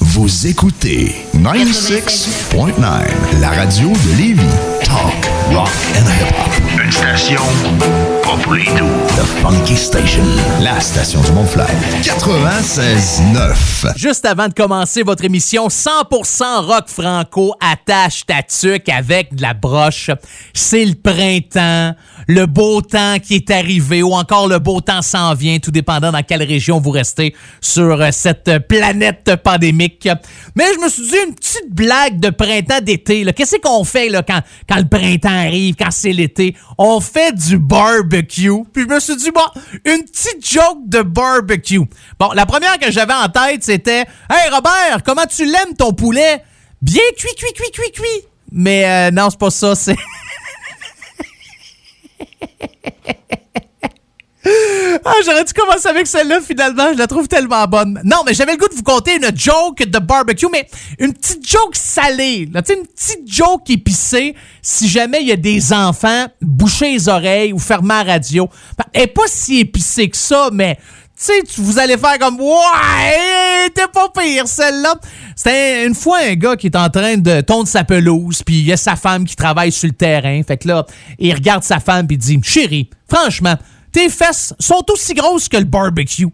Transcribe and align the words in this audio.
Vous 0.00 0.46
écoutez 0.46 1.14
96.9, 1.34 3.40
la 3.40 3.48
radio 3.50 3.88
de 3.88 4.16
Lévis. 4.18 4.42
Talk, 4.84 5.26
rock 5.50 5.68
and 5.94 6.06
hip-hop. 6.06 6.82
Une 6.84 6.92
station 6.92 7.40
pas 8.22 8.36
pour 8.42 8.52
les 8.54 8.64
doux. 8.64 8.84
The 9.16 9.24
Funky 9.40 9.76
Station, 9.76 10.22
la 10.60 10.78
station 10.80 11.20
du 11.22 11.32
Mont-Flair. 11.32 11.68
96.9. 12.02 13.96
Juste 13.96 14.26
avant 14.26 14.48
de 14.48 14.54
commencer 14.54 15.02
votre 15.02 15.24
émission 15.24 15.68
100% 15.68 16.66
rock 16.66 16.88
franco, 16.88 17.54
attache 17.60 18.26
ta 18.26 18.42
tuque 18.42 18.88
avec 18.90 19.34
de 19.34 19.40
la 19.42 19.54
broche. 19.54 20.10
C'est 20.52 20.84
le 20.84 20.94
printemps, 20.94 21.94
le 22.26 22.46
beau 22.46 22.80
temps 22.80 23.18
qui 23.18 23.36
est 23.36 23.50
arrivé 23.50 24.02
ou 24.02 24.12
encore 24.12 24.48
le 24.48 24.58
beau 24.58 24.80
temps 24.80 25.02
s'en 25.02 25.34
vient, 25.34 25.58
tout 25.58 25.70
dépendant 25.70 26.12
dans 26.12 26.22
quelle 26.22 26.42
région 26.42 26.80
vous 26.80 26.90
restez 26.90 27.34
sur 27.60 28.00
euh, 28.00 28.08
cette 28.12 28.66
planète 28.68 29.36
pandémique. 29.42 30.08
Mais 30.54 30.64
je 30.74 30.80
me 30.80 30.88
suis 30.88 31.08
dit 31.08 31.16
une 31.28 31.34
petite 31.34 31.70
blague 31.70 32.20
de 32.20 32.30
printemps-d'été. 32.30 33.24
Qu'est-ce 33.34 33.56
qu'on 33.56 33.84
fait 33.84 34.08
là, 34.08 34.22
quand, 34.22 34.40
quand 34.68 34.76
le 34.76 34.88
printemps 34.88 35.28
arrive, 35.28 35.74
quand 35.76 35.90
c'est 35.90 36.12
l'été? 36.12 36.56
On 36.78 37.00
fait 37.00 37.34
du 37.34 37.58
barbecue. 37.58 38.64
Puis 38.72 38.84
je 38.88 38.94
me 38.94 39.00
suis 39.00 39.16
dit, 39.16 39.30
bon, 39.30 39.62
une 39.84 40.02
petite 40.02 40.46
joke 40.46 40.78
de 40.86 41.02
barbecue. 41.02 41.80
Bon, 42.18 42.32
la 42.34 42.46
première 42.46 42.78
que 42.78 42.90
j'avais 42.90 43.14
en 43.14 43.28
tête, 43.28 43.62
c'était 43.62 44.04
Hey 44.30 44.50
Robert, 44.52 45.02
comment 45.04 45.26
tu 45.26 45.44
l'aimes 45.44 45.74
ton 45.78 45.92
poulet? 45.92 46.42
Bien 46.82 47.02
cuit, 47.16 47.34
cuit, 47.36 47.52
cuit, 47.54 47.70
cuit, 47.72 47.92
cuit. 47.92 48.28
Mais 48.52 48.84
euh, 48.84 49.10
non, 49.10 49.28
c'est 49.30 49.38
pas 49.38 49.50
ça, 49.50 49.74
c'est. 49.74 49.96
Ah, 55.04 55.14
j'aurais 55.24 55.44
dû 55.44 55.52
commencer 55.52 55.88
avec 55.88 56.06
celle-là 56.06 56.40
finalement, 56.40 56.92
je 56.92 56.98
la 56.98 57.06
trouve 57.06 57.28
tellement 57.28 57.64
bonne. 57.66 58.00
Non, 58.04 58.18
mais 58.26 58.34
j'avais 58.34 58.52
le 58.52 58.58
goût 58.58 58.68
de 58.68 58.74
vous 58.74 58.82
conter 58.82 59.16
une 59.16 59.36
joke 59.36 59.84
de 59.84 59.98
barbecue, 59.98 60.46
mais 60.50 60.68
une 60.98 61.12
petite 61.12 61.48
joke 61.48 61.74
salée. 61.76 62.48
Une 62.52 62.86
petite 62.86 63.22
joke 63.26 63.68
épicée 63.70 64.34
si 64.62 64.88
jamais 64.88 65.20
il 65.20 65.28
y 65.28 65.32
a 65.32 65.36
des 65.36 65.72
enfants, 65.72 66.26
boucher 66.40 66.92
les 66.92 67.08
oreilles 67.08 67.52
ou 67.52 67.58
fermer 67.58 67.94
la 67.94 68.02
radio. 68.04 68.48
Elle 68.92 69.02
est 69.02 69.06
pas 69.06 69.26
si 69.26 69.60
épicée 69.60 70.08
que 70.08 70.16
ça, 70.16 70.50
mais 70.52 70.78
sais, 71.16 71.42
vous 71.58 71.78
allez 71.78 71.96
faire 71.96 72.18
comme 72.18 72.40
Ouais, 72.40 73.70
t'es 73.74 73.86
pas 73.92 74.08
pire 74.08 74.46
celle-là. 74.46 74.94
C'était 75.34 75.86
une 75.86 75.94
fois 75.94 76.18
un 76.18 76.34
gars 76.34 76.56
qui 76.56 76.66
est 76.66 76.76
en 76.76 76.88
train 76.88 77.16
de 77.16 77.40
tondre 77.40 77.68
sa 77.68 77.84
pelouse, 77.84 78.42
puis 78.42 78.56
il 78.60 78.66
y 78.66 78.72
a 78.72 78.76
sa 78.76 78.96
femme 78.96 79.24
qui 79.24 79.36
travaille 79.36 79.72
sur 79.72 79.88
le 79.88 79.94
terrain. 79.94 80.40
Fait 80.46 80.56
que 80.56 80.68
là, 80.68 80.86
il 81.18 81.32
regarde 81.34 81.62
sa 81.62 81.80
femme 81.80 82.06
puis 82.06 82.16
il 82.16 82.20
dit 82.20 82.40
Chérie, 82.42 82.90
franchement, 83.08 83.54
tes 83.92 84.08
fesses 84.08 84.54
sont 84.58 84.84
aussi 84.90 85.14
grosses 85.14 85.48
que 85.48 85.56
le 85.56 85.64
barbecue. 85.64 86.28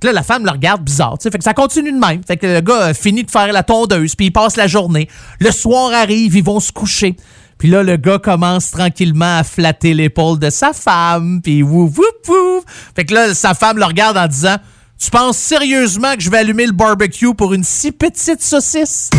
Fait 0.00 0.08
là, 0.08 0.12
la 0.12 0.22
femme 0.22 0.44
le 0.44 0.50
regarde 0.50 0.82
bizarre, 0.82 1.16
Fait 1.22 1.30
que 1.30 1.44
ça 1.44 1.54
continue 1.54 1.92
de 1.92 1.98
même. 1.98 2.22
Fait 2.26 2.36
que 2.36 2.46
le 2.46 2.60
gars 2.60 2.92
finit 2.92 3.24
de 3.24 3.30
faire 3.30 3.52
la 3.52 3.62
tondeuse, 3.62 4.14
puis 4.14 4.26
il 4.26 4.30
passe 4.30 4.56
la 4.56 4.66
journée. 4.66 5.08
Le 5.40 5.50
soir 5.50 5.92
arrive, 5.92 6.36
ils 6.36 6.44
vont 6.44 6.60
se 6.60 6.72
coucher. 6.72 7.16
Puis 7.58 7.68
là, 7.68 7.82
le 7.82 7.96
gars 7.96 8.18
commence 8.18 8.70
tranquillement 8.70 9.38
à 9.38 9.44
flatter 9.44 9.94
l'épaule 9.94 10.38
de 10.38 10.50
sa 10.50 10.72
femme, 10.72 11.40
puis 11.42 11.62
wouf, 11.62 11.96
wouf, 11.96 12.28
wouf. 12.28 12.64
Fait 12.94 13.04
que 13.04 13.14
là, 13.14 13.34
sa 13.34 13.54
femme 13.54 13.78
le 13.78 13.84
regarde 13.84 14.18
en 14.18 14.26
disant 14.26 14.56
Tu 14.98 15.10
penses 15.10 15.38
sérieusement 15.38 16.14
que 16.14 16.20
je 16.20 16.30
vais 16.30 16.38
allumer 16.38 16.66
le 16.66 16.72
barbecue 16.72 17.34
pour 17.34 17.54
une 17.54 17.64
si 17.64 17.92
petite 17.92 18.42
saucisse 18.42 19.10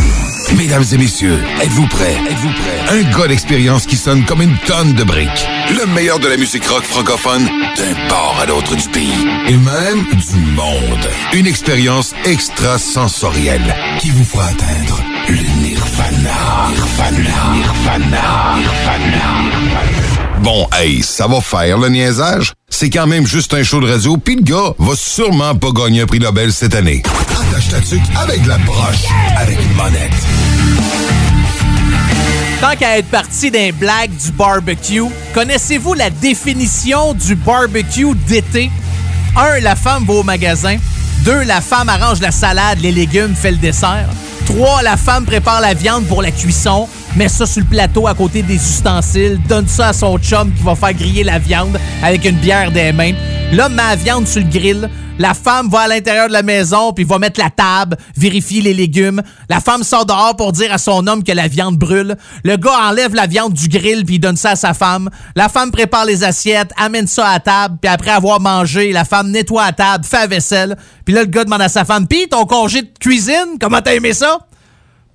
Mesdames 0.56 0.84
et 0.94 0.98
messieurs, 0.98 1.40
êtes-vous 1.62 1.88
prêts? 1.88 2.16
Êtes-vous 2.30 2.52
prêts? 2.54 3.00
Un 3.00 3.18
gars 3.18 3.28
d'expérience 3.28 3.86
qui 3.86 3.96
sonne 3.96 4.24
comme 4.26 4.42
une 4.42 4.58
tonne 4.66 4.94
de 4.94 5.04
briques. 5.04 5.48
Le 5.78 5.86
meilleur 5.94 6.20
de 6.20 6.28
la 6.28 6.38
musique 6.38 6.66
rock 6.66 6.84
francophone 6.84 7.46
d'un 7.46 8.08
port 8.08 8.38
à 8.42 8.46
l'autre 8.46 8.76
du 8.76 8.88
pays. 8.90 9.28
Et 9.48 9.58
même 9.58 10.06
du 10.06 10.40
monde. 10.56 11.10
Une 11.34 11.48
expérience 11.48 12.14
extrasensorielle 12.26 13.76
qui 14.00 14.12
vous 14.12 14.24
fera 14.24 14.46
atteindre 14.46 15.02
le 15.28 15.44
nirvana. 15.62 16.70
Nirvana. 16.70 17.56
Nirvana. 17.56 18.56
Nirvana. 18.56 19.82
Bon, 20.40 20.68
hey, 20.74 21.02
ça 21.02 21.28
va 21.28 21.42
faire 21.42 21.78
le 21.78 21.90
niaisage? 21.90 22.54
C'est 22.70 22.90
quand 22.90 23.08
même 23.08 23.26
juste 23.26 23.54
un 23.54 23.64
show 23.64 23.82
de 23.82 23.92
radio, 23.92 24.18
pis 24.18 24.36
le 24.36 24.44
gars 24.44 24.74
va 24.78 24.94
sûrement 24.96 25.56
pas 25.56 25.72
gagner 25.72 26.02
un 26.02 26.06
prix 26.06 26.20
Nobel 26.20 26.54
cette 26.54 26.76
année. 26.76 27.02
Attache 27.32 27.70
ta 27.70 27.80
tuque 27.82 28.02
avec 28.16 28.46
la 28.46 28.58
broche, 28.60 29.06
avec 29.36 29.58
une 29.62 29.74
monette. 29.74 30.14
Tant 32.62 32.76
qu'à 32.76 32.98
être 32.98 33.10
parti 33.10 33.52
d'un 33.52 33.72
blague 33.72 34.12
du 34.12 34.32
barbecue, 34.32 35.04
connaissez-vous 35.34 35.94
la 35.94 36.10
définition 36.10 37.14
du 37.14 37.36
barbecue 37.36 38.16
d'été? 38.28 38.72
1. 39.36 39.60
La 39.60 39.76
femme 39.76 40.06
va 40.06 40.14
au 40.14 40.24
magasin. 40.24 40.78
2. 41.26 41.44
La 41.44 41.62
femme 41.62 41.90
arrange 41.90 42.20
la 42.22 42.32
salade, 42.32 42.80
les 42.80 42.92
légumes, 42.92 43.36
fait 43.36 43.52
le 43.52 43.58
dessert. 43.58 44.10
3. 44.48 44.82
La 44.82 44.96
femme 44.96 45.26
prépare 45.26 45.60
la 45.60 45.74
viande 45.74 46.06
pour 46.06 46.22
la 46.22 46.32
cuisson, 46.32 46.88
met 47.18 47.30
ça 47.30 47.48
sur 47.48 47.62
le 47.62 47.68
plateau 47.68 48.06
à 48.06 48.14
côté 48.14 48.44
des 48.44 48.56
ustensiles, 48.56 49.40
donne 49.50 49.68
ça 49.68 49.88
à 49.88 49.94
son 49.94 50.20
chum 50.20 50.54
qui 50.54 50.62
va 50.62 50.76
faire 50.76 50.94
griller 50.94 51.24
la 51.24 51.40
viande 51.40 51.80
avec 52.04 52.24
une 52.26 52.38
bière 52.38 52.72
des 52.72 52.92
mains. 52.92 53.14
L'homme 53.52 53.74
met 53.74 53.82
la 53.82 53.96
viande 53.96 54.28
sur 54.28 54.44
le 54.44 54.48
grill. 54.48 54.88
La 55.18 55.34
femme 55.34 55.68
va 55.68 55.80
à 55.80 55.88
l'intérieur 55.88 56.28
de 56.28 56.34
la 56.34 56.44
maison 56.44 56.94
puis 56.94 57.04
va 57.04 57.18
mettre 57.18 57.40
la 57.40 57.50
table, 57.50 57.98
vérifier 58.16 58.62
les 58.62 58.76
légumes. 58.76 59.24
La 59.50 59.60
femme 59.60 59.82
sort 59.82 60.06
dehors 60.06 60.36
pour 60.38 60.52
dire 60.52 60.72
à 60.72 60.78
son 60.78 61.08
homme 61.08 61.24
que 61.24 61.32
la 61.32 61.48
viande 61.48 61.76
brûle. 61.76 62.18
Le 62.44 62.56
gars 62.56 62.88
enlève 62.88 63.16
la 63.16 63.26
viande 63.26 63.54
du 63.54 63.68
grill 63.68 64.06
puis 64.06 64.20
donne 64.20 64.38
ça 64.38 64.52
à 64.52 64.56
sa 64.56 64.76
femme. 64.76 65.10
La 65.36 65.50
femme 65.50 65.72
prépare 65.72 66.06
les 66.06 66.24
assiettes, 66.24 66.70
amène 66.78 67.08
ça 67.08 67.30
à 67.30 67.40
table 67.40 67.78
puis 67.82 67.90
après 67.90 68.12
avoir 68.12 68.40
mangé, 68.40 68.92
la 68.92 69.06
femme 69.06 69.32
nettoie 69.32 69.66
la 69.66 69.72
table, 69.72 70.06
fait 70.06 70.18
la 70.18 70.28
vaisselle. 70.28 70.78
Puis 71.04 71.16
là 71.16 71.22
le 71.22 71.28
gars 71.28 71.46
demande 71.46 71.64
à 71.64 71.70
sa 71.70 71.84
femme 71.84 72.06
"Pis 72.06 72.28
ton 72.30 72.46
congé 72.46 72.84
de 72.84 72.92
cuisine, 73.00 73.58
comment 73.60 73.82
t'as 73.82 73.96
aimé 73.96 74.14
ça 74.14 74.38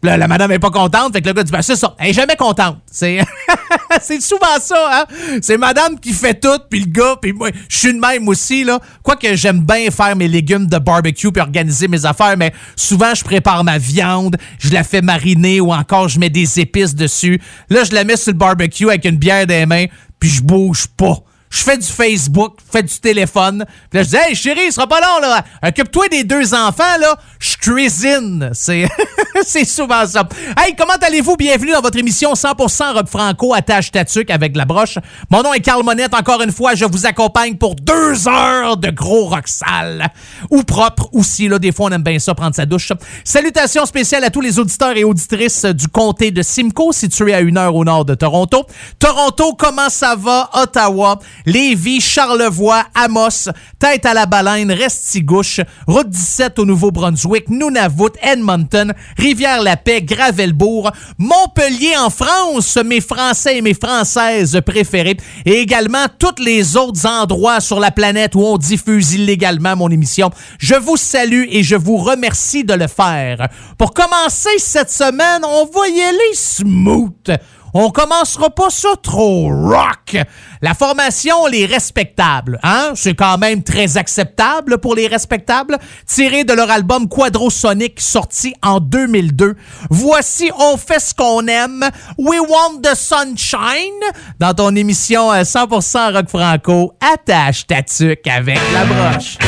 Là, 0.05 0.17
la 0.17 0.27
madame 0.27 0.51
est 0.51 0.59
pas 0.59 0.71
contente, 0.71 1.13
fait 1.13 1.23
que 1.23 1.29
le 1.29 1.33
gars 1.33 1.45
dit 1.45 1.53
ben, 1.53 1.63
c'est 1.63 1.77
ça, 1.77 1.95
elle 1.97 2.11
est 2.11 2.13
jamais 2.13 2.35
contente. 2.35 2.79
C'est 2.91 3.21
c'est 4.03 4.21
souvent 4.21 4.59
ça 4.61 4.91
hein. 4.93 5.05
C'est 5.41 5.57
madame 5.57 6.01
qui 6.01 6.13
fait 6.13 6.41
tout 6.41 6.59
puis 6.69 6.81
le 6.81 6.87
gars 6.87 7.15
puis 7.23 7.33
moi 7.33 7.51
je 7.69 7.77
suis 7.77 7.95
de 7.95 8.01
même 8.01 8.27
aussi 8.27 8.65
là. 8.65 8.81
Quoique 9.05 9.37
j'aime 9.37 9.61
bien 9.61 9.93
faire 9.93 10.17
mes 10.17 10.27
légumes 10.27 10.67
de 10.67 10.79
barbecue 10.79 11.31
puis 11.31 11.41
organiser 11.41 11.87
mes 11.87 12.05
affaires 12.05 12.37
mais 12.37 12.53
souvent 12.75 13.15
je 13.15 13.23
prépare 13.23 13.63
ma 13.63 13.79
viande, 13.79 14.39
je 14.59 14.73
la 14.73 14.83
fais 14.83 15.03
mariner 15.03 15.61
ou 15.61 15.73
encore 15.73 16.09
je 16.09 16.19
mets 16.19 16.31
des 16.31 16.59
épices 16.59 16.97
dessus. 16.97 17.41
Là, 17.71 17.85
je 17.85 17.95
la 17.95 18.03
mets 18.03 18.17
sur 18.17 18.33
le 18.33 18.39
barbecue 18.39 18.89
avec 18.89 19.05
une 19.05 19.19
bière 19.19 19.47
les 19.47 19.67
mains 19.67 19.87
puis 20.19 20.31
je 20.31 20.43
bouge 20.43 20.89
pas 20.89 21.23
je 21.53 21.59
fais 21.59 21.77
du 21.77 21.87
Facebook, 21.87 22.55
je 22.67 22.79
fais 22.79 22.83
du 22.83 22.99
téléphone. 22.99 23.67
Puis 23.91 23.99
là, 23.99 24.03
je 24.05 24.09
dis, 24.09 24.17
hey 24.17 24.35
chérie, 24.35 24.63
il 24.69 24.73
sera 24.73 24.87
pas 24.87 25.01
long, 25.01 25.21
là. 25.21 25.45
Occupe-toi 25.63 26.09
des 26.09 26.25
deux 26.25 26.55
enfants, 26.55 26.97
là. 26.99 27.15
Je 27.39 27.57
cuisine. 27.59 28.51
C'est, 28.55 28.89
c'est 29.45 29.67
souvent 29.67 30.07
ça. 30.07 30.27
Hey, 30.57 30.75
comment 30.75 30.95
allez-vous? 30.95 31.37
Bienvenue 31.37 31.73
dans 31.73 31.83
votre 31.83 31.99
émission 31.99 32.33
100% 32.33 32.95
Rob 32.95 33.07
Franco, 33.07 33.53
attache 33.53 33.91
tatuc 33.91 34.31
avec 34.31 34.57
la 34.57 34.65
broche. 34.65 34.97
Mon 35.29 35.43
nom 35.43 35.53
est 35.53 35.61
Carl 35.61 35.85
Monette. 35.85 36.15
Encore 36.15 36.41
une 36.41 36.53
fois, 36.53 36.75
je 36.75 36.87
vous 36.87 37.05
accompagne 37.05 37.57
pour 37.57 37.75
deux 37.75 38.27
heures 38.27 38.79
de 38.79 38.89
gros 38.89 39.27
rock 39.27 39.47
sale. 39.47 40.09
Ou 40.51 40.63
propre 40.63 41.11
aussi, 41.13 41.49
là. 41.49 41.59
Des 41.59 41.71
fois, 41.71 41.91
on 41.91 41.93
aime 41.93 42.03
bien 42.03 42.19
ça, 42.19 42.35
prendre 42.35 42.55
sa 42.55 42.65
douche. 42.65 42.93
Salutations 43.25 43.85
spéciales 43.85 44.25
à 44.25 44.31
tous 44.31 44.41
les 44.41 44.59
auditeurs 44.59 44.97
et 44.97 45.05
auditrices 45.05 45.67
du 45.67 45.89
comté 45.89 46.31
de 46.31 46.41
Simcoe, 46.41 46.93
situé 46.93 47.35
à 47.35 47.41
une 47.41 47.59
heure 47.59 47.75
au 47.75 47.85
nord 47.85 48.07
de 48.07 48.15
Toronto. 48.15 48.65
Toronto, 48.99 49.53
comment 49.53 49.91
ça 49.91 50.17
va? 50.17 50.49
Ottawa. 50.55 51.19
Lévis, 51.47 52.01
Charlevoix, 52.01 52.85
Amos, 52.95 53.49
Tête 53.79 54.07
à 54.07 54.15
la 54.15 54.27
Baleine, 54.27 54.73
Restigouche, 54.73 55.61
Route 55.87 56.09
17 56.09 56.59
au 56.59 56.65
Nouveau-Brunswick, 56.65 57.49
Nunavut, 57.49 58.13
Edmonton, 58.23 58.93
Rivière-la-Paix, 59.17 60.03
Gravelbourg, 60.03 60.93
Montpellier 61.19 61.97
en 61.99 62.11
France, 62.11 62.79
mes 62.85 63.01
Français 63.01 63.59
et 63.59 63.63
mes 63.63 63.75
Françaises 63.75 64.61
préférées, 64.65 65.17
et 65.45 65.59
également 65.61 66.07
tous 66.19 66.43
les 66.43 66.77
autres 66.77 67.07
endroits 67.07 67.61
sur 67.61 67.81
la 67.81 67.91
planète 67.91 68.35
où 68.35 68.41
on 68.41 68.59
diffuse 68.59 69.15
illégalement 69.15 69.77
mon 69.77 69.91
émission. 69.91 70.31
Je 70.59 70.75
vous 70.75 70.97
salue 70.97 71.45
et 71.51 71.63
je 71.63 71.77
vous 71.77 71.97
remercie 71.97 72.65
de 72.65 72.75
le 72.75 72.87
faire. 72.87 73.49
Pour 73.79 73.93
commencer 73.93 74.59
cette 74.59 74.91
semaine, 74.91 75.43
on 75.45 75.65
va 75.67 75.89
y 75.89 76.01
aller 76.01 76.35
smooth. 76.35 77.39
On 77.75 77.91
commencera 77.91 78.51
pas 78.51 78.71
ça 78.71 78.91
trop 79.03 79.49
rock. 79.49 80.17
La 80.61 80.75
formation 80.75 81.47
Les 81.47 81.67
Respectables, 81.67 82.59
hein? 82.63 82.93
C'est 82.95 83.15
quand 83.15 83.39
même 83.39 83.63
très 83.63 83.97
acceptable 83.97 84.79
pour 84.79 84.95
les 84.95 85.09
Respectables, 85.09 85.79
tiré 86.07 86.45
de 86.45 86.53
leur 86.53 86.71
album 86.71 87.09
Quadrosonic 87.09 88.01
sorti 88.01 88.55
en 88.63 88.81
2002. 88.81 89.57
Voici 89.91 90.51
On 90.59 90.77
fait 90.77 91.01
ce 91.01 91.15
qu'on 91.15 91.47
aime, 91.47 91.85
We 92.19 92.41
Want 92.41 92.81
the 92.83 92.95
Sunshine, 92.95 94.01
dans 94.39 94.55
ton 94.55 94.75
émission 94.77 95.33
100% 95.33 95.97
euh, 95.97 96.17
rock 96.17 96.29
franco. 96.29 96.95
Attache 97.01 97.67
ta 97.67 97.83
tuque 97.83 98.27
avec 98.27 98.59
la 98.73 98.85
broche. 98.85 99.39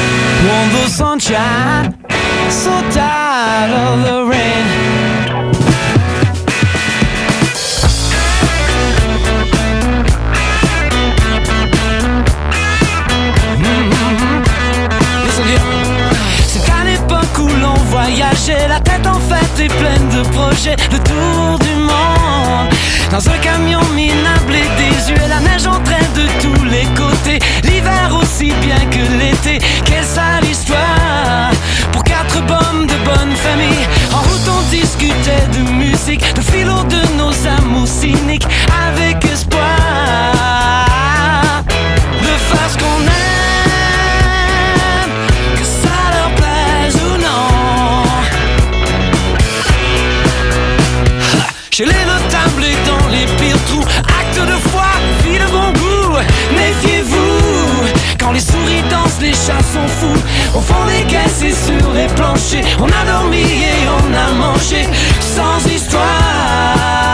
La 18.75 18.81
tête 18.81 19.07
en 19.07 19.21
fait 19.21 19.65
est 19.65 19.69
pleine 19.69 20.09
de 20.09 20.23
projets, 20.31 20.77
le 20.91 20.99
tour 20.99 21.59
du 21.61 21.75
monde. 21.77 22.69
Dans 23.11 23.29
un 23.29 23.39
camion 23.39 23.81
minable 23.95 24.55
et 24.63 24.69
désuet, 24.83 25.29
la 25.29 25.41
neige 25.41 25.67
entraîne 25.67 26.13
de 26.17 26.27
tous 26.43 26.65
les 26.65 26.87
côtés, 27.01 27.39
l'hiver 27.63 28.11
aussi 28.21 28.53
bien 28.67 28.83
que 28.91 29.05
l'été. 29.21 29.65
Quelle 29.85 30.05
sale 30.05 30.45
histoire 30.51 31.51
pour 31.93 32.03
quatre 32.03 32.41
bombes 32.47 32.87
de 32.87 32.99
bonne 33.05 33.37
famille. 33.37 33.87
En 34.13 34.23
route 34.29 34.49
on 34.59 34.63
discutait 34.71 35.47
de 35.57 35.63
musique, 35.71 36.25
de 36.35 36.41
philo 36.41 36.83
de 36.95 37.03
nos 37.17 37.35
amours 37.59 37.87
cyniques, 37.87 38.49
avec 38.89 39.25
espoir. 39.25 39.94
Les 58.35 58.41
souris 58.41 58.83
dansent, 58.91 59.21
les 59.21 59.33
chats 59.33 59.63
sont 59.63 59.87
fous. 59.87 60.59
Au 60.59 60.61
fond 60.61 60.85
des 60.87 61.05
caisses 61.07 61.43
et 61.43 61.53
sur 61.53 61.93
les 61.93 62.07
planchers 62.09 62.65
On 62.81 62.87
a 62.87 63.05
dormi 63.07 63.43
et 63.43 63.89
on 63.89 64.13
a 64.13 64.33
mangé 64.35 64.83
Sans 65.21 65.65
histoire 65.71 67.14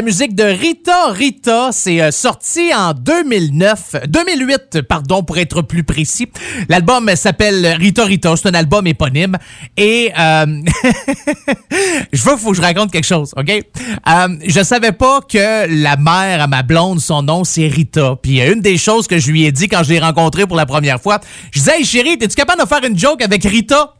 la 0.00 0.04
musique 0.06 0.34
de 0.34 0.44
Rita 0.44 1.10
Rita. 1.10 1.72
C'est 1.72 2.00
euh, 2.00 2.10
sorti 2.10 2.72
en 2.74 2.94
2009, 2.94 3.96
2008, 4.08 4.80
pardon, 4.80 5.22
pour 5.22 5.36
être 5.36 5.60
plus 5.60 5.84
précis. 5.84 6.26
L'album 6.70 7.14
s'appelle 7.16 7.76
Rita 7.78 8.06
Rita. 8.06 8.34
C'est 8.34 8.48
un 8.48 8.54
album 8.54 8.86
éponyme. 8.86 9.36
Et 9.76 10.10
euh, 10.18 10.46
je 12.14 12.22
veux, 12.22 12.38
faut 12.38 12.52
que 12.52 12.56
je 12.56 12.62
raconte 12.62 12.90
quelque 12.92 13.04
chose, 13.04 13.34
ok? 13.36 13.50
Euh, 13.50 14.28
Je 14.46 14.62
savais 14.62 14.92
pas 14.92 15.20
que 15.20 15.66
la 15.68 15.98
mère 15.98 16.40
à 16.40 16.46
ma 16.46 16.62
blonde, 16.62 16.98
son 16.98 17.22
nom 17.22 17.44
c'est 17.44 17.66
Rita. 17.66 18.16
Puis 18.22 18.40
une 18.40 18.62
des 18.62 18.78
choses 18.78 19.06
que 19.06 19.18
je 19.18 19.30
lui 19.30 19.44
ai 19.44 19.52
dit 19.52 19.68
quand 19.68 19.82
je 19.82 19.90
l'ai 19.90 20.00
rencontrée 20.00 20.46
pour 20.46 20.56
la 20.56 20.64
première 20.64 20.98
fois, 20.98 21.20
je 21.52 21.58
disais, 21.58 21.76
hey, 21.76 21.84
chérie, 21.84 22.16
es-tu 22.18 22.28
capable 22.28 22.62
de 22.62 22.66
faire 22.66 22.82
une 22.84 22.98
joke 22.98 23.20
avec 23.20 23.44
Rita? 23.44 23.96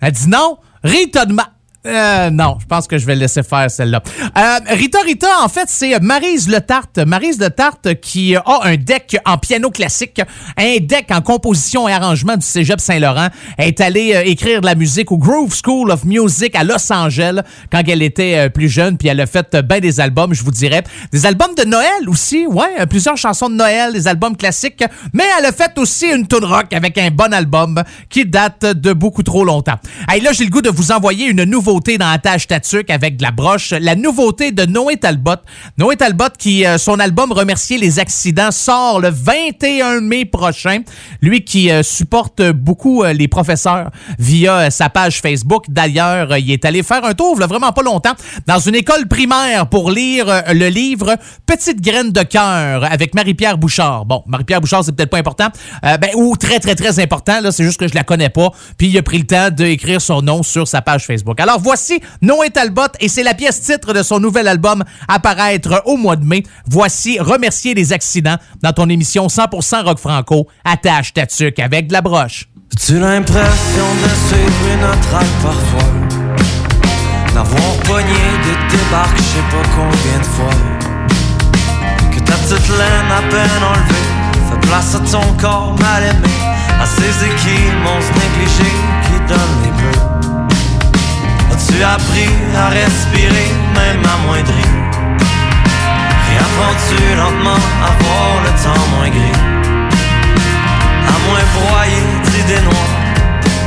Elle 0.00 0.12
dit 0.12 0.28
non. 0.28 0.56
Rita 0.82 1.26
de 1.26 1.34
ma 1.34 1.51
euh, 1.84 2.30
non, 2.30 2.58
je 2.60 2.66
pense 2.66 2.86
que 2.86 2.96
je 2.96 3.04
vais 3.04 3.16
laisser 3.16 3.42
faire 3.42 3.68
celle-là. 3.68 4.02
Euh, 4.38 4.58
Rita 4.68 5.00
Rita, 5.00 5.42
en 5.42 5.48
fait, 5.48 5.64
c'est 5.66 5.98
Marise 6.00 6.48
Le 6.48 6.60
Tarte. 6.60 6.98
Marise 6.98 7.40
Le 7.40 7.50
Tarte 7.50 7.94
qui 8.00 8.36
a 8.36 8.42
un 8.62 8.76
deck 8.76 9.16
en 9.24 9.36
piano 9.36 9.68
classique, 9.70 10.20
un 10.56 10.76
deck 10.80 11.06
en 11.10 11.20
composition 11.20 11.88
et 11.88 11.92
arrangement 11.92 12.36
du 12.36 12.46
Cégep 12.46 12.80
Saint-Laurent. 12.80 13.28
Elle 13.58 13.68
est 13.68 13.80
allée 13.80 14.14
euh, 14.14 14.22
écrire 14.24 14.60
de 14.60 14.66
la 14.66 14.76
musique 14.76 15.10
au 15.10 15.18
Groove 15.18 15.52
School 15.64 15.90
of 15.90 16.04
Music 16.04 16.54
à 16.54 16.62
Los 16.62 16.92
Angeles 16.92 17.40
quand 17.72 17.82
elle 17.88 18.02
était 18.02 18.36
euh, 18.36 18.48
plus 18.48 18.68
jeune, 18.68 18.96
puis 18.96 19.08
elle 19.08 19.20
a 19.20 19.26
fait 19.26 19.56
bien 19.56 19.80
des 19.80 19.98
albums, 19.98 20.34
je 20.34 20.44
vous 20.44 20.52
dirais. 20.52 20.84
Des 21.10 21.26
albums 21.26 21.54
de 21.56 21.64
Noël 21.64 22.08
aussi, 22.08 22.46
ouais, 22.46 22.86
plusieurs 22.88 23.16
chansons 23.16 23.50
de 23.50 23.56
Noël, 23.56 23.92
des 23.92 24.06
albums 24.06 24.36
classiques, 24.36 24.84
mais 25.12 25.24
elle 25.36 25.46
a 25.46 25.52
fait 25.52 25.76
aussi 25.78 26.06
une 26.06 26.28
tune 26.28 26.44
rock 26.44 26.72
avec 26.72 26.96
un 26.98 27.10
bon 27.10 27.32
album 27.34 27.82
qui 28.08 28.24
date 28.24 28.66
de 28.66 28.92
beaucoup 28.92 29.24
trop 29.24 29.44
longtemps. 29.44 29.80
Hey, 30.08 30.20
là, 30.20 30.30
j'ai 30.32 30.44
le 30.44 30.50
goût 30.50 30.62
de 30.62 30.70
vous 30.70 30.92
envoyer 30.92 31.26
une 31.26 31.42
nouveau 31.42 31.71
dans 31.80 32.10
la 32.10 32.18
tâche 32.18 32.46
tatuc 32.46 32.90
avec 32.90 33.16
de 33.16 33.22
la 33.22 33.30
broche. 33.30 33.70
La 33.70 33.94
nouveauté 33.94 34.52
de 34.52 34.66
Noé 34.66 34.96
Talbot. 34.96 35.36
Noé 35.78 35.96
Talbot 35.96 36.28
qui, 36.38 36.66
euh, 36.66 36.76
son 36.76 36.98
album 36.98 37.32
Remercier 37.32 37.78
les 37.78 37.98
accidents 37.98 38.50
sort 38.50 39.00
le 39.00 39.08
21 39.08 40.00
mai 40.00 40.26
prochain. 40.26 40.80
Lui 41.22 41.44
qui 41.44 41.70
euh, 41.70 41.82
supporte 41.82 42.42
beaucoup 42.50 43.02
euh, 43.02 43.14
les 43.14 43.26
professeurs 43.26 43.90
via 44.18 44.70
sa 44.70 44.90
page 44.90 45.20
Facebook. 45.20 45.64
D'ailleurs, 45.68 46.36
il 46.36 46.50
est 46.50 46.64
allé 46.64 46.82
faire 46.82 47.04
un 47.04 47.14
tour, 47.14 47.36
il 47.40 47.46
vraiment 47.46 47.72
pas 47.72 47.82
longtemps, 47.82 48.12
dans 48.46 48.58
une 48.58 48.74
école 48.74 49.08
primaire 49.08 49.68
pour 49.68 49.90
lire 49.90 50.42
le 50.52 50.68
livre 50.68 51.16
Petite 51.46 51.80
graine 51.80 52.12
de 52.12 52.22
cœur 52.22 52.84
avec 52.84 53.14
Marie-Pierre 53.14 53.58
Bouchard. 53.58 54.04
Bon, 54.04 54.22
Marie-Pierre 54.26 54.60
Bouchard, 54.60 54.84
c'est 54.84 54.92
peut-être 54.92 55.10
pas 55.10 55.18
important, 55.18 55.48
ben, 55.82 56.10
ou 56.14 56.36
très, 56.36 56.60
très, 56.60 56.74
très 56.74 57.00
important. 57.00 57.40
Là, 57.40 57.50
c'est 57.50 57.64
juste 57.64 57.80
que 57.80 57.88
je 57.88 57.94
la 57.94 58.04
connais 58.04 58.28
pas. 58.28 58.50
Puis 58.78 58.88
il 58.88 58.98
a 58.98 59.02
pris 59.02 59.18
le 59.18 59.26
temps 59.26 59.50
d'écrire 59.50 60.00
son 60.00 60.22
nom 60.22 60.42
sur 60.42 60.68
sa 60.68 60.82
page 60.82 61.06
Facebook. 61.06 61.40
Alors, 61.40 61.58
voici 61.62 62.00
Noé 62.20 62.50
Talbot 62.50 62.88
et 63.00 63.08
c'est 63.08 63.22
la 63.22 63.34
pièce 63.34 63.60
titre 63.60 63.92
de 63.94 64.02
son 64.02 64.20
nouvel 64.20 64.48
album 64.48 64.84
à 65.08 65.18
paraître 65.18 65.82
au 65.86 65.96
mois 65.96 66.16
de 66.16 66.24
mai. 66.24 66.42
Voici 66.66 67.18
Remercier 67.18 67.74
les 67.74 67.92
accidents 67.92 68.36
dans 68.62 68.72
ton 68.72 68.88
émission 68.88 69.26
100% 69.26 69.84
rock 69.84 69.98
franco. 69.98 70.48
Attache 70.64 71.14
ta 71.14 71.26
tuque 71.26 71.58
avec 71.58 71.88
de 71.88 71.92
la 71.92 72.02
broche. 72.02 72.48
Tu 72.84 72.98
l'impression 72.98 73.86
de 74.02 74.08
suivre 74.28 74.74
une 74.74 75.00
traque 75.02 75.26
parfois? 75.42 75.88
D'avoir 77.34 77.76
pogné 77.84 78.22
des 78.44 78.76
débarques 78.76 79.16
je 79.16 79.22
sais 79.22 79.46
pas 79.50 79.68
combien 79.74 80.18
de 80.18 80.24
fois 80.24 80.54
Que 82.12 82.20
ta 82.20 82.34
petite 82.34 82.68
laine 82.68 83.10
à 83.10 83.22
peine 83.30 83.62
enlevée 83.62 84.50
Fait 84.50 84.66
place 84.68 84.94
à 84.94 84.98
ton 84.98 85.32
corps 85.40 85.74
mal 85.80 86.02
aimé 86.02 86.28
À 86.80 86.86
ces 86.86 87.24
équipes 87.24 87.72
négligés 88.14 88.76
qui 89.06 89.18
donnent 89.28 89.62
les 89.64 89.70
bleus 89.70 90.11
tu 91.56 91.82
as 91.82 91.92
appris 91.92 92.30
à 92.56 92.68
respirer, 92.68 93.48
même 93.74 94.02
amoindri 94.14 94.64
Réapprends-tu 96.28 96.98
lentement 97.16 97.62
à 97.86 97.90
voir 98.02 98.32
le 98.44 98.50
temps 98.62 98.86
moins 98.94 99.08
gris? 99.08 99.38
À 101.08 101.16
moins 101.26 101.44
broyer 101.56 102.04
d'idées 102.24 102.62
noires. 102.62 103.02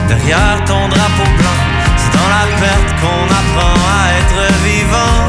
Derrière 0.08 0.64
ton 0.66 0.88
drapeau 0.88 1.30
blanc 1.40 1.62
C'est 1.98 2.14
dans 2.18 2.30
la 2.38 2.46
perte 2.62 2.92
qu'on 3.02 3.26
apprend 3.42 3.76
à 3.96 4.02
être 4.20 4.42
vivant. 4.64 5.22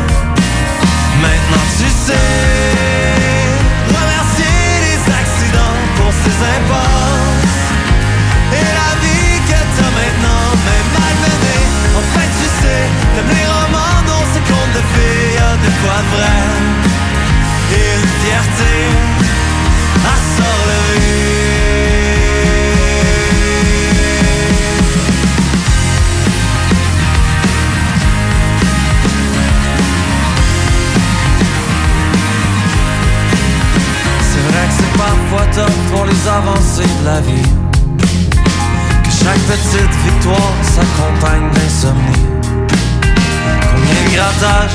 Maintenant 1.23 1.67
tu 1.79 1.89
sais 1.89 2.31
Remercier 3.89 4.57
les 4.87 5.01
accidents 5.21 5.81
pour 5.97 6.13
ces 6.13 6.37
impasses 6.57 6.96
de 15.67 15.71
quoi 15.83 15.99
de 16.03 16.11
vrai. 16.17 16.39
Et 17.73 17.87
une 17.97 18.09
fierté 18.23 18.75
à 20.05 20.15
s'enlever. 20.35 21.27
C'est 34.29 34.45
vrai 34.49 34.63
que 34.69 34.75
c'est 34.79 34.95
parfois 34.97 35.47
top 35.55 35.75
pour 35.91 36.05
les 36.05 36.29
avancées 36.29 36.93
de 37.01 37.05
la 37.05 37.21
vie. 37.21 37.51
Que 39.05 39.11
chaque 39.11 39.45
petite 39.51 39.95
victoire 40.05 40.55
s'accompagne 40.63 41.51
d'insomnie 41.53 42.27
Combien 44.17 44.33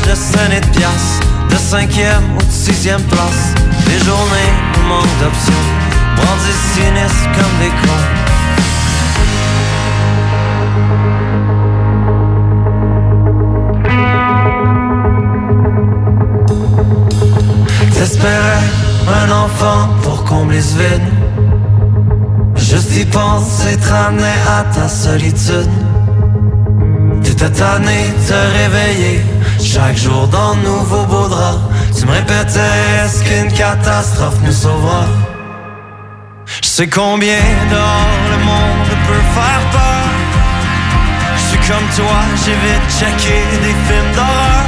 de 0.07 0.15
scènes 0.15 0.51
et 0.51 0.61
de 0.61 0.67
piastres 0.67 1.25
De 1.49 1.55
cinquième 1.55 2.35
ou 2.35 2.37
de 2.37 2.51
sixième 2.51 3.01
place. 3.03 3.55
Des 3.87 3.97
journées 4.05 4.53
où 4.77 4.81
manque 4.87 5.19
d'options 5.19 5.63
Brandis 6.15 6.61
sinistres 6.73 7.31
comme 7.33 7.57
des 7.59 7.71
cons 7.81 8.05
T'espérais 17.93 18.65
un 19.25 19.31
enfant 19.31 19.89
pour 20.03 20.23
combler 20.23 20.61
ce 20.61 20.75
vide. 20.77 21.07
Juste 22.57 22.95
y 22.95 23.05
penser 23.05 23.75
te 23.77 23.89
ramener 23.89 24.37
à 24.47 24.63
ta 24.71 24.87
solitude 24.87 25.90
cette 27.41 27.57
tanné 27.57 28.09
de 28.09 28.27
te 28.27 28.33
réveiller 28.33 29.25
Chaque 29.59 29.97
jour 29.97 30.27
dans 30.27 30.53
de 30.53 30.61
nouveaux 30.61 31.05
beaux 31.07 31.27
draps 31.27 31.57
Tu 31.97 32.05
me 32.05 32.11
répétais 32.11 32.77
Est-ce 33.03 33.23
qu'une 33.23 33.51
catastrophe 33.51 34.37
nous 34.43 34.51
sauvera? 34.51 35.07
Je 36.61 36.67
sais 36.67 36.87
combien 36.87 37.41
dans 37.71 38.09
le 38.29 38.37
monde 38.45 38.89
peut 39.07 39.25
faire 39.33 39.63
peur. 39.71 40.05
Je 41.35 41.41
suis 41.49 41.67
comme 41.67 41.87
toi, 41.95 42.19
j'ai 42.45 42.53
vite 42.53 42.87
checké 42.99 43.39
des 43.63 43.75
films 43.87 44.11
d'horreur. 44.13 44.65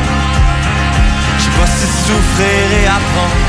Je 1.38 1.44
sais 1.44 1.52
pas 1.52 1.68
si 1.68 1.86
souffrir 2.08 2.66
et 2.82 2.88
apprendre. 2.88 3.44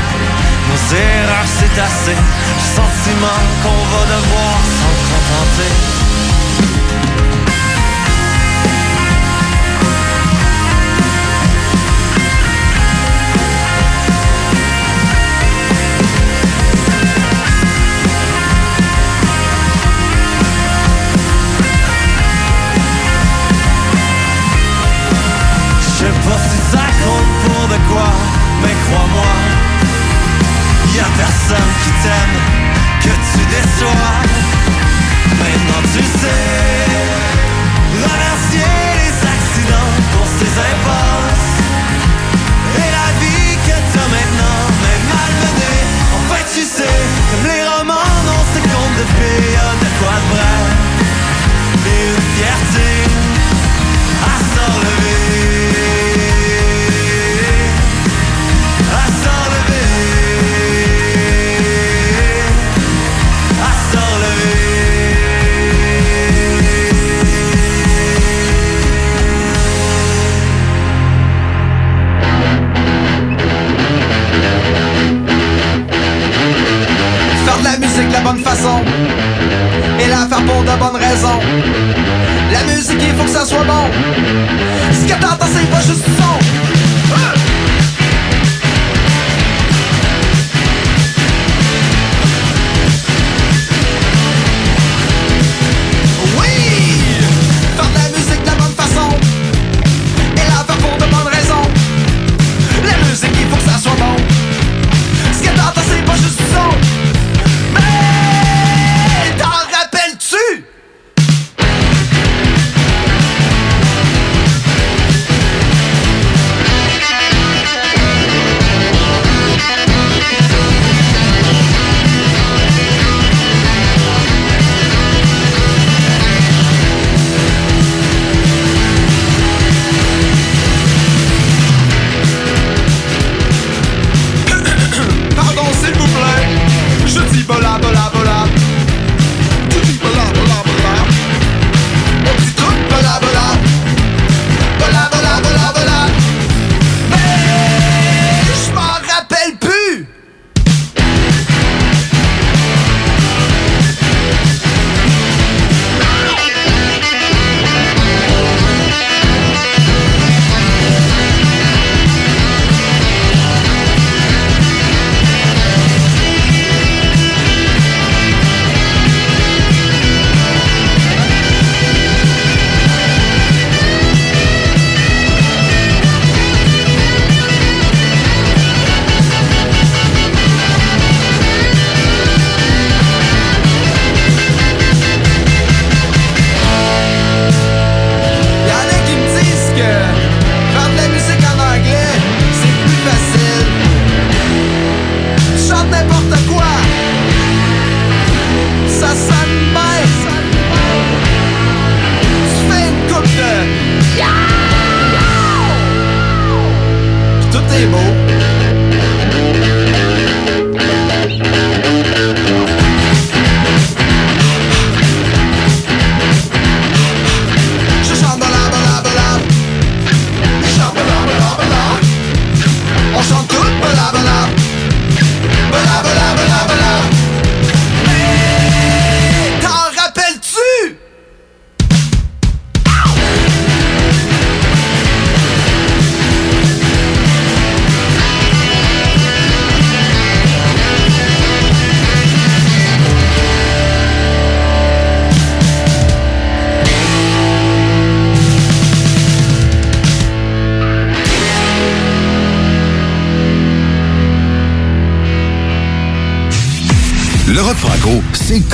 Nos 0.69 0.95
erreurs 0.97 1.49
c'est 1.57 1.81
assez. 1.81 2.17
J'ai 2.59 2.75
sentiment 2.77 3.41
qu'on 3.63 3.81
va 3.89 4.03
devoir 4.05 4.57
s'en 4.77 4.93
contenter. 5.09 6.04
personne 31.17 31.71
qui 31.83 31.91
t'aime. 32.03 32.54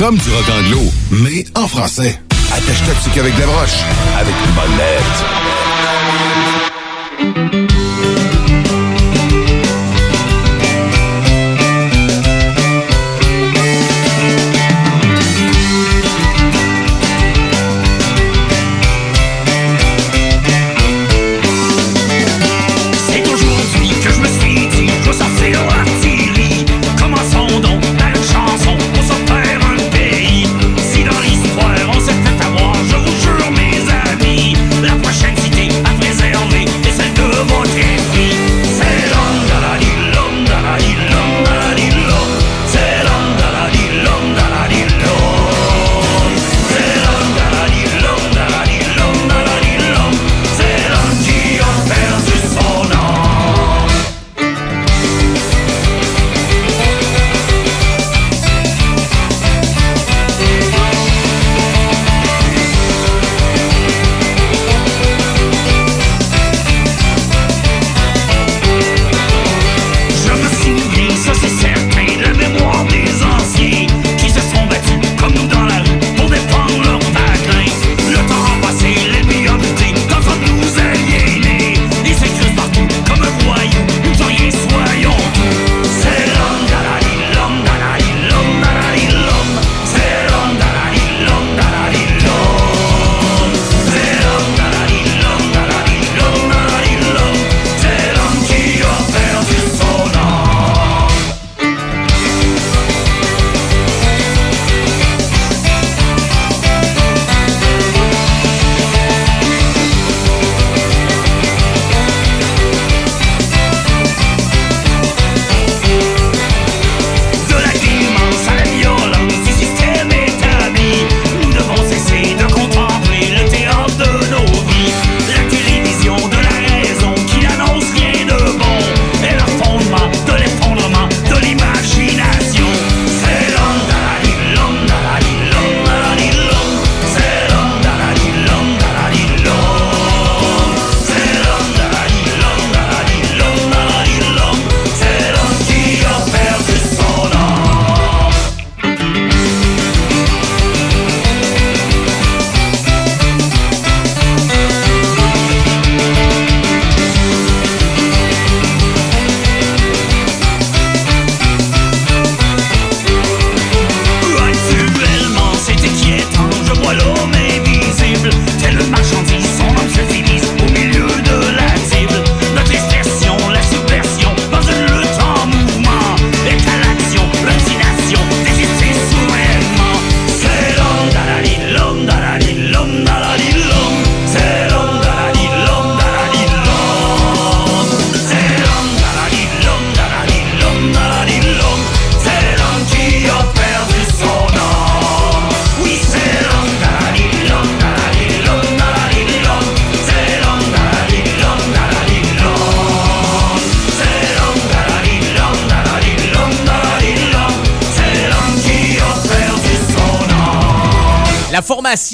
comme 0.01 0.17
du 0.17 0.29
rock 0.31 0.49
anglo, 0.49 0.81
mais 1.11 1.45
en 1.53 1.67
français. 1.67 2.19
Attache 2.51 2.81
toxique 2.87 3.19
avec 3.19 3.37
la 3.37 3.45
broche, 3.45 3.83
avec 4.17 4.33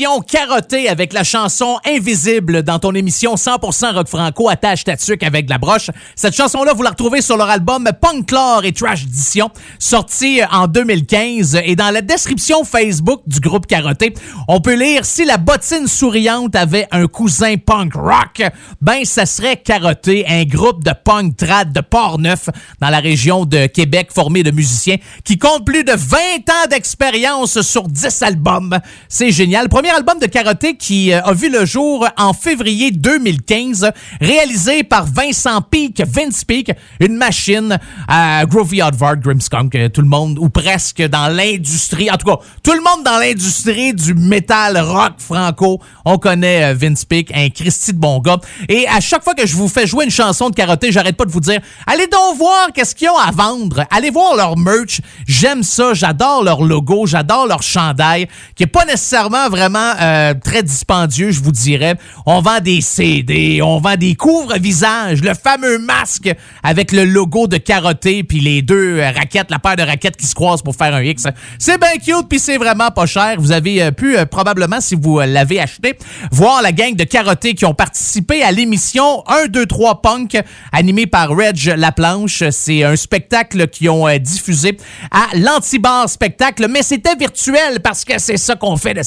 formation 0.07 0.21
carottée 0.21 0.89
avec 0.89 1.13
la 1.13 1.23
chanson 1.23 1.77
Invisible 1.85 2.63
dans 2.63 2.79
ton 2.79 2.93
émission 2.93 3.35
100% 3.35 3.93
rock 3.93 4.07
franco 4.07 4.49
attache 4.49 4.83
ta 4.83 4.95
tuque 4.95 5.23
avec 5.23 5.49
la 5.49 5.57
broche. 5.57 5.89
Cette 6.15 6.35
chanson-là, 6.35 6.73
vous 6.73 6.83
la 6.83 6.91
retrouvez 6.91 7.21
sur 7.21 7.37
leur 7.37 7.49
album 7.49 7.89
Punk 7.99 8.31
Lore 8.31 8.65
et 8.65 8.71
Trash 8.71 9.03
Edition, 9.03 9.49
sorti 9.79 10.41
en 10.51 10.67
2015. 10.67 11.59
Et 11.63 11.75
dans 11.75 11.91
la 11.91 12.01
description 12.01 12.63
Facebook 12.63 13.21
du 13.27 13.39
groupe 13.39 13.67
Carotté, 13.67 14.13
on 14.47 14.61
peut 14.61 14.75
lire 14.75 15.05
si 15.05 15.25
la 15.25 15.37
bottine 15.37 15.87
souriante 15.87 16.55
avait 16.55 16.87
un 16.91 17.07
cousin 17.07 17.55
punk 17.57 17.93
rock, 17.95 18.43
ben 18.81 19.03
ça 19.03 19.25
serait 19.25 19.57
Carotté, 19.57 20.25
un 20.27 20.43
groupe 20.43 20.83
de 20.83 20.91
punk 20.91 21.37
trad 21.37 21.73
de 21.73 21.81
Port-Neuf 21.81 22.49
dans 22.79 22.89
la 22.89 22.99
région 22.99 23.45
de 23.45 23.65
Québec 23.67 24.09
formé 24.13 24.43
de 24.43 24.51
musiciens 24.51 24.97
qui 25.23 25.37
compte 25.37 25.65
plus 25.65 25.83
de 25.83 25.93
20 25.93 26.17
ans 26.17 26.67
d'expérience 26.69 27.61
sur 27.61 27.87
10 27.87 28.21
albums. 28.21 28.77
C'est 29.09 29.31
génial. 29.31 29.69
Premier 29.69 29.96
album 29.97 30.19
de 30.19 30.27
Karaté 30.27 30.75
qui 30.75 31.11
euh, 31.11 31.23
a 31.23 31.33
vu 31.33 31.49
le 31.49 31.65
jour 31.65 32.07
en 32.17 32.31
février 32.31 32.91
2015, 32.91 33.89
réalisé 34.21 34.83
par 34.83 35.07
Vincent 35.07 35.59
Peak, 35.63 36.03
Vince 36.05 36.43
Peak, 36.43 36.71
une 36.99 37.15
machine 37.15 37.79
à 38.07 38.45
Grovey 38.45 38.79
Hardvard, 38.79 39.17
Grimskunk, 39.17 39.73
euh, 39.73 39.89
tout 39.89 40.01
le 40.01 40.07
monde, 40.07 40.37
ou 40.37 40.49
presque 40.49 41.01
dans 41.01 41.29
l'industrie, 41.29 42.11
en 42.11 42.17
tout 42.17 42.27
cas, 42.27 42.37
tout 42.61 42.73
le 42.73 42.81
monde 42.81 43.03
dans 43.03 43.17
l'industrie 43.17 43.95
du 43.95 44.13
métal 44.13 44.77
rock 44.77 45.13
franco, 45.17 45.81
on 46.05 46.19
connaît 46.19 46.65
euh, 46.65 46.73
Vince 46.75 47.03
Peak, 47.03 47.31
un 47.33 47.49
Christy 47.49 47.93
de 47.93 47.97
bon 47.97 48.19
gars. 48.19 48.37
Et 48.69 48.87
à 48.87 48.99
chaque 48.99 49.23
fois 49.23 49.33
que 49.33 49.47
je 49.47 49.55
vous 49.55 49.67
fais 49.67 49.87
jouer 49.87 50.05
une 50.05 50.11
chanson 50.11 50.51
de 50.51 50.55
Karaté, 50.55 50.91
j'arrête 50.91 51.17
pas 51.17 51.25
de 51.25 51.31
vous 51.31 51.41
dire, 51.41 51.59
allez 51.87 52.05
donc 52.05 52.37
voir 52.37 52.67
qu'est-ce 52.71 52.93
qu'ils 52.93 53.09
ont 53.09 53.17
à 53.17 53.31
vendre. 53.31 53.83
Allez 53.89 54.11
voir 54.11 54.35
leur 54.35 54.57
merch. 54.57 55.01
J'aime 55.25 55.63
ça, 55.63 55.95
j'adore 55.95 56.43
leur 56.43 56.61
logo, 56.61 57.07
j'adore 57.07 57.47
leur 57.47 57.63
chandail, 57.63 58.27
qui 58.55 58.61
est 58.61 58.67
pas 58.67 58.85
nécessairement 58.85 59.49
vraiment 59.49 59.86
euh, 59.99 60.33
très 60.33 60.63
dispendieux, 60.63 61.31
je 61.31 61.41
vous 61.41 61.51
dirais. 61.51 61.95
On 62.25 62.41
vend 62.41 62.59
des 62.59 62.81
CD, 62.81 63.61
on 63.61 63.79
vend 63.79 63.95
des 63.95 64.15
couvre-visages, 64.15 65.21
le 65.21 65.33
fameux 65.33 65.79
masque 65.79 66.33
avec 66.63 66.91
le 66.91 67.05
logo 67.05 67.47
de 67.47 67.57
Carotté, 67.57 68.23
puis 68.23 68.39
les 68.39 68.61
deux 68.61 68.99
euh, 68.99 69.11
raquettes, 69.11 69.51
la 69.51 69.59
paire 69.59 69.75
de 69.75 69.83
raquettes 69.83 70.17
qui 70.17 70.25
se 70.25 70.35
croisent 70.35 70.63
pour 70.63 70.75
faire 70.75 70.93
un 70.93 71.01
X. 71.01 71.23
C'est 71.59 71.79
bien 71.79 71.93
cute, 72.03 72.27
puis 72.29 72.39
c'est 72.39 72.57
vraiment 72.57 72.91
pas 72.91 73.05
cher. 73.05 73.35
Vous 73.39 73.51
avez 73.51 73.81
euh, 73.83 73.91
pu, 73.91 74.17
probablement, 74.29 74.81
si 74.81 74.95
vous 74.95 75.19
l'avez 75.19 75.59
acheté, 75.59 75.97
voir 76.31 76.61
la 76.61 76.71
gang 76.71 76.95
de 76.95 77.03
Carotté 77.03 77.53
qui 77.53 77.65
ont 77.65 77.73
participé 77.73 78.43
à 78.43 78.51
l'émission 78.51 79.23
1, 79.27 79.47
2, 79.47 79.65
3 79.65 80.01
Punk, 80.01 80.37
animée 80.71 81.07
par 81.07 81.29
Reg 81.29 81.73
Laplanche. 81.77 82.43
C'est 82.51 82.83
un 82.83 82.95
spectacle 82.95 83.67
qu'ils 83.67 83.89
ont 83.89 84.07
diffusé 84.17 84.77
à 85.11 85.35
l'Antibar 85.35 86.09
Spectacle, 86.09 86.67
mais 86.69 86.83
c'était 86.83 87.15
virtuel 87.15 87.79
parce 87.81 88.05
que 88.05 88.19
c'est 88.19 88.37
ça 88.37 88.55
qu'on 88.55 88.77
fait 88.77 88.93
de 88.93 89.03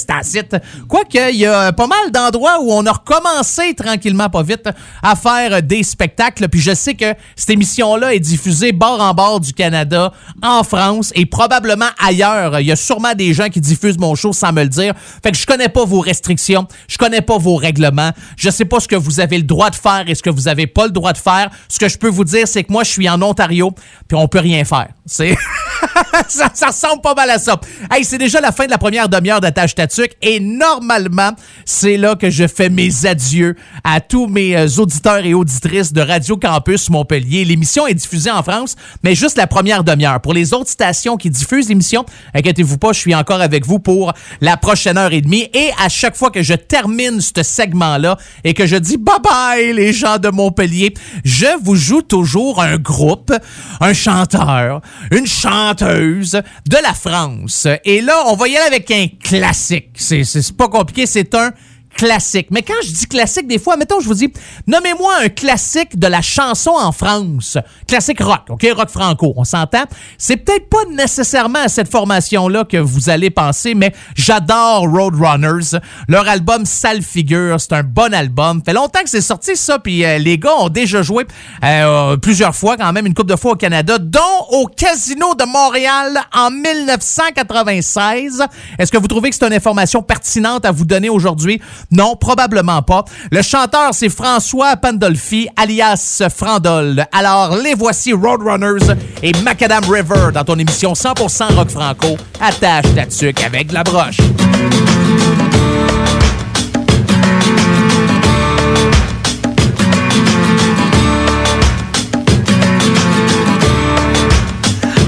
Quoique, 0.89 1.33
il 1.33 1.39
y 1.39 1.47
a 1.47 1.73
pas 1.73 1.87
mal 1.87 2.11
d'endroits 2.13 2.61
où 2.63 2.73
on 2.73 2.85
a 2.87 2.93
recommencé 2.93 3.75
tranquillement, 3.75 4.29
pas 4.29 4.43
vite, 4.43 4.69
à 5.03 5.17
faire 5.17 5.63
des 5.63 5.83
spectacles. 5.83 6.49
Puis 6.49 6.61
je 6.61 6.75
sais 6.75 6.95
que 6.95 7.15
cette 7.37 7.51
émission-là 7.51 8.15
est 8.15 8.21
diffusée 8.21 8.73
bord 8.73 9.01
en 9.01 9.15
bord 9.15 9.41
du 9.41 9.53
Canada, 9.53 10.13
en 10.43 10.63
France 10.63 11.13
et 11.15 11.27
probablement 11.27 11.91
ailleurs. 11.99 12.61
Il 12.61 12.67
y 12.67 12.73
a 12.73 12.77
sûrement 12.77 13.15
des 13.15 13.35
gens 13.35 13.49
qui 13.49 13.61
diffusent 13.61 13.99
mon 13.99 14.15
show 14.15 14.33
sans 14.33 14.53
me 14.53 14.63
le 14.63 14.69
dire. 14.69 14.95
Fait 15.23 15.31
que 15.31 15.37
je 15.37 15.47
connais 15.47 15.69
pas 15.69 15.85
vos 15.85 16.01
restrictions, 16.01 16.67
je 16.89 16.99
connais 16.99 17.21
pas 17.21 17.39
vos 17.39 17.57
règlements, 17.57 18.11
je 18.37 18.51
sais 18.51 18.65
pas 18.65 18.81
ce 18.81 18.89
que 18.89 18.97
vous 18.97 19.21
avez 19.21 19.37
le 19.37 19.45
droit 19.45 19.71
de 19.71 19.77
faire 19.77 20.05
et 20.07 20.15
ce 20.15 20.23
que 20.23 20.31
vous 20.31 20.49
avez 20.49 20.67
pas 20.67 20.87
le 20.87 20.93
droit 20.93 21.13
de 21.13 21.19
faire. 21.19 21.51
Ce 21.69 21.79
que 21.79 21.89
je 21.89 21.99
peux 21.99 22.09
vous 22.09 22.25
dire, 22.25 22.47
c'est 22.47 22.65
que 22.65 22.73
moi, 22.73 22.85
je 22.85 22.91
suis 22.91 23.09
en 23.09 23.21
Ontario, 23.23 23.73
puis 24.09 24.17
on 24.17 24.29
peut 24.29 24.41
rien 24.41 24.65
faire. 24.65 24.89
Ça, 26.29 26.67
ressemble 26.69 27.03
pas 27.03 27.15
mal 27.15 27.31
à 27.31 27.39
ça. 27.39 27.61
Hey, 27.91 28.05
c'est 28.05 28.19
déjà 28.19 28.41
la 28.41 28.53
fin 28.53 28.67
de 28.67 28.71
la 28.71 28.79
première 28.79 29.09
demi-heure 29.09 29.41
d'attache 29.41 29.75
et 30.23 30.39
normalement, 30.39 31.33
c'est 31.65 31.97
là 31.97 32.15
que 32.15 32.31
je 32.31 32.47
fais 32.47 32.69
mes 32.69 33.07
adieux 33.07 33.57
à 33.83 34.01
tous 34.01 34.27
mes 34.27 34.57
euh, 34.57 34.69
auditeurs 34.79 35.25
et 35.25 35.35
auditrices 35.35 35.93
de 35.93 36.01
Radio 36.01 36.37
Campus 36.37 36.91
Montpellier. 36.91 37.45
L'émission 37.45 37.87
est 37.87 37.95
diffusée 37.95 38.31
en 38.31 38.43
France, 38.43 38.77
mais 39.03 39.15
juste 39.15 39.37
la 39.37 39.47
première 39.47 39.83
demi-heure. 39.83 40.21
Pour 40.21 40.33
les 40.33 40.53
autres 40.53 40.71
stations 40.71 41.17
qui 41.17 41.31
diffusent 41.31 41.69
l'émission, 41.69 42.05
inquiétez-vous 42.35 42.79
pas, 42.79 42.93
je 42.93 43.01
suis 43.01 43.15
encore 43.15 43.41
avec 43.41 43.67
vous 43.67 43.79
pour 43.79 44.13
la 44.41 44.57
prochaine 44.57 44.99
heure 44.99 45.13
et 45.13 45.23
demie. 45.23 45.49
Et 45.55 45.71
à 45.83 45.89
chaque 45.89 46.17
fois 46.17 46.31
que 46.31 46.43
je 46.43 46.55
termine 46.55 47.21
ce 47.21 47.43
segment-là 47.43 48.17
et 48.45 48.55
que 48.55 48.67
je 48.67 48.77
dis 48.77 48.97
bye 48.97 49.17
bye 49.23 49.73
les 49.73 49.93
gens 49.93 50.19
de 50.19 50.29
Montpellier, 50.29 50.95
je 51.25 51.47
vous 51.63 51.77
joue 51.77 52.03
toujours 52.03 52.63
un 52.63 52.77
groupe, 52.77 53.33
un 53.81 53.95
chanteur, 53.95 54.83
une 55.11 55.27
chanteuse 55.27 56.33
de 56.33 56.77
la 56.83 56.95
France. 56.95 57.67
Et 57.85 58.01
là, 58.01 58.23
on 58.27 58.37
va 58.37 58.49
y 58.49 58.57
aller 58.57 58.67
avec 58.67 58.91
un 58.91 59.07
classique 59.23 59.91
c'est 59.97 60.57
pas 60.57 60.69
compliqué, 60.69 61.07
c'est 61.07 61.35
un 61.35 61.53
classique. 61.95 62.49
Mais 62.51 62.63
quand 62.63 62.75
je 62.83 62.93
dis 62.93 63.07
classique, 63.07 63.47
des 63.47 63.59
fois, 63.59 63.77
mettons, 63.77 64.01
je 64.01 64.07
vous 64.07 64.15
dis, 64.15 64.33
nommez-moi 64.67 65.13
un 65.25 65.29
classique 65.29 65.99
de 65.99 66.07
la 66.07 66.23
chanson 66.23 66.71
en 66.71 66.93
France. 66.93 67.59
Classique 67.87 68.21
rock, 68.21 68.43
OK? 68.49 68.67
Rock 68.75 68.89
franco, 68.89 69.35
on 69.37 69.45
s'entend? 69.45 69.85
C'est 70.17 70.37
peut-être 70.37 70.69
pas 70.69 70.85
nécessairement 70.91 71.61
à 71.61 71.69
cette 71.69 71.91
formation-là 71.91 72.65
que 72.65 72.77
vous 72.77 73.11
allez 73.11 73.31
penser, 73.31 73.75
mais 73.75 73.93
j'adore 74.15 74.89
Roadrunners. 74.89 75.79
Leur 76.09 76.29
album 76.29 76.65
Sale 76.65 77.03
Figure, 77.03 77.61
c'est 77.61 77.73
un 77.73 77.83
bon 77.83 78.15
album. 78.15 78.63
Fait 78.65 78.73
longtemps 78.73 79.03
que 79.03 79.11
c'est 79.11 79.21
sorti, 79.21 79.57
ça, 79.57 79.79
puis 79.79 80.05
euh, 80.05 80.19
les 80.19 80.39
gars 80.39 80.55
ont 80.59 80.69
déjà 80.69 81.03
joué 81.03 81.27
euh, 81.65 82.17
plusieurs 82.17 82.55
fois, 82.55 82.77
quand 82.77 82.93
même, 82.93 83.07
une 83.07 83.15
couple 83.15 83.31
de 83.31 83.37
fois 83.37 83.53
au 83.53 83.57
Canada, 83.57 83.99
dont 83.99 84.21
au 84.51 84.67
Casino 84.67 85.35
de 85.35 85.45
Montréal 85.45 86.19
en 86.35 86.51
1996. 86.51 88.43
Est-ce 88.79 88.91
que 88.91 88.99
vous 88.99 89.09
trouvez 89.09 89.31
que 89.31 89.37
c'est 89.37 89.47
une 89.47 89.53
information 89.53 90.03
pertinente 90.03 90.65
à 90.65 90.73
vous 90.73 90.85
donner 90.85 91.11
aujourd'hui? 91.11 91.61
Non, 91.91 92.17
probablement 92.17 92.83
pas. 92.83 93.05
Le 93.31 93.43
chanteur, 93.43 93.91
c'est 93.93 94.09
François 94.09 94.77
Pandolfi, 94.77 95.49
alias 95.57 96.23
Frandol. 96.35 97.05
Alors, 97.13 97.57
les 97.57 97.75
voici 97.75 98.13
Roadrunners 98.13 98.95
et 99.23 99.33
Macadam 99.43 99.85
River 99.91 100.33
dans 100.33 100.45
ton 100.45 100.59
émission 100.59 100.93
100% 100.93 101.55
rock 101.55 101.71
franco. 101.71 102.17
Attache 102.41 102.95
ta 102.95 103.07
tuque 103.07 103.43
avec 103.43 103.73
la 103.73 103.83
broche. 103.83 104.19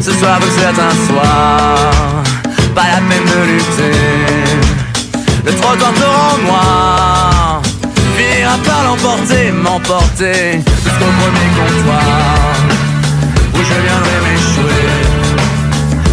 Ce 0.00 0.10
soir, 0.14 0.40
c'est 0.56 0.66
un 0.66 1.06
soir, 1.06 2.24
pas 2.74 2.82
la 2.88 3.00
peine 3.08 3.24
de 3.24 3.52
lutter 3.52 4.21
le 5.44 5.52
trottoir 5.52 5.92
te 5.94 6.04
rend 6.04 6.38
noir. 6.46 7.62
Finira 8.16 8.56
par 8.64 8.84
l'emporter, 8.84 9.50
m'emporter. 9.52 10.60
Jusqu'au 10.84 11.10
premier 11.20 11.48
comptoir. 11.56 12.54
Où 13.54 13.58
je 13.58 13.76
viendrai 13.86 14.16
m'échouer. 14.24 14.92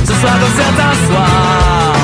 Ce 0.06 0.14
soir 0.14 0.36
dans 0.42 0.54
certains 0.62 0.96
soirs. 1.08 1.96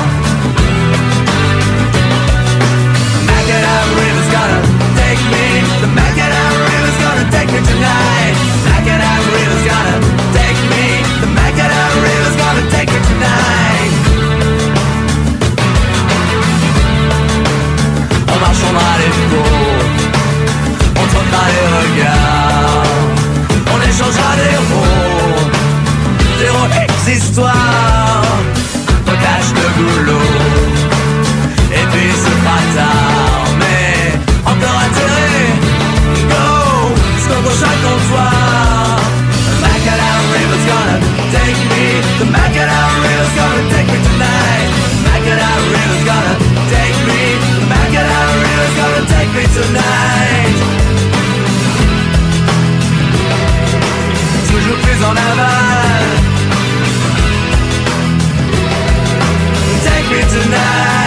The 3.14 3.20
Macadam 3.28 3.88
River's 3.98 4.30
gonna 4.34 4.60
take 4.96 5.22
me. 5.32 5.46
The 5.82 5.90
Macadam 5.98 6.54
River's 6.70 6.98
gonna 7.02 7.26
take 7.30 7.50
me 7.52 7.60
tonight. 7.66 8.36
Macadam 8.66 9.22
River's 9.34 9.64
gonna 9.70 9.96
take 10.32 10.60
me. 10.70 10.86
The 11.20 11.28
Macadam 11.38 11.92
River's 12.02 12.36
gonna 12.36 12.70
take 12.70 12.90
me 12.92 13.00
tonight 13.08 13.65
on 18.36 18.40
marchera 18.40 18.88
les 19.00 19.12
flots, 19.28 19.86
on 21.00 21.06
trottera 21.12 21.44
les 21.54 21.68
regards, 21.80 22.84
on 23.74 23.78
échangera 23.88 24.32
des 24.36 24.56
mots, 24.70 25.06
Toujours 54.48 54.78
plus 54.78 55.04
en 55.04 55.10
aval. 55.10 56.04
Take 59.84 60.10
me 60.10 60.20
tonight. 60.22 61.05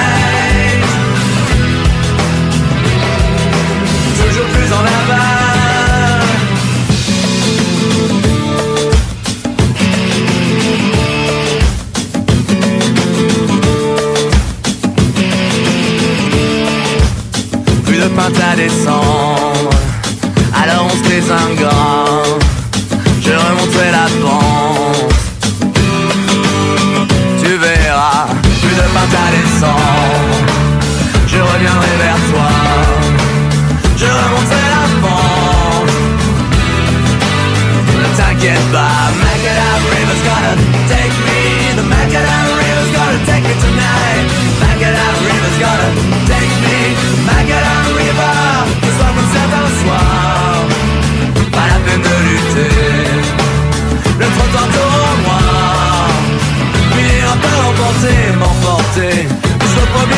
Alors 20.53 20.85
on 20.85 20.89
se 20.89 21.03
désingrave 21.07 22.39
Je 23.21 23.31
remonterai 23.31 23.91
la 23.91 24.07
pente. 24.21 25.13
Tu 27.41 27.55
verras 27.55 28.27
Plus 28.61 28.75
de 28.75 28.81
pâte 28.93 29.15
à 29.15 29.31
Je 31.25 31.37
reviendrai 31.37 31.93
vers 32.01 32.19
toi. 32.31 32.51
Je 33.95 34.05
remonterai 34.05 34.67
la 34.75 34.85
pente. 35.07 35.91
Ne 37.95 38.07
t'inquiète 38.17 38.71
pas 38.73 39.07
Make 39.21 39.45
it 39.45 39.57
up, 39.57 39.81
river's 39.89 40.21
gonna 40.27 40.53
take 40.89 41.08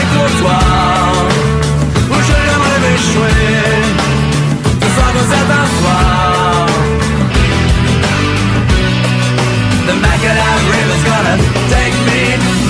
Jusqu'au 0.02 0.18
premier 0.18 0.18
comptoir. 0.18 1.28
Où 2.10 2.16
je 2.16 2.36
viendrai 2.46 2.78
m'échouer. 2.82 3.52
Ce 4.82 4.88
soir 4.96 5.10
comme 5.14 5.30
certains 5.30 5.68
soirs. 5.80 6.68
The 9.88 9.94
Macadam 10.02 10.60
River's 10.74 11.04
gonna 11.06 11.36
take 11.70 11.98
me. 12.08 12.22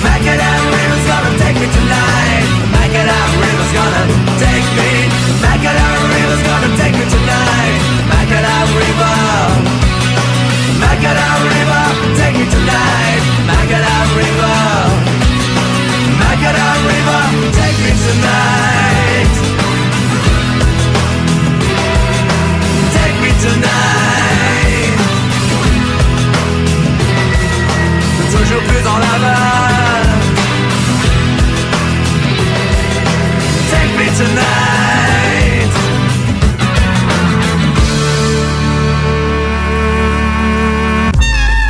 Macadam 0.04 0.60
River's 0.76 1.06
gonna 1.08 1.32
take 1.40 1.56
me 1.60 1.68
tonight. 1.72 2.44
Macadam 2.74 3.28
River's 3.40 3.72
gonna 3.72 4.04
take 4.38 4.68
me. 4.76 4.92
Macadam 5.40 5.98
River's 6.12 6.42
gonna 6.48 6.70
take 6.76 6.94
me 6.98 7.06
tonight. 7.08 7.76
Macadam 8.12 8.68
River. 8.76 9.16
Macadam 10.82 11.38
River, 11.54 11.84
take 12.18 12.36
me 12.36 12.46
tonight. 12.50 13.22
Macadam 13.46 14.06
River. 14.16 14.51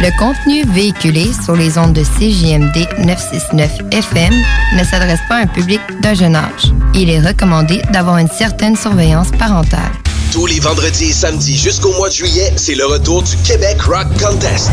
Le 0.03 0.11
contenu 0.19 0.65
véhiculé 0.65 1.31
sur 1.45 1.55
les 1.55 1.79
ondes 1.79 1.93
de 1.93 2.03
CJMD 2.03 3.07
969 3.07 3.71
FM 3.93 4.35
ne 4.77 4.83
s'adresse 4.83 5.21
pas 5.29 5.37
à 5.37 5.43
un 5.43 5.47
public 5.47 5.81
d'un 6.01 6.15
jeune 6.15 6.35
âge. 6.35 6.73
Il 6.93 7.09
est 7.09 7.21
recommandé 7.21 7.81
d'avoir 7.93 8.19
une 8.19 8.27
certaine 8.27 8.75
surveillance 8.75 9.31
parentale. 9.38 9.93
Tous 10.33 10.47
les 10.47 10.59
vendredis 10.59 11.11
et 11.11 11.12
samedis 11.12 11.57
jusqu'au 11.57 11.95
mois 11.95 12.09
de 12.09 12.15
juillet, 12.15 12.53
c'est 12.57 12.75
le 12.75 12.85
retour 12.85 13.23
du 13.23 13.37
Québec 13.45 13.81
Rock 13.83 14.09
Contest. 14.21 14.73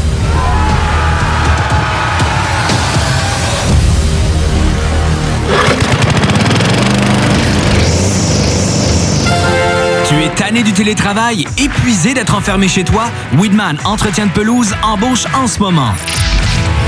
tanné 10.35 10.63
du 10.63 10.73
télétravail, 10.73 11.45
épuisé 11.57 12.13
d'être 12.13 12.35
enfermé 12.35 12.67
chez 12.67 12.83
toi? 12.83 13.05
Weedman 13.37 13.77
Entretien 13.85 14.27
de 14.27 14.31
pelouse 14.31 14.73
embauche 14.83 15.25
en 15.33 15.47
ce 15.47 15.59
moment. 15.59 15.93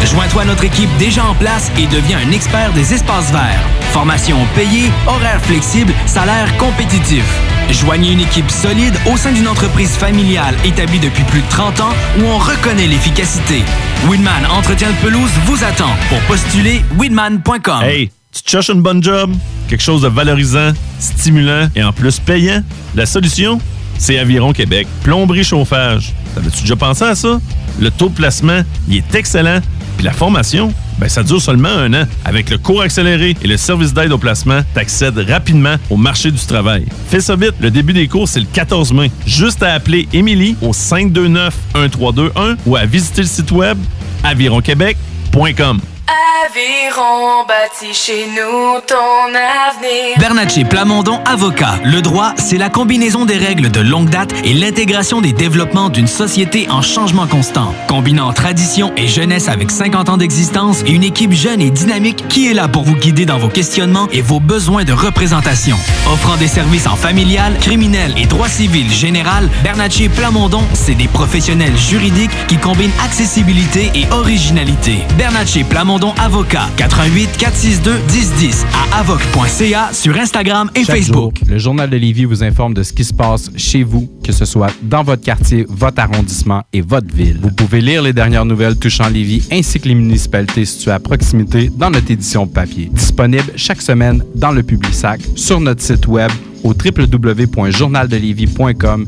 Joins-toi 0.05 0.41
à 0.41 0.45
notre 0.45 0.63
équipe 0.63 0.89
déjà 0.97 1.25
en 1.25 1.35
place 1.35 1.71
et 1.77 1.87
deviens 1.87 2.19
un 2.19 2.31
expert 2.31 2.73
des 2.73 2.93
espaces 2.93 3.31
verts. 3.31 3.61
Formation 3.91 4.37
payée, 4.55 4.91
horaire 5.07 5.41
flexible, 5.41 5.93
salaire 6.05 6.55
compétitif. 6.57 7.23
Joignez 7.69 8.11
une 8.11 8.19
équipe 8.19 8.51
solide 8.51 8.95
au 9.11 9.17
sein 9.17 9.31
d'une 9.31 9.47
entreprise 9.47 9.91
familiale 9.91 10.55
établie 10.65 10.99
depuis 10.99 11.23
plus 11.23 11.41
de 11.41 11.49
30 11.49 11.79
ans 11.79 11.93
où 12.19 12.23
on 12.25 12.37
reconnaît 12.37 12.87
l'efficacité. 12.87 13.63
Weedman 14.09 14.45
Entretien 14.51 14.89
de 14.89 14.95
pelouse 14.97 15.31
vous 15.45 15.63
attend 15.63 15.95
pour 16.09 16.19
postuler 16.21 16.83
weedman.com. 16.99 17.83
Hey, 17.83 18.11
tu 18.41 18.51
cherches 18.51 18.69
une 18.69 18.81
bonne 18.81 19.03
job? 19.03 19.31
Quelque 19.67 19.83
chose 19.83 20.01
de 20.01 20.07
valorisant, 20.07 20.71
stimulant 20.99 21.67
et 21.75 21.83
en 21.83 21.93
plus 21.93 22.19
payant? 22.19 22.63
La 22.95 23.05
solution? 23.05 23.59
C'est 23.97 24.17
Aviron 24.17 24.53
Québec. 24.53 24.87
Plomberie 25.03 25.43
chauffage. 25.43 26.13
T'avais-tu 26.33 26.61
déjà 26.61 26.75
pensé 26.75 27.03
à 27.03 27.15
ça? 27.15 27.39
Le 27.79 27.91
taux 27.91 28.09
de 28.09 28.15
placement, 28.15 28.61
il 28.87 28.97
est 28.97 29.15
excellent. 29.15 29.59
Puis 29.97 30.05
la 30.05 30.13
formation, 30.13 30.73
ben 30.97 31.07
ça 31.07 31.21
dure 31.23 31.41
seulement 31.41 31.69
un 31.69 31.93
an. 31.93 32.05
Avec 32.25 32.49
le 32.49 32.57
cours 32.57 32.81
accéléré 32.81 33.35
et 33.41 33.47
le 33.47 33.57
service 33.57 33.93
d'aide 33.93 34.11
au 34.11 34.17
placement, 34.17 34.61
t'accèdes 34.73 35.19
rapidement 35.19 35.75
au 35.89 35.97
marché 35.97 36.31
du 36.31 36.43
travail. 36.45 36.85
Fais 37.09 37.21
ça 37.21 37.35
vite, 37.35 37.53
le 37.59 37.69
début 37.69 37.93
des 37.93 38.07
cours, 38.07 38.27
c'est 38.27 38.39
le 38.39 38.47
14 38.51 38.93
mai. 38.93 39.11
Juste 39.27 39.61
à 39.61 39.73
appeler 39.73 40.07
Émilie 40.11 40.55
au 40.61 40.71
529-1321 40.71 42.57
ou 42.65 42.75
à 42.75 42.85
visiter 42.85 43.21
le 43.21 43.27
site 43.27 43.51
web 43.51 43.77
avironquebec.com. 44.23 45.79
Aviron 46.45 47.45
bâti 47.47 47.93
chez 47.93 48.27
nous 48.27 48.79
ton 48.85 49.33
avenir. 49.33 50.69
Plamondon 50.69 51.19
Avocat. 51.25 51.79
Le 51.83 52.01
droit, 52.01 52.33
c'est 52.37 52.57
la 52.57 52.69
combinaison 52.69 53.25
des 53.25 53.37
règles 53.37 53.71
de 53.71 53.79
longue 53.79 54.09
date 54.09 54.33
et 54.43 54.53
l'intégration 54.53 55.21
des 55.21 55.33
développements 55.33 55.89
d'une 55.89 56.07
société 56.07 56.67
en 56.69 56.81
changement 56.81 57.25
constant. 57.25 57.73
Combinant 57.87 58.31
tradition 58.33 58.91
et 58.97 59.07
jeunesse 59.07 59.47
avec 59.47 59.71
50 59.71 60.09
ans 60.09 60.17
d'existence 60.17 60.83
et 60.85 60.91
une 60.91 61.03
équipe 61.03 61.31
jeune 61.31 61.61
et 61.61 61.71
dynamique 61.71 62.27
qui 62.27 62.49
est 62.49 62.53
là 62.53 62.67
pour 62.67 62.83
vous 62.83 62.95
guider 62.95 63.25
dans 63.25 63.39
vos 63.39 63.49
questionnements 63.49 64.07
et 64.11 64.21
vos 64.21 64.39
besoins 64.39 64.83
de 64.83 64.93
représentation. 64.93 65.77
Offrant 66.11 66.37
des 66.37 66.47
services 66.47 66.87
en 66.87 66.95
familial, 66.95 67.57
criminel 67.59 68.13
et 68.17 68.25
droit 68.25 68.49
civil 68.49 68.91
général, 68.91 69.49
Bernatchez 69.63 70.09
Plamondon, 70.09 70.63
c'est 70.73 70.95
des 70.95 71.07
professionnels 71.07 71.77
juridiques 71.77 72.31
qui 72.47 72.57
combinent 72.57 72.91
accessibilité 73.03 73.91
et 73.95 74.11
originalité. 74.11 74.99
Bernatchez 75.17 75.63
Plamondon 75.63 76.02
Avocat. 76.11 76.69
88 76.77 77.29
462 77.37 77.91
1010 78.11 78.65
à 78.73 78.99
avoc.ca 78.99 79.89
sur 79.93 80.17
Instagram 80.17 80.69
et 80.75 80.83
Chaque 80.83 80.97
Facebook. 80.97 81.37
jour, 81.39 81.47
le 81.49 81.57
Journal 81.57 81.89
de 81.89 81.97
Lévis 81.97 82.25
vous 82.25 82.43
informe 82.43 82.73
de 82.73 82.83
ce 82.83 82.93
qui 82.93 83.03
se 83.03 83.13
passe 83.13 83.49
chez 83.55 83.83
vous, 83.83 84.09
que 84.23 84.31
ce 84.31 84.45
soit 84.45 84.71
dans 84.81 85.03
votre 85.03 85.23
quartier, 85.23 85.65
votre 85.69 85.99
arrondissement 85.99 86.63
et 86.73 86.81
votre 86.81 87.13
ville. 87.13 87.39
Vous 87.41 87.51
pouvez 87.51 87.81
lire 87.81 88.01
les 88.01 88.13
dernières 88.13 88.45
nouvelles 88.45 88.77
touchant 88.77 89.07
Lévis 89.09 89.47
ainsi 89.51 89.79
que 89.79 89.87
les 89.87 89.95
municipalités 89.95 90.65
situées 90.65 90.91
à 90.91 90.99
proximité 90.99 91.71
dans 91.75 91.89
notre 91.89 92.11
édition 92.11 92.47
papier. 92.47 92.89
Disponible 92.91 93.51
chaque 93.55 93.81
semaine 93.81 94.23
dans 94.35 94.51
le 94.51 94.63
Publisac, 94.63 95.21
sur 95.35 95.59
notre 95.59 95.81
site 95.81 96.07
web 96.07 96.31
au 96.63 96.73
www.journaldelévis.com, 96.73 99.07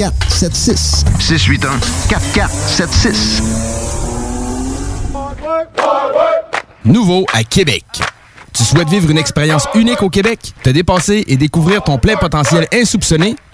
4476. 0.00 1.04
681 1.18 1.78
4476. 2.08 3.42
Nouveau 6.86 7.26
à 7.34 7.44
Québec. 7.44 7.84
Tu 8.54 8.64
souhaites 8.64 8.88
vivre 8.88 9.10
une 9.10 9.18
expérience 9.18 9.68
unique 9.74 10.02
au 10.02 10.08
Québec, 10.08 10.54
te 10.62 10.70
dépasser 10.70 11.24
et 11.26 11.36
découvrir 11.36 11.82
ton 11.82 11.98
plein 11.98 12.16
potentiel 12.16 12.66
insoupçonné? 12.72 13.36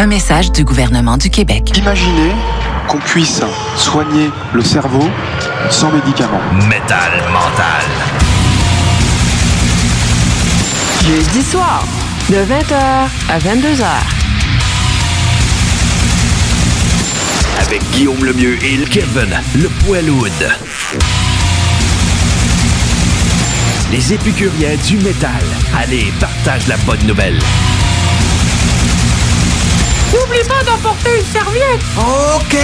Un 0.00 0.06
message 0.06 0.52
du 0.52 0.62
gouvernement 0.62 1.16
du 1.16 1.28
Québec. 1.28 1.76
Imaginez 1.76 2.30
qu'on 2.86 2.98
puisse 2.98 3.42
soigner 3.76 4.30
le 4.54 4.62
cerveau 4.62 5.02
sans 5.70 5.90
médicaments. 5.90 6.40
Métal 6.68 7.20
mental. 7.32 7.82
Jeudi 11.04 11.42
soir, 11.42 11.82
de 12.30 12.36
20h 12.36 13.08
à 13.28 13.38
22h. 13.40 13.86
Avec 17.66 17.82
Guillaume 17.90 18.24
Lemieux 18.24 18.56
et 18.64 18.78
Kevin, 18.88 19.36
le 19.56 19.68
Poilwood. 19.84 20.30
Les 23.90 24.12
épicuriens 24.12 24.76
du 24.86 24.98
métal. 24.98 25.42
Allez, 25.76 26.12
partage 26.20 26.68
la 26.68 26.76
bonne 26.86 27.04
nouvelle. 27.04 27.40
N'oublie 30.12 30.44
pas 30.48 30.62
d'emporter 30.64 31.18
une 31.18 31.24
serviette. 31.24 31.80
OK. 31.96 32.56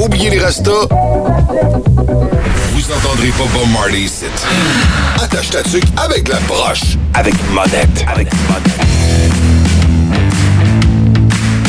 Oubliez 0.00 0.30
les 0.30 0.38
restos. 0.40 0.88
Vous 0.88 2.92
entendrez 2.92 3.28
pas 3.28 3.44
Bob 3.52 3.68
Marley 3.72 4.00
ici. 4.02 4.24
Attache 5.22 5.50
ta 5.50 5.62
tuque 5.62 5.84
avec 5.96 6.26
la 6.28 6.38
broche. 6.40 6.96
Avec 7.14 7.34
monette. 7.50 8.04
Avec 8.08 8.28
monette. 8.48 9.53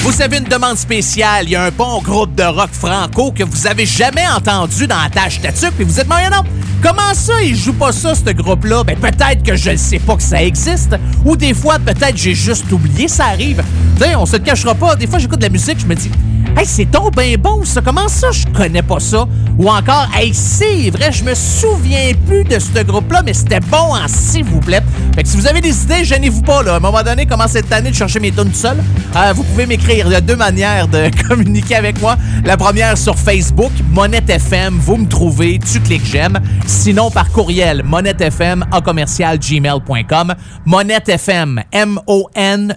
Vous 0.05 0.21
avez 0.21 0.37
une 0.37 0.43
demande 0.43 0.77
spéciale, 0.77 1.45
il 1.45 1.49
y 1.49 1.55
a 1.55 1.63
un 1.63 1.71
bon 1.71 1.99
groupe 1.99 2.35
de 2.35 2.43
rock 2.43 2.69
franco 2.71 3.31
que 3.31 3.43
vous 3.43 3.65
avez 3.65 3.87
jamais 3.87 4.27
entendu 4.27 4.85
dans 4.85 5.01
la 5.01 5.09
tâche 5.09 5.41
tatuc, 5.41 5.71
puis 5.71 5.83
vous 5.83 5.99
êtes 5.99 6.07
moyen 6.07 6.29
non? 6.29 6.43
Comment 6.79 7.15
ça, 7.15 7.41
ils 7.41 7.55
jouent 7.55 7.73
pas 7.73 7.91
ça, 7.91 8.13
ce 8.13 8.29
groupe-là? 8.29 8.83
Ben, 8.83 8.95
peut-être 8.95 9.41
que 9.41 9.55
je 9.55 9.71
ne 9.71 9.77
sais 9.77 9.97
pas 9.97 10.15
que 10.15 10.21
ça 10.21 10.43
existe. 10.43 10.95
Ou 11.25 11.35
des 11.35 11.55
fois, 11.55 11.79
peut-être 11.79 12.15
j'ai 12.15 12.35
juste 12.35 12.71
oublié, 12.71 13.07
ça 13.07 13.25
arrive. 13.25 13.63
Tu 13.97 14.03
sais, 14.03 14.15
on 14.15 14.27
se 14.27 14.37
cachera 14.37 14.75
pas. 14.75 14.95
Des 14.95 15.07
fois, 15.07 15.17
j'écoute 15.17 15.39
de 15.39 15.45
la 15.45 15.49
musique, 15.49 15.79
je 15.79 15.87
me 15.87 15.95
dis, 15.95 16.11
hey, 16.57 16.65
c'est 16.65 16.85
donc 16.85 17.15
bien 17.15 17.35
bon, 17.37 17.63
ça. 17.63 17.81
Comment 17.81 18.07
ça, 18.07 18.31
je 18.31 18.45
connais 18.47 18.81
pas 18.81 18.99
ça? 18.99 19.27
Ou 19.57 19.69
encore, 19.69 20.07
hey, 20.15 20.33
c'est 20.33 20.89
vrai, 20.89 21.11
je 21.11 21.23
me 21.23 21.33
souviens 21.33 22.11
plus 22.27 22.43
de 22.43 22.59
ce 22.59 22.83
groupe-là, 22.83 23.21
mais 23.25 23.33
c'était 23.33 23.59
bon 23.59 23.95
en 23.95 24.07
s'il 24.07 24.43
vous 24.45 24.59
plaît. 24.59 24.81
Fait 25.15 25.23
que 25.23 25.29
si 25.29 25.37
vous 25.37 25.47
avez 25.47 25.61
des 25.61 25.83
idées, 25.83 26.03
gênez-vous 26.03 26.41
pas, 26.41 26.61
là. 26.63 26.73
À 26.73 26.77
un 26.77 26.79
moment 26.79 27.03
donné, 27.03 27.25
commencez 27.25 27.59
cette 27.59 27.71
année 27.71 27.89
de 27.91 27.95
chercher 27.95 28.19
mes 28.19 28.31
tunes 28.31 28.53
seul? 28.53 28.77
Euh, 29.15 29.33
vous 29.33 29.43
pouvez 29.43 29.65
m'écrire. 29.65 30.07
Il 30.07 30.11
y 30.11 30.15
a 30.15 30.21
deux 30.21 30.35
manières 30.35 30.87
de 30.87 31.09
communiquer 31.27 31.75
avec 31.75 32.01
moi. 32.01 32.17
La 32.43 32.57
première 32.57 32.97
sur 32.97 33.17
Facebook, 33.17 33.71
Monette 33.91 34.29
FM. 34.29 34.77
Vous 34.79 34.97
me 34.97 35.07
trouvez, 35.07 35.59
tu 35.59 35.79
cliques 35.79 36.05
j'aime. 36.05 36.39
Sinon, 36.67 37.11
par 37.11 37.31
courriel, 37.31 37.83
monettefm 37.83 38.65
en 38.71 38.81
commercial 38.81 39.39
gmail.com. 39.39 40.35
Monettefm, 40.65 41.61
M-O-N-E-T-T-E-F-M 41.71 42.75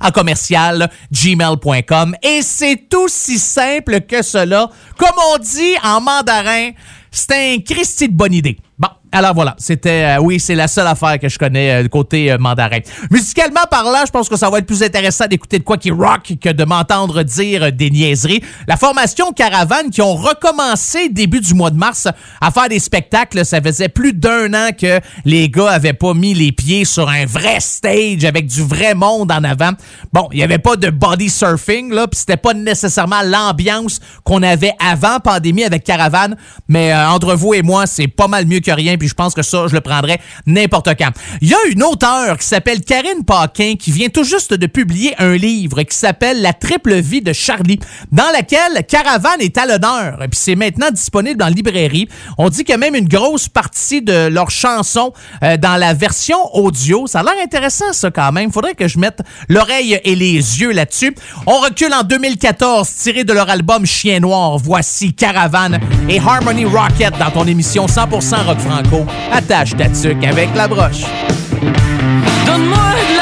en 0.00 0.10
commercial 0.10 0.90
gmail.com. 1.12 1.69
Et 2.22 2.42
c'est 2.42 2.92
aussi 2.94 3.38
simple 3.38 4.00
que 4.02 4.22
cela. 4.22 4.70
Comme 4.96 5.16
on 5.32 5.38
dit 5.38 5.74
en 5.82 6.00
mandarin, 6.00 6.70
c'est 7.10 7.54
un 7.54 7.60
Christy 7.60 8.08
de 8.08 8.14
bonne 8.14 8.34
idée. 8.34 8.58
Alors 9.12 9.34
voilà, 9.34 9.56
c'était 9.58 10.04
euh, 10.04 10.20
oui, 10.20 10.38
c'est 10.38 10.54
la 10.54 10.68
seule 10.68 10.86
affaire 10.86 11.18
que 11.18 11.28
je 11.28 11.36
connais 11.36 11.82
euh, 11.82 11.88
côté 11.88 12.30
euh, 12.30 12.38
mandarin. 12.38 12.78
Musicalement 13.10 13.64
parlant, 13.68 14.04
je 14.06 14.10
pense 14.12 14.28
que 14.28 14.36
ça 14.36 14.48
va 14.48 14.58
être 14.58 14.66
plus 14.66 14.84
intéressant 14.84 15.26
d'écouter 15.26 15.58
de 15.58 15.64
quoi 15.64 15.78
qui 15.78 15.90
rock 15.90 16.34
que 16.40 16.50
de 16.50 16.64
m'entendre 16.64 17.24
dire 17.24 17.64
euh, 17.64 17.70
des 17.72 17.90
niaiseries. 17.90 18.40
La 18.68 18.76
formation 18.76 19.32
Caravane 19.32 19.90
qui 19.90 20.00
ont 20.00 20.14
recommencé 20.14 21.08
début 21.08 21.40
du 21.40 21.54
mois 21.54 21.70
de 21.70 21.76
mars 21.76 22.06
à 22.40 22.50
faire 22.52 22.68
des 22.68 22.78
spectacles, 22.78 23.44
ça 23.44 23.60
faisait 23.60 23.88
plus 23.88 24.12
d'un 24.12 24.54
an 24.54 24.68
que 24.78 25.00
les 25.24 25.48
gars 25.48 25.70
avaient 25.70 25.92
pas 25.92 26.14
mis 26.14 26.34
les 26.34 26.52
pieds 26.52 26.84
sur 26.84 27.08
un 27.08 27.26
vrai 27.26 27.58
stage 27.58 28.24
avec 28.24 28.46
du 28.46 28.62
vrai 28.62 28.94
monde 28.94 29.32
en 29.32 29.42
avant. 29.42 29.72
Bon, 30.12 30.28
il 30.32 30.38
y 30.38 30.44
avait 30.44 30.58
pas 30.58 30.76
de 30.76 30.88
body 30.88 31.30
surfing 31.30 31.92
là, 31.92 32.06
puis 32.06 32.20
c'était 32.20 32.36
pas 32.36 32.54
nécessairement 32.54 33.22
l'ambiance 33.24 33.98
qu'on 34.22 34.42
avait 34.44 34.74
avant 34.78 35.18
pandémie 35.18 35.64
avec 35.64 35.82
Caravane, 35.82 36.36
mais 36.68 36.94
entre 36.94 37.34
vous 37.34 37.54
et 37.54 37.62
moi, 37.62 37.86
c'est 37.88 38.06
pas 38.06 38.28
mal 38.28 38.46
mieux 38.46 38.60
que 38.60 38.70
rien 38.70 38.96
puis 39.00 39.08
je 39.08 39.14
pense 39.14 39.34
que 39.34 39.42
ça, 39.42 39.66
je 39.66 39.74
le 39.74 39.80
prendrais 39.80 40.20
n'importe 40.46 40.90
quand. 40.96 41.10
Il 41.40 41.48
y 41.48 41.54
a 41.54 41.58
une 41.72 41.82
auteure 41.82 42.38
qui 42.38 42.46
s'appelle 42.46 42.82
Karine 42.82 43.24
Paquin 43.26 43.74
qui 43.76 43.90
vient 43.90 44.08
tout 44.08 44.22
juste 44.22 44.54
de 44.54 44.66
publier 44.66 45.14
un 45.18 45.34
livre 45.34 45.82
qui 45.82 45.96
s'appelle 45.96 46.42
La 46.42 46.52
triple 46.52 46.94
vie 47.00 47.22
de 47.22 47.32
Charlie, 47.32 47.80
dans 48.12 48.30
laquelle 48.32 48.84
Caravane 48.86 49.40
est 49.40 49.58
à 49.58 49.66
l'honneur. 49.66 50.22
Et 50.22 50.28
puis 50.28 50.38
c'est 50.40 50.54
maintenant 50.54 50.90
disponible 50.90 51.38
dans 51.38 51.46
la 51.46 51.50
librairie. 51.50 52.08
On 52.38 52.48
dit 52.50 52.58
qu'il 52.58 52.70
y 52.70 52.74
a 52.74 52.78
même 52.78 52.94
une 52.94 53.08
grosse 53.08 53.48
partie 53.48 54.02
de 54.02 54.28
leurs 54.28 54.50
chansons 54.50 55.12
euh, 55.42 55.56
dans 55.56 55.76
la 55.76 55.94
version 55.94 56.36
audio. 56.54 57.06
Ça 57.06 57.20
a 57.20 57.22
l'air 57.22 57.42
intéressant, 57.42 57.92
ça, 57.92 58.10
quand 58.10 58.32
même. 58.32 58.52
Faudrait 58.52 58.74
que 58.74 58.86
je 58.86 58.98
mette 58.98 59.22
l'oreille 59.48 59.98
et 60.04 60.14
les 60.14 60.34
yeux 60.34 60.72
là-dessus. 60.72 61.14
On 61.46 61.58
recule 61.58 61.94
en 61.94 62.02
2014, 62.02 62.94
tiré 62.96 63.24
de 63.24 63.32
leur 63.32 63.48
album 63.48 63.86
Chien 63.86 64.20
Noir. 64.20 64.58
Voici 64.58 65.14
Caravane 65.14 65.80
et 66.10 66.18
Harmony 66.18 66.64
Rocket 66.64 67.14
dans 67.18 67.30
ton 67.30 67.46
émission 67.46 67.86
100% 67.86 68.44
rock 68.44 68.58
franco. 68.58 69.06
Attache 69.32 69.76
ta 69.76 69.88
tuque 69.88 70.24
avec 70.24 70.48
la 70.56 70.66
broche. 70.66 71.04
Donne-moi 72.44 72.78
de 72.78 73.19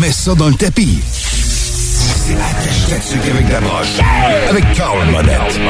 Mets 0.00 0.12
ça 0.12 0.34
dans 0.34 0.48
le 0.48 0.54
tapis. 0.54 1.00
C'est 1.04 2.34
la 2.34 2.48
cache-tête 2.64 3.02
sur 3.02 3.20
Québec 3.20 3.46
d'Abroche. 3.48 3.98
Avec 4.48 4.64
Carl 4.72 4.98
Monette. 5.10 5.60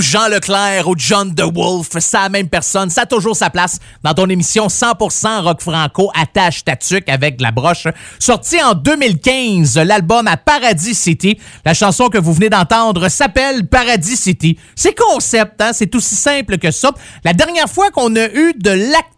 Jean 0.00 0.28
Leclerc 0.28 0.88
ou 0.88 0.94
John 0.96 1.30
DeWolf, 1.32 1.88
c'est 1.98 2.16
la 2.16 2.28
même 2.28 2.48
personne, 2.48 2.88
ça 2.88 3.02
a 3.02 3.06
toujours 3.06 3.36
sa 3.36 3.50
place 3.50 3.78
dans 4.02 4.14
ton 4.14 4.28
émission 4.28 4.68
100% 4.68 5.42
rock 5.42 5.60
franco 5.60 6.10
attache 6.14 6.64
ta 6.64 6.76
avec 7.08 7.36
de 7.36 7.42
la 7.42 7.50
broche. 7.50 7.86
Sorti 8.18 8.62
en 8.62 8.74
2015, 8.74 9.76
l'album 9.78 10.26
à 10.28 10.36
Paradis 10.36 10.94
City, 10.94 11.38
la 11.64 11.74
chanson 11.74 12.08
que 12.08 12.18
vous 12.18 12.32
venez 12.32 12.48
d'entendre 12.48 13.08
s'appelle 13.08 13.66
Paradis 13.66 14.16
City. 14.16 14.58
C'est 14.74 14.94
concept, 14.94 15.60
hein? 15.60 15.72
c'est 15.72 15.94
aussi 15.94 16.14
simple 16.14 16.58
que 16.58 16.70
ça. 16.70 16.92
La 17.24 17.32
dernière 17.32 17.68
fois 17.68 17.90
qu'on 17.90 18.14
a 18.16 18.28
eu 18.28 18.54
de 18.56 18.70
l'acte 18.70 19.15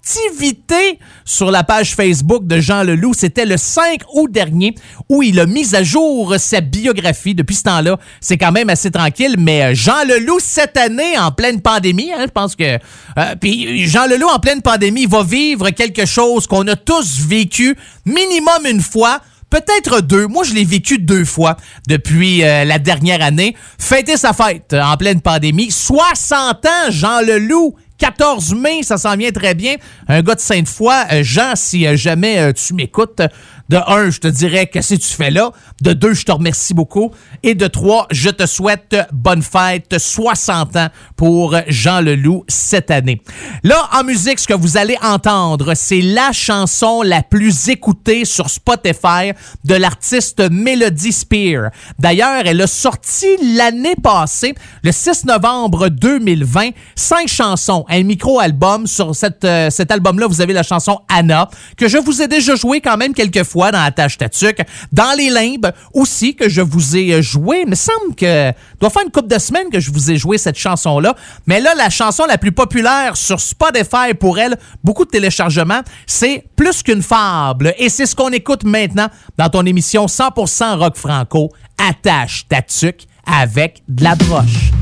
sur 1.25 1.51
la 1.51 1.65
page 1.65 1.95
Facebook 1.95 2.47
de 2.47 2.61
Jean 2.61 2.83
Leloup. 2.83 3.15
C'était 3.15 3.45
le 3.45 3.57
5 3.57 4.01
août 4.15 4.31
dernier 4.31 4.75
où 5.09 5.23
il 5.23 5.39
a 5.41 5.47
mis 5.47 5.75
à 5.75 5.83
jour 5.83 6.35
sa 6.39 6.61
biographie. 6.61 7.35
Depuis 7.35 7.57
ce 7.57 7.65
temps-là, 7.65 7.99
c'est 8.21 8.39
quand 8.39 8.53
même 8.53 8.71
assez 8.71 8.91
tranquille. 8.91 9.37
Mais 9.39 9.63
euh, 9.63 9.75
Jean 9.75 10.05
Leloup, 10.05 10.41
cette 10.41 10.77
année, 10.77 11.19
en 11.19 11.31
pleine 11.31 11.61
pandémie, 11.61 12.13
hein, 12.13 12.25
je 12.27 12.31
pense 12.31 12.57
que... 12.57 12.65
Euh, 12.65 13.35
puis 13.41 13.87
Jean 13.87 14.07
Leloup, 14.07 14.29
en 14.29 14.39
pleine 14.39 14.63
pandémie, 14.63 15.07
va 15.07 15.23
vivre 15.23 15.71
quelque 15.71 16.07
chose 16.07 16.47
qu'on 16.47 16.67
a 16.69 16.77
tous 16.77 17.21
vécu 17.27 17.77
minimum 18.05 18.67
une 18.69 18.81
fois 18.81 19.21
peut-être 19.51 20.03
deux. 20.03 20.27
Moi, 20.27 20.45
je 20.45 20.55
l'ai 20.55 20.65
vécu 20.65 20.99
deux 20.99 21.25
fois 21.25 21.57
depuis 21.87 22.45
euh, 22.45 22.65
la 22.65 22.79
dernière 22.79 23.23
année. 23.23 23.57
Fêter 23.79 24.17
sa 24.17 24.33
fête 24.33 24.75
en 24.75 24.97
pleine 24.97 25.21
pandémie. 25.21 25.71
60 25.71 26.67
ans, 26.67 26.91
Jean 26.91 27.21
Leloup. 27.21 27.75
14 27.99 28.55
mai, 28.55 28.83
ça 28.83 28.97
s'en 28.97 29.17
vient 29.17 29.31
très 29.31 29.55
bien. 29.55 29.77
Un 30.07 30.23
gars 30.23 30.37
de 30.37 30.41
Sainte-Foy. 30.41 30.95
Euh, 31.13 31.23
Jean, 31.23 31.53
si 31.57 31.87
euh, 31.87 31.97
jamais 31.97 32.39
euh, 32.39 32.53
tu 32.53 32.75
m'écoutes, 32.75 33.21
de 33.69 33.77
un, 33.77 34.11
je 34.11 34.19
te 34.19 34.29
dirais 34.29 34.67
qu'est-ce 34.67 34.95
que 34.95 35.01
tu 35.01 35.15
fais 35.15 35.31
là? 35.31 35.51
De 35.83 35.93
deux, 35.93 36.15
je 36.15 36.25
te 36.25 36.33
remercie 36.33 36.73
beaucoup. 36.73 37.11
Et 37.43 37.55
de 37.55 37.67
trois, 37.67 38.07
je 38.11 38.31
te 38.31 38.47
souhaite 38.47 38.97
bonne 39.13 39.43
fête, 39.43 39.99
60 39.99 40.77
ans 40.77 40.89
pour 41.17 41.55
Jean 41.69 42.01
Leloup 42.01 42.45
cette 42.49 42.91
année. 42.91 43.21
Là, 43.63 43.89
en 43.93 44.05
musique, 44.05 44.39
ce 44.39 44.47
que 44.47 44.55
vous 44.55 44.77
allez 44.77 44.97
entendre, 45.03 45.75
c'est 45.75 46.01
la 46.01 46.33
chanson 46.33 47.03
la 47.03 47.23
plus 47.23 47.69
écoutée 47.69 48.25
sur 48.25 48.49
Spotify 48.49 49.33
de 49.65 49.75
l'artiste 49.75 50.41
Melody 50.51 51.13
Spear. 51.13 51.71
D'ailleurs, 51.99 52.43
elle 52.47 52.63
a 52.63 52.67
sorti 52.67 53.27
l'année 53.55 53.97
passée, 54.03 54.55
le 54.83 54.93
6 54.93 55.27
novembre 55.27 55.89
2020, 55.89 56.71
cinq 56.95 57.29
chansons, 57.29 57.85
un 57.89 58.03
micro-album. 58.03 58.87
Sur 58.87 59.13
euh, 59.45 59.71
cet 59.71 59.91
album-là, 59.91 60.27
vous 60.27 60.41
avez 60.41 60.53
la 60.53 60.63
chanson 60.63 61.01
Anna, 61.09 61.51
que 61.77 61.89
je 61.89 61.99
vous 61.99 62.23
ai 62.23 62.29
déjà 62.29 62.55
joué 62.55 62.81
quand 62.81 62.97
même 62.97 63.13
quelques 63.13 63.45
fois 63.45 63.58
dans 63.59 63.83
la 63.83 63.91
tâche. 63.91 64.17
Dans 64.93 65.17
les 65.17 65.31
limbes 65.31 65.71
aussi, 65.93 66.35
que 66.35 66.49
je 66.49 66.61
vous 66.61 66.97
ai 66.97 67.23
joué. 67.23 67.63
Il 67.65 67.71
me 67.71 67.75
semble 67.75 68.15
que 68.17 68.53
doit 68.81 68.91
faire 68.91 69.03
une 69.05 69.11
couple 69.11 69.29
de 69.29 69.39
semaines 69.39 69.69
que 69.71 69.81
je 69.81 69.91
vous 69.91 70.11
ai 70.11 70.17
joué 70.17 70.39
cette 70.39 70.59
chanson-là. 70.59 71.15
Mais 71.47 71.61
là, 71.61 71.75
la 71.77 71.91
chanson 71.91 72.25
la 72.27 72.39
plus 72.39 72.53
populaire 72.53 73.17
sur 73.17 73.41
Spotify 73.41 74.15
pour 74.19 74.39
elle, 74.39 74.57
beaucoup 74.83 75.05
de 75.05 75.11
téléchargements, 75.11 75.83
c'est 76.07 76.45
Plus 76.57 76.83
qu'une 76.83 77.03
fable. 77.03 77.75
Et 77.79 77.89
c'est 77.89 78.07
ce 78.07 78.17
qu'on 78.17 78.31
écoute 78.31 78.65
maintenant 78.65 79.09
dans 79.37 79.49
ton 79.49 79.65
émission 79.65 80.07
100% 80.07 80.79
rock 80.79 80.97
franco, 80.97 81.51
Attache 81.79 82.47
Tatuc 82.49 83.07
avec 83.25 83.83
de 83.89 84.05
la 84.05 84.15
broche. 84.15 84.73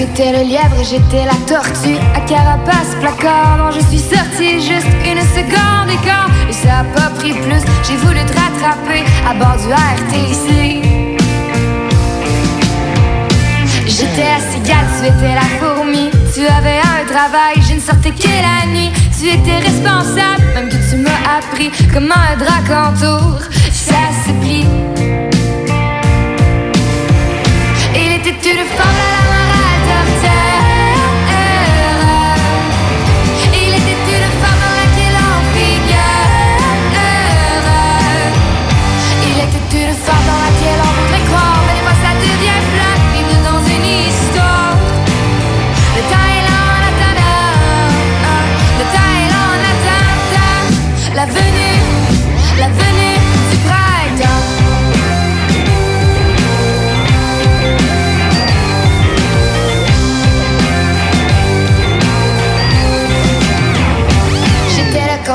Tu 0.00 0.06
étais 0.06 0.32
le 0.32 0.48
lièvre 0.48 0.80
et 0.80 0.84
j'étais 0.84 1.26
la 1.26 1.36
tortue. 1.46 1.98
À 2.14 2.20
carapace, 2.20 2.96
placard, 3.02 3.58
non 3.58 3.70
je 3.70 3.80
suis 3.80 3.98
sortie 3.98 4.58
juste 4.58 4.88
une 5.04 5.20
seconde 5.20 5.90
et 5.90 5.98
quand 6.02 6.52
ça 6.54 6.78
a 6.78 6.84
pas 6.84 7.10
pris 7.18 7.34
plus, 7.34 7.62
j'ai 7.86 7.96
voulu 7.96 8.20
te 8.24 8.32
rattraper 8.32 9.04
À 9.28 9.34
bord 9.34 9.56
du 9.58 9.70
RTC 9.70 10.80
J'étais 13.86 14.24
la 14.24 14.40
cigale, 14.50 14.86
tu 14.98 15.06
étais 15.06 15.34
la 15.34 15.48
fourmi. 15.60 16.08
Tu 16.34 16.46
avais 16.46 16.78
un 16.78 17.04
travail, 17.04 17.56
je 17.68 17.74
ne 17.74 17.80
sortais 17.80 18.12
que 18.12 18.26
la 18.26 18.72
nuit. 18.72 18.90
Tu 19.18 19.28
étais 19.28 19.58
responsable, 19.58 20.44
même 20.54 20.70
que 20.70 20.90
tu 20.90 20.96
m'as 20.96 21.36
appris 21.36 21.70
Comment 21.92 22.14
un 22.14 22.38
drac 22.38 22.70
entoure, 22.70 23.40
ça 23.70 24.08
se 24.24 24.32
plie 24.40 24.66
Il 27.94 28.12
était 28.12 28.50
une 28.50 28.64
femme 28.64 28.99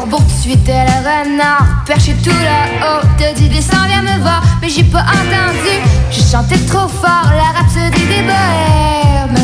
corbeau, 0.09 0.23
tu 0.41 0.51
étais 0.51 0.85
le 0.85 0.97
renard 0.99 1.83
Perché 1.85 2.13
tout 2.23 2.29
là-haut, 2.29 3.05
te 3.17 3.33
dit 3.35 3.49
descends, 3.49 3.85
viens 3.87 4.01
me 4.01 4.21
voir. 4.21 4.41
Mais 4.61 4.69
j'ai 4.69 4.83
pas 4.83 5.01
entendu, 5.01 5.75
je 6.11 6.21
chantais 6.21 6.57
trop 6.65 6.87
fort. 6.87 7.31
La 7.31 7.59
rhapsodie 7.59 8.05
des 8.07 8.21
bohèmes. 8.21 9.35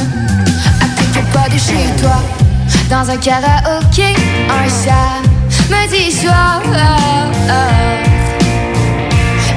À 0.81 0.85
quelques 0.95 1.27
pas 1.33 1.49
de 1.49 1.57
chez 1.57 2.01
toi 2.01 2.17
Dans 2.89 3.09
un 3.09 3.17
karaoké, 3.17 4.15
un 4.49 4.69
samedi 4.69 6.11
soir 6.11 6.61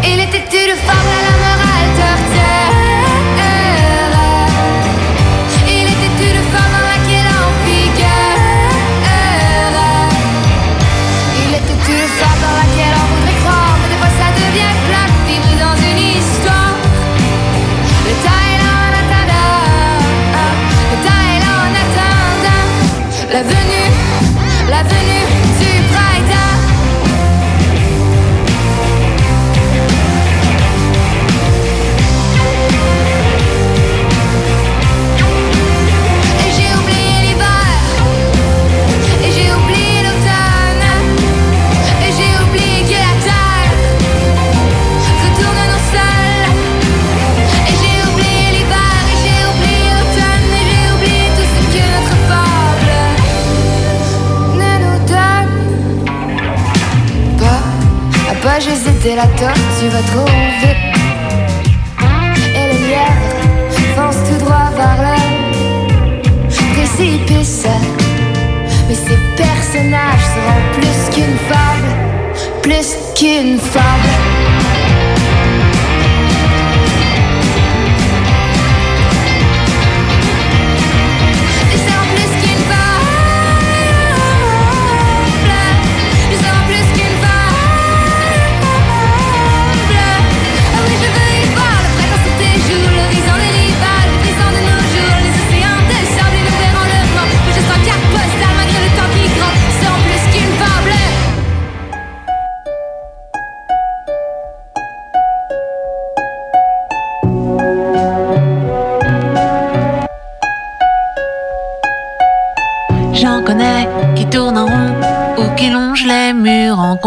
Il 0.07 0.21
était 0.21 0.39
une 0.39 0.77
femme 0.87 0.97
à 0.97 1.31
la 1.31 1.34
pas 59.05 59.11
j'hésitais 59.11 59.17
la 59.17 59.27
tortue 59.27 59.89
va 59.91 60.03
trop 60.13 60.27
vite 60.61 60.85
Et 62.55 62.67
le 62.73 62.79
lièvre 62.89 63.31
fonce 63.97 64.21
tout 64.29 64.45
droit 64.45 64.71
vers 64.77 65.01
le 65.03 65.17
précipice. 66.73 67.67
Mais 68.89 68.95
ces 68.95 69.19
personnages 69.37 70.27
seront 70.35 70.63
plus 70.75 71.01
qu'une 71.15 71.39
fable 71.49 71.91
Plus 72.63 72.89
qu'une 73.15 73.59
fable 73.59 74.64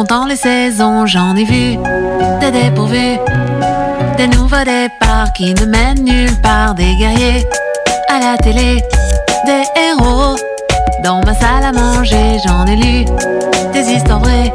dans 0.08 0.26
les 0.26 0.36
saisons, 0.36 1.06
j'en 1.06 1.36
ai 1.36 1.44
vu 1.44 1.78
des 2.40 2.52
dépourvus, 2.52 3.18
des 4.18 4.28
nouveaux 4.28 4.64
départs 4.64 5.34
qui 5.34 5.54
ne 5.54 5.66
mènent 5.66 6.04
nulle 6.04 6.36
part, 6.42 6.76
des 6.76 6.96
guerriers 6.96 7.46
à 8.10 8.20
la 8.20 8.38
télé, 8.38 8.82
des 9.46 9.64
héros. 9.76 10.36
Dans 11.04 11.22
ma 11.26 11.34
salle 11.34 11.64
à 11.64 11.72
manger, 11.72 12.38
j'en 12.46 12.66
ai 12.66 12.76
lu 12.76 13.06
des 13.74 13.92
histoires 13.92 14.20
vraies. 14.20 14.54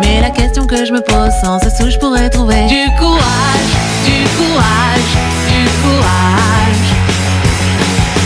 Mais 0.00 0.20
la 0.20 0.30
question 0.30 0.66
que 0.66 0.84
je 0.84 0.92
me 0.92 1.00
pose 1.00 1.32
sans 1.42 1.58
cesse 1.58 1.80
où 1.80 1.90
je 1.90 1.98
pourrais 1.98 2.30
trouver 2.30 2.66
du 2.66 2.86
courage, 2.98 3.72
du 4.06 4.24
courage, 4.38 5.10
du 5.48 5.68
courage, 5.82 6.88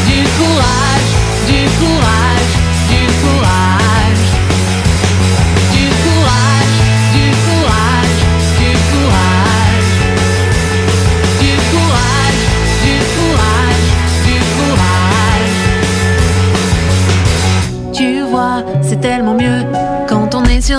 du 0.06 0.22
courage, 0.38 1.10
du 1.48 1.68
courage. 1.78 2.63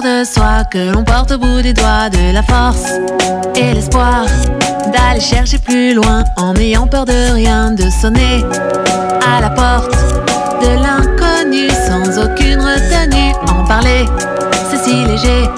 De 0.02 0.24
soi, 0.26 0.64
que 0.70 0.92
l'on 0.92 1.04
porte 1.04 1.32
au 1.32 1.38
bout 1.38 1.62
des 1.62 1.74
doigts 1.74 2.10
de 2.10 2.34
la 2.34 2.44
force 2.44 2.86
et 3.56 3.74
l'espoir 3.74 4.26
d'aller 4.92 5.22
chercher 5.22 5.58
plus 5.58 5.94
loin 5.94 6.24
en 6.38 6.54
n'ayant 6.54 6.88
peur 6.88 7.06
de 7.06 7.34
rien, 7.34 7.72
de 7.72 7.90
sonner 7.90 8.44
à 9.26 9.42
la 9.42 9.50
porte 9.50 9.96
de 10.62 10.68
l'inconnu 10.84 11.70
sans 11.70 12.20
aucune 12.24 12.60
retenue. 12.60 13.34
En 13.50 13.64
parler, 13.66 14.06
c'est 14.70 14.84
si 14.84 15.06
léger, 15.06 15.50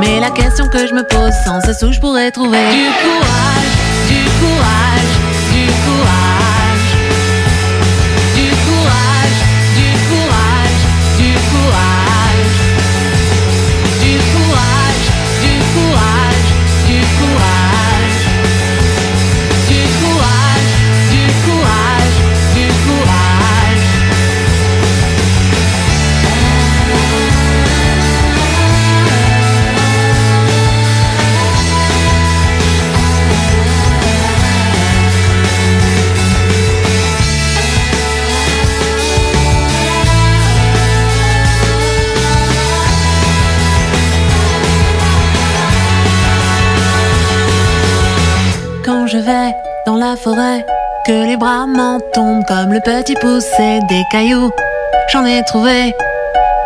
mais 0.00 0.18
la 0.20 0.30
question 0.30 0.66
que 0.68 0.86
je 0.86 0.94
me 0.94 1.02
pose 1.02 1.32
sans 1.44 1.60
cesse 1.60 1.82
où 1.82 1.92
je 1.92 2.00
pourrais 2.00 2.30
trouver 2.30 2.58
du 2.72 2.86
courage, 3.02 3.72
du 4.08 4.24
courage, 4.40 4.99
je 49.10 49.18
vais 49.18 49.52
dans 49.86 49.96
la 49.96 50.14
forêt, 50.14 50.64
que 51.04 51.26
les 51.26 51.36
bras 51.36 51.66
m'en 51.66 51.98
tombent 52.12 52.44
comme 52.44 52.72
le 52.72 52.80
petit 52.80 53.14
poussé 53.14 53.80
des 53.88 54.04
cailloux, 54.12 54.50
j'en 55.12 55.24
ai 55.24 55.42
trouvé. 55.44 55.94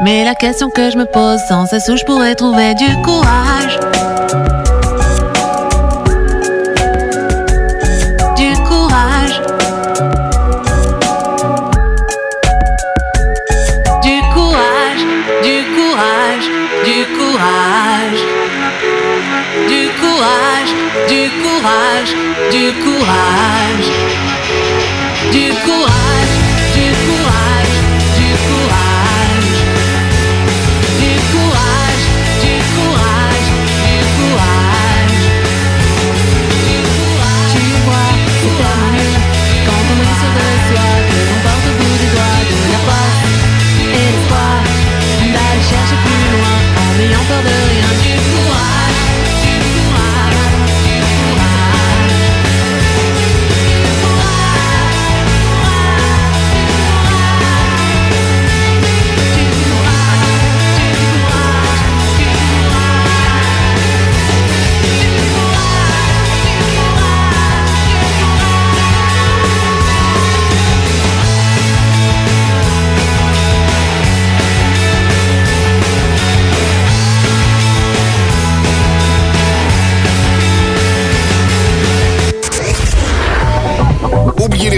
Mais 0.02 0.24
la 0.24 0.34
question 0.34 0.68
que 0.68 0.90
je 0.90 0.98
me 0.98 1.06
pose 1.06 1.40
sans 1.48 1.66
cesse 1.66 1.88
où 1.88 1.96
je 1.96 2.04
pourrais 2.04 2.34
trouver 2.34 2.74
du 2.74 2.96
courage. 3.02 3.78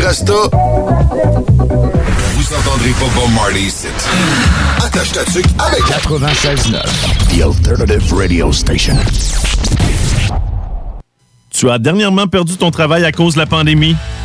Vous 0.09 0.13
entendrez 2.55 2.91
pas 2.91 3.07
Bob 3.17 3.33
Marley 3.35 3.63
ici. 3.63 3.89
Attache 4.79 5.11
ta 5.11 5.25
tuque 5.25 5.47
avec 5.59 5.81
96.9. 5.81 6.81
The 7.37 7.43
Alternative 7.43 8.15
Radio 8.15 8.53
Station. 8.53 8.97
Tu 11.51 11.69
as 11.69 11.81
dernièrement 11.81 12.29
perdu 12.29 12.57
ton 12.57 12.71
travail 12.71 13.05
à 13.05 13.11
cause 13.11 13.35
de 13.35 13.41
la 13.41 13.47
pandémie? 13.47 13.97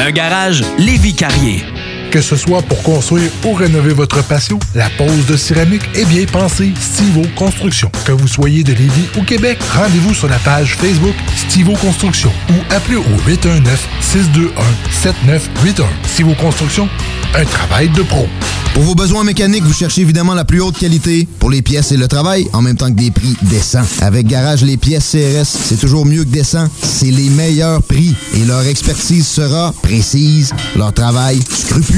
Un 0.00 0.12
garage 0.12 0.62
Lévi 0.78 1.14
Carrier. 1.14 1.64
Que 2.10 2.20
ce 2.22 2.36
soit 2.36 2.62
pour 2.62 2.82
construire 2.82 3.30
ou 3.44 3.52
rénover 3.52 3.92
votre 3.92 4.24
patio, 4.24 4.58
la 4.74 4.88
pose 4.88 5.26
de 5.26 5.36
céramique 5.36 5.82
est 5.94 6.06
bien 6.06 6.24
pensée 6.24 6.72
Stivo 6.80 7.20
Construction. 7.36 7.92
Que 8.06 8.12
vous 8.12 8.26
soyez 8.26 8.64
de 8.64 8.72
Lévis 8.72 9.10
ou 9.18 9.22
Québec, 9.22 9.58
rendez-vous 9.74 10.14
sur 10.14 10.28
la 10.28 10.38
page 10.38 10.76
Facebook 10.76 11.14
Stivo 11.36 11.74
Construction 11.74 12.32
ou 12.48 12.54
appelez 12.74 12.96
au 12.96 13.04
819-621-7981. 13.28 15.84
Stivo 16.06 16.32
Construction, 16.34 16.88
un 17.34 17.44
travail 17.44 17.90
de 17.90 18.00
pro. 18.02 18.26
Pour 18.74 18.82
vos 18.84 18.94
besoins 18.94 19.24
mécaniques, 19.24 19.64
vous 19.64 19.72
cherchez 19.72 20.02
évidemment 20.02 20.34
la 20.34 20.44
plus 20.44 20.60
haute 20.60 20.78
qualité 20.78 21.26
pour 21.40 21.50
les 21.50 21.62
pièces 21.62 21.90
et 21.90 21.96
le 21.96 22.06
travail, 22.06 22.46
en 22.52 22.62
même 22.62 22.76
temps 22.76 22.90
que 22.90 22.96
des 22.96 23.10
prix 23.10 23.36
décents. 23.42 23.82
Avec 24.00 24.28
Garage 24.28 24.62
Les 24.62 24.76
Pièces 24.76 25.10
CRS, 25.10 25.46
c'est 25.46 25.80
toujours 25.80 26.06
mieux 26.06 26.22
que 26.22 26.28
décent. 26.28 26.68
C'est 26.80 27.10
les 27.10 27.28
meilleurs 27.30 27.82
prix 27.82 28.14
et 28.34 28.44
leur 28.44 28.62
expertise 28.62 29.26
sera 29.26 29.74
précise, 29.82 30.52
leur 30.76 30.92
travail 30.92 31.40
scrupuleux. 31.50 31.97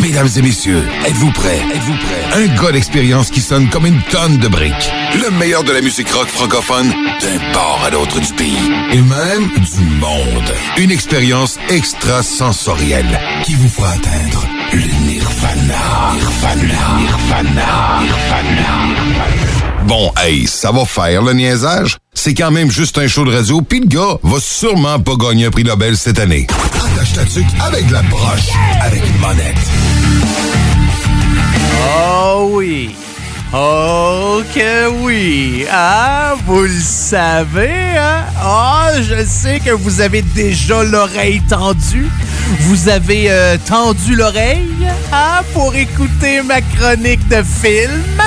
Mesdames 0.00 0.28
et 0.36 0.42
messieurs, 0.42 0.82
êtes-vous 1.06 1.30
prêts? 1.32 1.60
Êtes-vous 1.74 1.94
prêts? 1.94 2.42
Un 2.42 2.62
gars 2.62 2.72
d'expérience 2.72 3.30
qui 3.30 3.40
sonne 3.40 3.68
comme 3.68 3.86
une 3.86 4.00
tonne 4.10 4.38
de 4.38 4.48
briques. 4.48 4.90
Le 5.22 5.30
meilleur 5.38 5.64
de 5.64 5.72
la 5.72 5.82
musique 5.82 6.10
rock 6.10 6.28
francophone 6.28 6.88
d'un 6.88 7.52
port 7.52 7.82
à 7.84 7.90
l'autre 7.90 8.18
du 8.20 8.32
pays. 8.32 8.70
Et 8.92 9.00
même 9.00 9.48
du 9.48 9.84
monde. 10.00 10.52
Une 10.78 10.90
expérience 10.90 11.58
extrasensorielle 11.68 13.20
qui 13.44 13.54
vous 13.54 13.68
fera 13.68 13.90
atteindre 13.90 14.46
le 14.72 15.06
nirvana. 15.06 16.12
Nirvana. 16.14 16.98
Nirvana. 16.98 18.00
Nirvana. 18.00 19.51
Bon, 19.86 20.12
hey, 20.16 20.46
ça 20.46 20.70
va 20.70 20.84
faire 20.84 21.22
le 21.22 21.32
niaisage. 21.32 21.98
C'est 22.14 22.34
quand 22.34 22.50
même 22.50 22.70
juste 22.70 22.98
un 22.98 23.08
show 23.08 23.24
de 23.24 23.34
radio, 23.34 23.62
puis 23.62 23.80
le 23.80 23.86
gars 23.86 24.16
va 24.22 24.38
sûrement 24.40 25.00
pas 25.00 25.16
gagner 25.16 25.46
un 25.46 25.50
prix 25.50 25.64
Nobel 25.64 25.96
cette 25.96 26.18
année. 26.18 26.46
Attache 26.94 27.12
ta 27.14 27.24
tuque 27.24 27.46
avec 27.60 27.90
la 27.90 28.02
broche, 28.02 28.48
avec 28.80 29.02
une 29.06 29.18
monette. 29.18 29.56
Oh 31.98 32.50
oui. 32.52 32.94
Oh 33.52 34.40
que 34.54 34.88
oui. 35.02 35.66
Ah, 35.70 36.34
vous 36.46 36.62
le 36.62 36.80
savez, 36.80 37.98
hein? 37.98 38.24
Ah, 38.40 38.92
je 39.02 39.24
sais 39.26 39.60
que 39.60 39.72
vous 39.72 40.00
avez 40.00 40.22
déjà 40.22 40.82
l'oreille 40.84 41.42
tendue. 41.48 42.08
Vous 42.60 42.88
avez 42.88 43.30
euh, 43.30 43.56
tendu 43.66 44.14
l'oreille, 44.14 44.88
hein, 45.12 45.42
pour 45.52 45.74
écouter 45.74 46.40
ma 46.42 46.60
chronique 46.60 47.26
de 47.28 47.42
film 47.42 48.22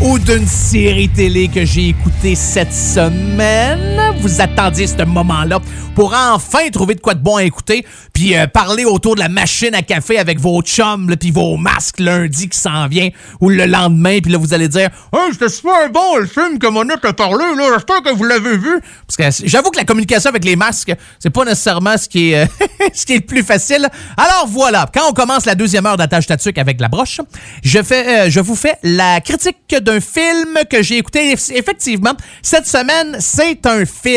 ou 0.00 0.18
d'une 0.18 0.46
série 0.46 1.08
télé 1.08 1.48
que 1.48 1.64
j'ai 1.64 1.88
écoutée 1.88 2.34
cette 2.34 2.72
semaine. 2.72 4.07
Vous 4.20 4.40
attendiez 4.40 4.88
ce 4.88 5.04
moment-là 5.04 5.60
pour 5.94 6.12
enfin 6.12 6.68
trouver 6.72 6.96
de 6.96 7.00
quoi 7.00 7.14
de 7.14 7.22
bon 7.22 7.36
à 7.36 7.44
écouter, 7.44 7.84
puis 8.12 8.36
euh, 8.36 8.46
parler 8.48 8.84
autour 8.84 9.14
de 9.14 9.20
la 9.20 9.28
machine 9.28 9.74
à 9.74 9.82
café 9.82 10.18
avec 10.18 10.40
vos 10.40 10.60
chums, 10.62 11.14
puis 11.16 11.30
vos 11.30 11.56
masques 11.56 12.00
lundi 12.00 12.48
qui 12.48 12.58
s'en 12.58 12.88
vient, 12.88 13.10
ou 13.40 13.48
le 13.48 13.66
lendemain, 13.66 14.18
puis 14.20 14.32
là, 14.32 14.38
vous 14.38 14.54
allez 14.54 14.68
dire 14.68 14.90
«Hey, 15.12 15.32
c'était 15.32 15.48
super 15.48 15.90
bon 15.90 16.16
le 16.16 16.26
film 16.26 16.58
que 16.58 16.66
Monique 16.66 17.04
a 17.04 17.12
parlé, 17.12 17.44
là, 17.56 17.68
j'espère 17.74 18.02
que 18.02 18.12
vous 18.12 18.24
l'avez 18.24 18.56
vu.» 18.56 18.80
Parce 19.06 19.38
que 19.40 19.46
j'avoue 19.46 19.70
que 19.70 19.78
la 19.78 19.84
communication 19.84 20.30
avec 20.30 20.44
les 20.44 20.56
masques, 20.56 20.92
c'est 21.20 21.30
pas 21.30 21.44
nécessairement 21.44 21.96
ce 21.96 22.08
qui 22.08 22.32
est, 22.32 22.44
euh, 22.44 22.66
ce 22.94 23.06
qui 23.06 23.14
est 23.14 23.18
le 23.18 23.26
plus 23.26 23.42
facile. 23.42 23.88
Alors 24.16 24.46
voilà, 24.48 24.88
quand 24.92 25.08
on 25.08 25.12
commence 25.12 25.46
la 25.46 25.54
deuxième 25.54 25.86
heure 25.86 25.96
d'attache 25.96 26.26
tatuque 26.26 26.58
avec 26.58 26.80
la 26.80 26.88
broche, 26.88 27.20
je, 27.62 27.82
fais, 27.82 28.26
euh, 28.26 28.30
je 28.30 28.40
vous 28.40 28.56
fais 28.56 28.74
la 28.82 29.20
critique 29.20 29.56
d'un 29.80 30.00
film 30.00 30.58
que 30.68 30.82
j'ai 30.82 30.98
écouté. 30.98 31.32
Effectivement, 31.32 32.14
cette 32.42 32.66
semaine, 32.66 33.16
c'est 33.20 33.64
un 33.66 33.84
film. 33.84 34.07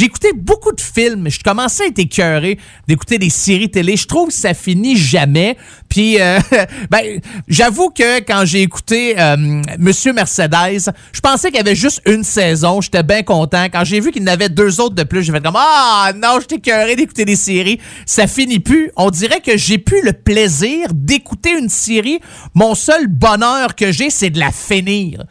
Écouté 0.00 0.28
beaucoup 0.34 0.72
de 0.72 0.80
films. 0.80 1.28
Je 1.30 1.40
commençais 1.40 1.84
à 1.84 1.86
être 1.88 1.98
écœuré 1.98 2.58
d'écouter 2.86 3.18
des 3.18 3.30
séries 3.30 3.70
télé. 3.70 3.96
Je 3.96 4.06
trouve 4.06 4.28
que 4.28 4.34
ça 4.34 4.54
finit 4.54 4.96
jamais. 4.96 5.56
Puis, 5.88 6.20
euh, 6.20 6.38
ben, 6.90 7.20
j'avoue 7.46 7.90
que 7.90 8.20
quand 8.20 8.44
j'ai 8.44 8.62
écouté 8.62 9.18
euh, 9.18 9.36
Monsieur 9.78 10.12
Mercedes, 10.12 10.90
je 11.12 11.20
pensais 11.20 11.48
qu'il 11.48 11.56
y 11.56 11.60
avait 11.60 11.74
juste 11.74 12.00
une 12.06 12.24
saison. 12.24 12.80
J'étais 12.80 13.02
bien 13.02 13.22
content. 13.22 13.64
Quand 13.64 13.84
j'ai 13.84 14.00
vu 14.00 14.12
qu'il 14.12 14.22
y 14.22 14.24
en 14.24 14.28
avait 14.28 14.48
deux 14.48 14.80
autres 14.80 14.94
de 14.94 15.04
plus, 15.04 15.22
j'ai 15.22 15.32
fait 15.32 15.42
comme 15.42 15.56
Ah 15.56 16.12
non, 16.16 16.38
j'étais 16.40 16.56
écœuré 16.56 16.96
d'écouter 16.96 17.24
des 17.24 17.36
séries. 17.36 17.80
Ça 18.06 18.26
finit 18.26 18.60
plus. 18.60 18.90
On 18.96 19.10
dirait 19.10 19.40
que 19.40 19.56
j'ai 19.56 19.78
plus 19.78 20.02
le 20.02 20.12
plaisir 20.12 20.88
d'écouter 20.94 21.58
une 21.58 21.68
série. 21.68 22.20
Mon 22.54 22.74
seul 22.74 23.08
bonheur 23.08 23.74
que 23.74 23.92
j'ai, 23.92 24.10
c'est 24.10 24.30
de 24.30 24.38
la 24.38 24.52
finir. 24.52 25.24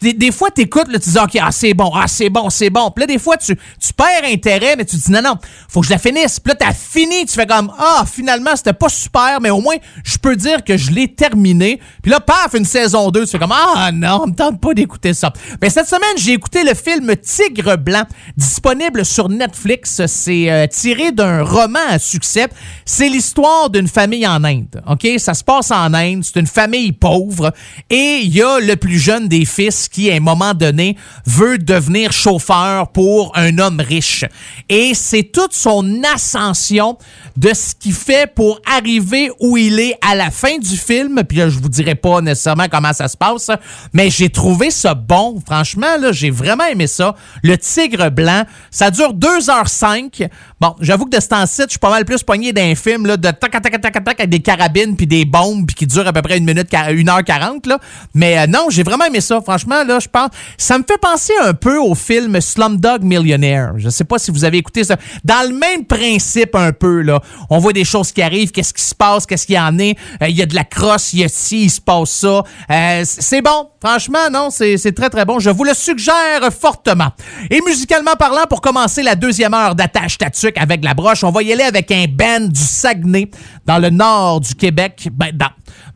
Des, 0.00 0.32
fois, 0.32 0.50
t'écoutes, 0.50 0.88
là, 0.88 0.98
tu 0.98 1.10
dis, 1.10 1.18
OK, 1.18 1.36
ah, 1.40 1.50
c'est 1.52 1.74
bon, 1.74 1.90
ah, 1.94 2.06
c'est 2.08 2.30
bon, 2.30 2.50
c'est 2.50 2.70
bon. 2.70 2.90
Puis 2.90 3.02
là, 3.02 3.06
des 3.06 3.18
fois, 3.18 3.36
tu, 3.36 3.56
tu 3.56 3.92
perds 3.92 4.24
intérêt, 4.24 4.76
mais 4.76 4.84
tu 4.84 4.96
dis, 4.96 5.10
non, 5.10 5.22
non, 5.22 5.34
faut 5.68 5.80
que 5.80 5.86
je 5.86 5.92
la 5.92 5.98
finisse. 5.98 6.40
Puis 6.40 6.50
là, 6.50 6.56
t'as 6.56 6.72
fini, 6.72 7.26
tu 7.26 7.34
fais 7.34 7.46
comme, 7.46 7.72
ah, 7.78 8.04
finalement, 8.10 8.56
c'était 8.56 8.72
pas 8.72 8.88
super, 8.88 9.40
mais 9.40 9.50
au 9.50 9.60
moins, 9.60 9.76
je 10.04 10.16
peux 10.18 10.36
dire 10.36 10.64
que 10.64 10.76
je 10.76 10.90
l'ai 10.90 11.08
terminé. 11.08 11.80
Puis 12.02 12.10
là, 12.10 12.20
paf, 12.20 12.54
une 12.54 12.64
saison 12.64 13.10
2, 13.10 13.24
tu 13.24 13.32
fais 13.32 13.38
comme, 13.38 13.52
ah, 13.52 13.90
non, 13.92 14.22
on 14.24 14.26
me 14.28 14.34
tente 14.34 14.60
pas 14.60 14.74
d'écouter 14.74 15.14
ça. 15.14 15.32
Mais 15.60 15.70
cette 15.70 15.88
semaine, 15.88 16.16
j'ai 16.16 16.32
écouté 16.32 16.64
le 16.64 16.74
film 16.74 17.14
Tigre 17.16 17.76
Blanc, 17.76 18.04
disponible 18.36 19.04
sur 19.04 19.28
Netflix. 19.28 20.02
C'est 20.06 20.50
euh, 20.50 20.66
tiré 20.66 21.12
d'un 21.12 21.42
roman 21.42 21.80
à 21.88 21.98
succès. 21.98 22.48
C'est 22.84 23.08
l'histoire 23.08 23.70
d'une 23.70 23.88
famille 23.88 24.26
en 24.26 24.44
Inde. 24.44 24.82
OK? 24.88 25.06
Ça 25.18 25.34
se 25.34 25.44
passe 25.44 25.70
en 25.70 25.92
Inde. 25.94 26.24
C'est 26.24 26.40
une 26.40 26.46
famille 26.46 26.92
pauvre. 26.92 27.52
Et 27.90 28.20
il 28.22 28.34
y 28.34 28.42
a 28.42 28.60
le 28.60 28.76
plus 28.76 28.98
jeune 28.98 29.28
des 29.28 29.44
fils 29.44 29.73
qui, 29.88 30.10
à 30.10 30.14
un 30.14 30.20
moment 30.20 30.54
donné, 30.54 30.96
veut 31.26 31.58
devenir 31.58 32.12
chauffeur 32.12 32.88
pour 32.88 33.32
un 33.36 33.58
homme 33.58 33.80
riche. 33.80 34.24
Et 34.68 34.92
c'est 34.94 35.24
toute 35.24 35.52
son 35.52 36.02
ascension 36.14 36.96
de 37.36 37.52
ce 37.52 37.74
qu'il 37.74 37.92
fait 37.92 38.32
pour 38.32 38.60
arriver 38.70 39.30
où 39.40 39.56
il 39.56 39.80
est 39.80 39.96
à 40.00 40.14
la 40.14 40.30
fin 40.30 40.58
du 40.58 40.76
film. 40.76 41.22
Puis 41.28 41.38
là, 41.38 41.48
je 41.48 41.58
vous 41.58 41.68
dirai 41.68 41.94
pas 41.94 42.20
nécessairement 42.20 42.66
comment 42.70 42.92
ça 42.92 43.08
se 43.08 43.16
passe, 43.16 43.50
mais 43.92 44.10
j'ai 44.10 44.30
trouvé 44.30 44.70
ça 44.70 44.94
bon. 44.94 45.40
Franchement, 45.44 45.96
là, 46.00 46.12
j'ai 46.12 46.30
vraiment 46.30 46.64
aimé 46.66 46.86
ça. 46.86 47.14
Le 47.42 47.56
Tigre 47.58 48.10
Blanc, 48.10 48.44
ça 48.70 48.90
dure 48.90 49.14
2h05. 49.14 50.28
Bon, 50.60 50.74
j'avoue 50.80 51.06
que 51.06 51.16
de 51.16 51.20
ce 51.20 51.28
temps-ci, 51.28 51.62
je 51.64 51.70
suis 51.70 51.78
pas 51.78 51.90
mal 51.90 52.04
plus 52.04 52.22
poigné 52.22 52.52
d'un 52.52 52.74
film 52.74 53.06
là, 53.06 53.16
de 53.16 53.30
tac, 53.30 53.50
tac, 53.50 53.62
tac, 53.62 53.80
tac, 53.80 54.04
tac, 54.04 54.20
avec 54.20 54.30
des 54.30 54.40
carabines 54.40 54.96
puis 54.96 55.06
des 55.06 55.24
bombes 55.24 55.66
puis 55.66 55.74
qui 55.74 55.86
durent 55.86 56.06
à 56.06 56.12
peu 56.12 56.22
près 56.22 56.38
une 56.38 56.44
minute, 56.44 56.70
1h40. 56.70 57.68
Là. 57.68 57.78
Mais 58.14 58.38
euh, 58.38 58.46
non, 58.46 58.66
j'ai 58.70 58.82
vraiment 58.82 59.04
aimé 59.06 59.20
ça. 59.20 59.40
Franchement, 59.40 59.63
franchement, 59.64 59.84
là, 59.84 59.98
je 60.00 60.08
pense, 60.08 60.30
ça 60.58 60.78
me 60.78 60.84
fait 60.86 60.98
penser 60.98 61.32
un 61.42 61.54
peu 61.54 61.78
au 61.78 61.94
film 61.94 62.40
Slumdog 62.40 63.02
Millionaire. 63.02 63.72
Je 63.76 63.88
sais 63.88 64.04
pas 64.04 64.18
si 64.18 64.30
vous 64.30 64.44
avez 64.44 64.58
écouté 64.58 64.84
ça. 64.84 64.96
Dans 65.24 65.48
le 65.48 65.56
même 65.56 65.84
principe 65.84 66.54
un 66.54 66.72
peu, 66.72 67.00
là. 67.00 67.20
On 67.50 67.58
voit 67.58 67.72
des 67.72 67.84
choses 67.84 68.12
qui 68.12 68.22
arrivent, 68.22 68.50
qu'est-ce 68.50 68.74
qui 68.74 68.82
se 68.82 68.94
passe, 68.94 69.26
qu'est-ce 69.26 69.46
qu'il 69.46 69.56
y 69.56 69.58
en 69.58 69.78
est. 69.78 69.96
Euh, 70.22 70.28
Il 70.28 70.36
y 70.36 70.42
a 70.42 70.46
de 70.46 70.54
la 70.54 70.64
crosse, 70.64 71.12
il 71.12 71.20
y 71.20 71.24
a 71.24 71.28
ci, 71.28 71.64
il 71.64 71.70
se 71.70 71.80
passe 71.80 72.10
ça. 72.10 72.42
Euh, 72.70 73.02
c'est 73.04 73.42
bon. 73.42 73.70
Franchement, 73.82 74.30
non, 74.32 74.48
c'est 74.50 74.94
très, 74.94 75.10
très 75.10 75.24
bon. 75.24 75.38
Je 75.38 75.50
vous 75.50 75.64
le 75.64 75.74
suggère 75.74 76.40
fortement. 76.58 77.10
Et 77.50 77.60
musicalement 77.66 78.14
parlant, 78.18 78.44
pour 78.48 78.60
commencer 78.60 79.02
la 79.02 79.14
deuxième 79.14 79.54
heure 79.54 79.74
d'attache 79.74 80.18
tatuc 80.18 80.56
avec 80.58 80.84
la 80.84 80.94
broche, 80.94 81.22
on 81.24 81.30
va 81.30 81.42
y 81.42 81.52
aller 81.52 81.64
avec 81.64 81.90
un 81.90 82.06
band 82.08 82.46
du 82.46 82.60
Saguenay, 82.60 83.30
dans 83.66 83.78
le 83.78 83.90
nord 83.90 84.40
du 84.40 84.54
Québec. 84.54 85.08
Ben, 85.12 85.30
dans, 85.34 85.50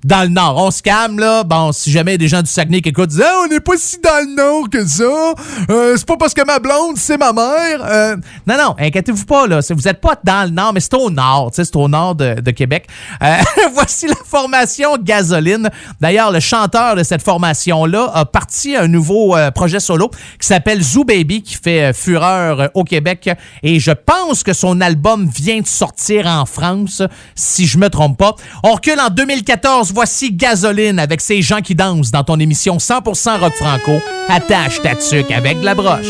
dans 0.05 0.23
le 0.23 0.29
nord. 0.29 0.57
On 0.57 0.71
se 0.71 0.83
calme, 0.83 1.19
là. 1.19 1.43
Bon, 1.45 1.73
si 1.73 1.91
jamais 1.91 2.13
il 2.13 2.15
y 2.15 2.17
a 2.17 2.19
des 2.19 2.29
gens 2.29 2.43
du 2.43 2.51
Saguenay 2.51 2.81
qui 2.81 2.91
écoutent, 2.91 3.11
disent, 3.11 3.25
Ah, 3.25 3.43
on 3.45 3.49
n'est 3.49 3.61
pas 3.61 3.77
si 3.77 3.99
dans 4.01 4.27
le 4.27 4.35
nord 4.35 4.71
que 4.71 4.87
ça. 4.87 5.35
Euh, 5.71 5.95
c'est 5.97 6.07
pas 6.07 6.17
parce 6.17 6.35
que 6.35 6.45
ma 6.45 6.59
blonde, 6.59 6.97
c'est 6.97 7.19
ma 7.19 7.33
mère. 7.33 7.81
Euh, 7.85 8.17
non, 8.47 8.57
non, 8.57 8.75
inquiétez-vous 8.79 9.25
pas, 9.25 9.47
là. 9.47 9.61
Vous 9.71 9.83
n'êtes 9.83 10.01
pas 10.01 10.15
dans 10.23 10.45
le 10.45 10.51
nord, 10.51 10.73
mais 10.73 10.81
c'est 10.81 10.95
au 10.95 11.11
nord. 11.11 11.51
C'est 11.53 11.75
au 11.75 11.89
nord 11.89 12.15
de, 12.15 12.51
Québec. 12.51 12.87
Euh, 13.23 13.37
voici 13.75 14.07
la 14.07 14.15
formation 14.25 14.97
Gasoline. 14.99 15.69
D'ailleurs, 16.01 16.31
le 16.31 16.41
chanteur 16.41 16.97
de 16.97 17.03
cette 17.03 17.23
formation-là 17.23 18.11
a 18.15 18.25
parti 18.25 18.77
un 18.77 18.89
nouveau 18.89 19.37
projet 19.55 19.81
solo 19.81 20.11
qui 20.41 20.47
s'appelle 20.47 20.83
Zoo 20.83 21.05
Baby, 21.05 21.43
qui 21.43 21.55
fait 21.55 21.93
fureur 21.93 22.71
au 22.75 22.85
Québec. 22.85 23.31
Et 23.63 23.81
je 23.81 23.91
pense 23.91 24.43
que 24.43 24.53
son 24.53 24.81
album 24.81 25.29
vient 25.29 25.61
de 25.61 25.67
sortir 25.67 26.27
en 26.27 26.47
France, 26.47 27.03
si 27.35 27.67
je 27.67 27.79
me 27.79 27.91
trompe 27.91 28.19
pas. 28.19 28.35
On 28.63 28.73
recule 28.73 28.99
en 29.01 29.11
2014. 29.11 29.88
Voici 29.93 30.33
Gasoline 30.33 30.99
avec 30.99 31.21
ces 31.21 31.43
gens 31.43 31.61
qui 31.61 31.75
dansent 31.75 32.11
dans 32.11 32.25
ton 32.25 32.39
émission 32.39 32.77
100% 32.77 33.41
rock 33.41 33.55
franco. 33.55 34.01
Attache 34.29 34.81
ta 34.83 34.95
tuque 34.95 35.31
avec 35.31 35.61
de 35.61 35.65
la 35.65 35.75
broche. 35.75 36.07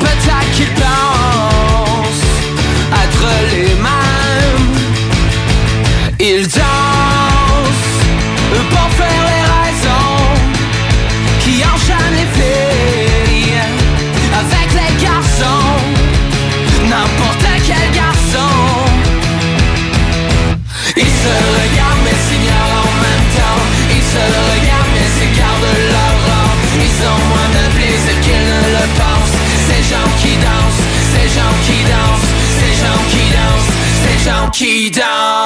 Peut-être 0.00 1.05
ces 34.58 34.90
gens 34.90 35.45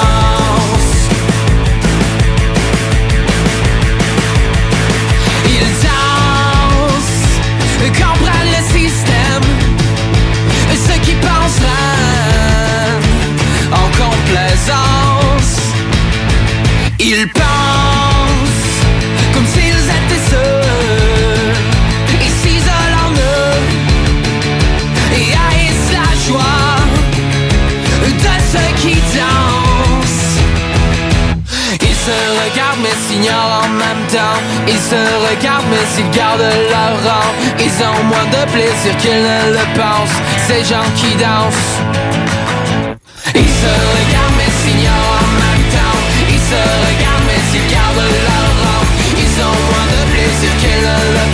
en 33.28 33.68
même 33.68 34.06
temps. 34.08 34.38
Ils 34.66 34.78
se 34.78 35.00
regardent 35.28 35.66
mais 35.70 35.84
s'ils 35.94 36.10
gardent 36.10 36.40
leur 36.40 36.94
rang 37.04 37.30
Ils 37.58 37.76
ont 37.84 38.02
moins 38.04 38.28
de 38.30 38.50
plaisir 38.50 38.96
qu'ils 38.98 39.22
ne 39.22 39.52
le 39.56 39.64
pensent. 39.74 40.18
Ces 40.46 40.64
gens 40.64 40.88
qui 40.96 41.14
dansent. 41.16 41.76
Ils 43.34 43.54
se 43.62 43.72
regardent 43.96 44.38
mais 44.38 44.52
s'ignorent 44.62 45.18
en 45.20 45.32
même 45.44 45.66
temps. 45.76 46.00
Ils 46.28 46.44
se 46.50 46.60
regardent 46.86 47.26
mais 47.26 47.42
s'ils 47.50 47.68
gardent 47.70 48.10
leur 48.28 48.50
rang 48.62 48.84
Ils 49.24 49.34
ont 49.46 49.58
moins 49.68 49.88
de 49.94 50.02
plaisir 50.12 50.50
qu'ils 50.60 50.82
ne 50.88 50.98
le 51.14 51.24
pensent 51.24 51.29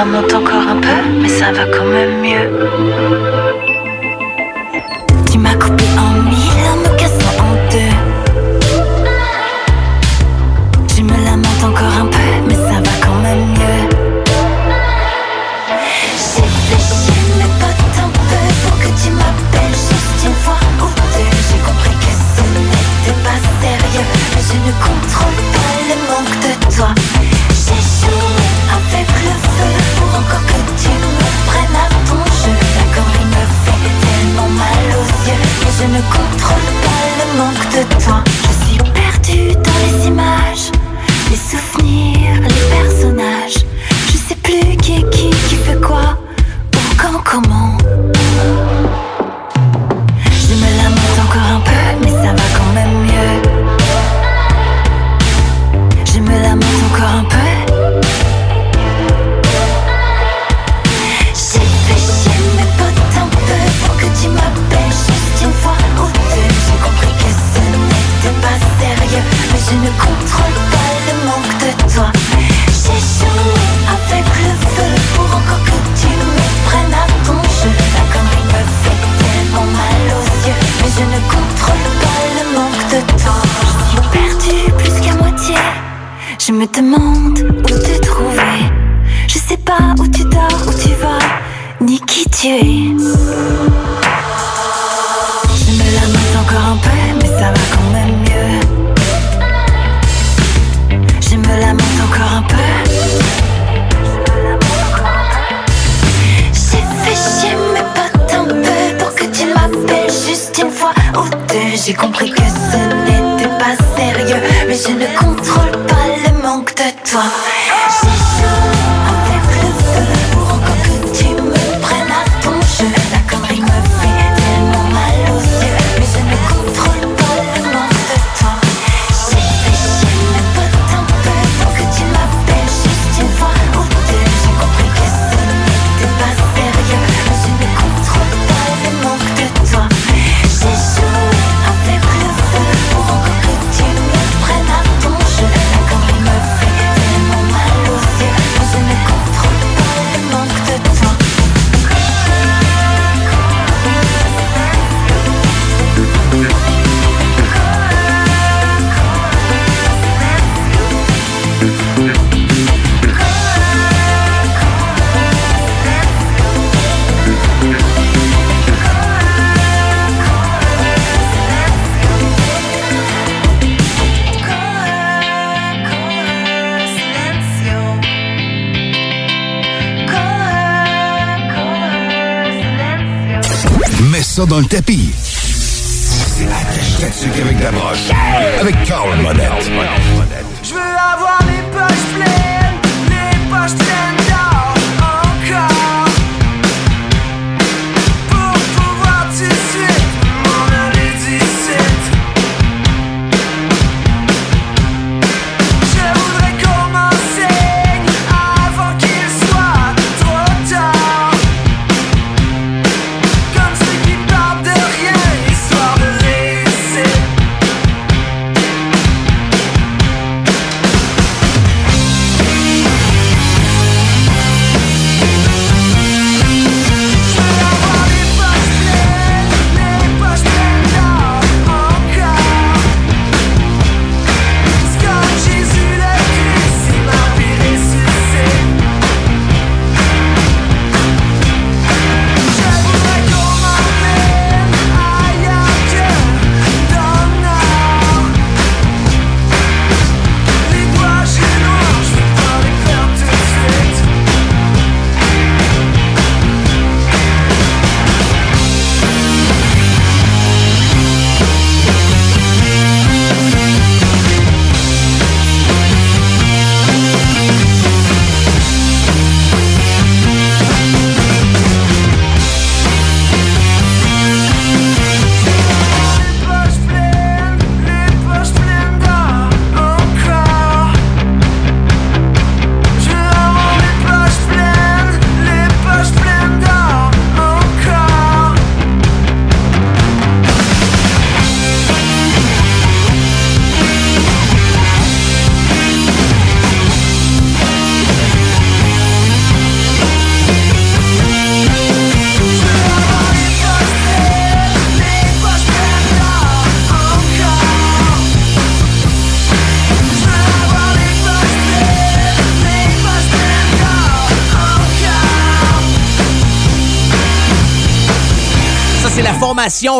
Me 0.00 0.06
lamente 0.06 0.32
encore 0.32 0.66
un 0.66 0.80
peu, 0.80 1.20
mais 1.20 1.28
ça 1.28 1.52
va 1.52 1.66
quand 1.66 1.84
même 1.84 2.22
mieux. 2.22 3.49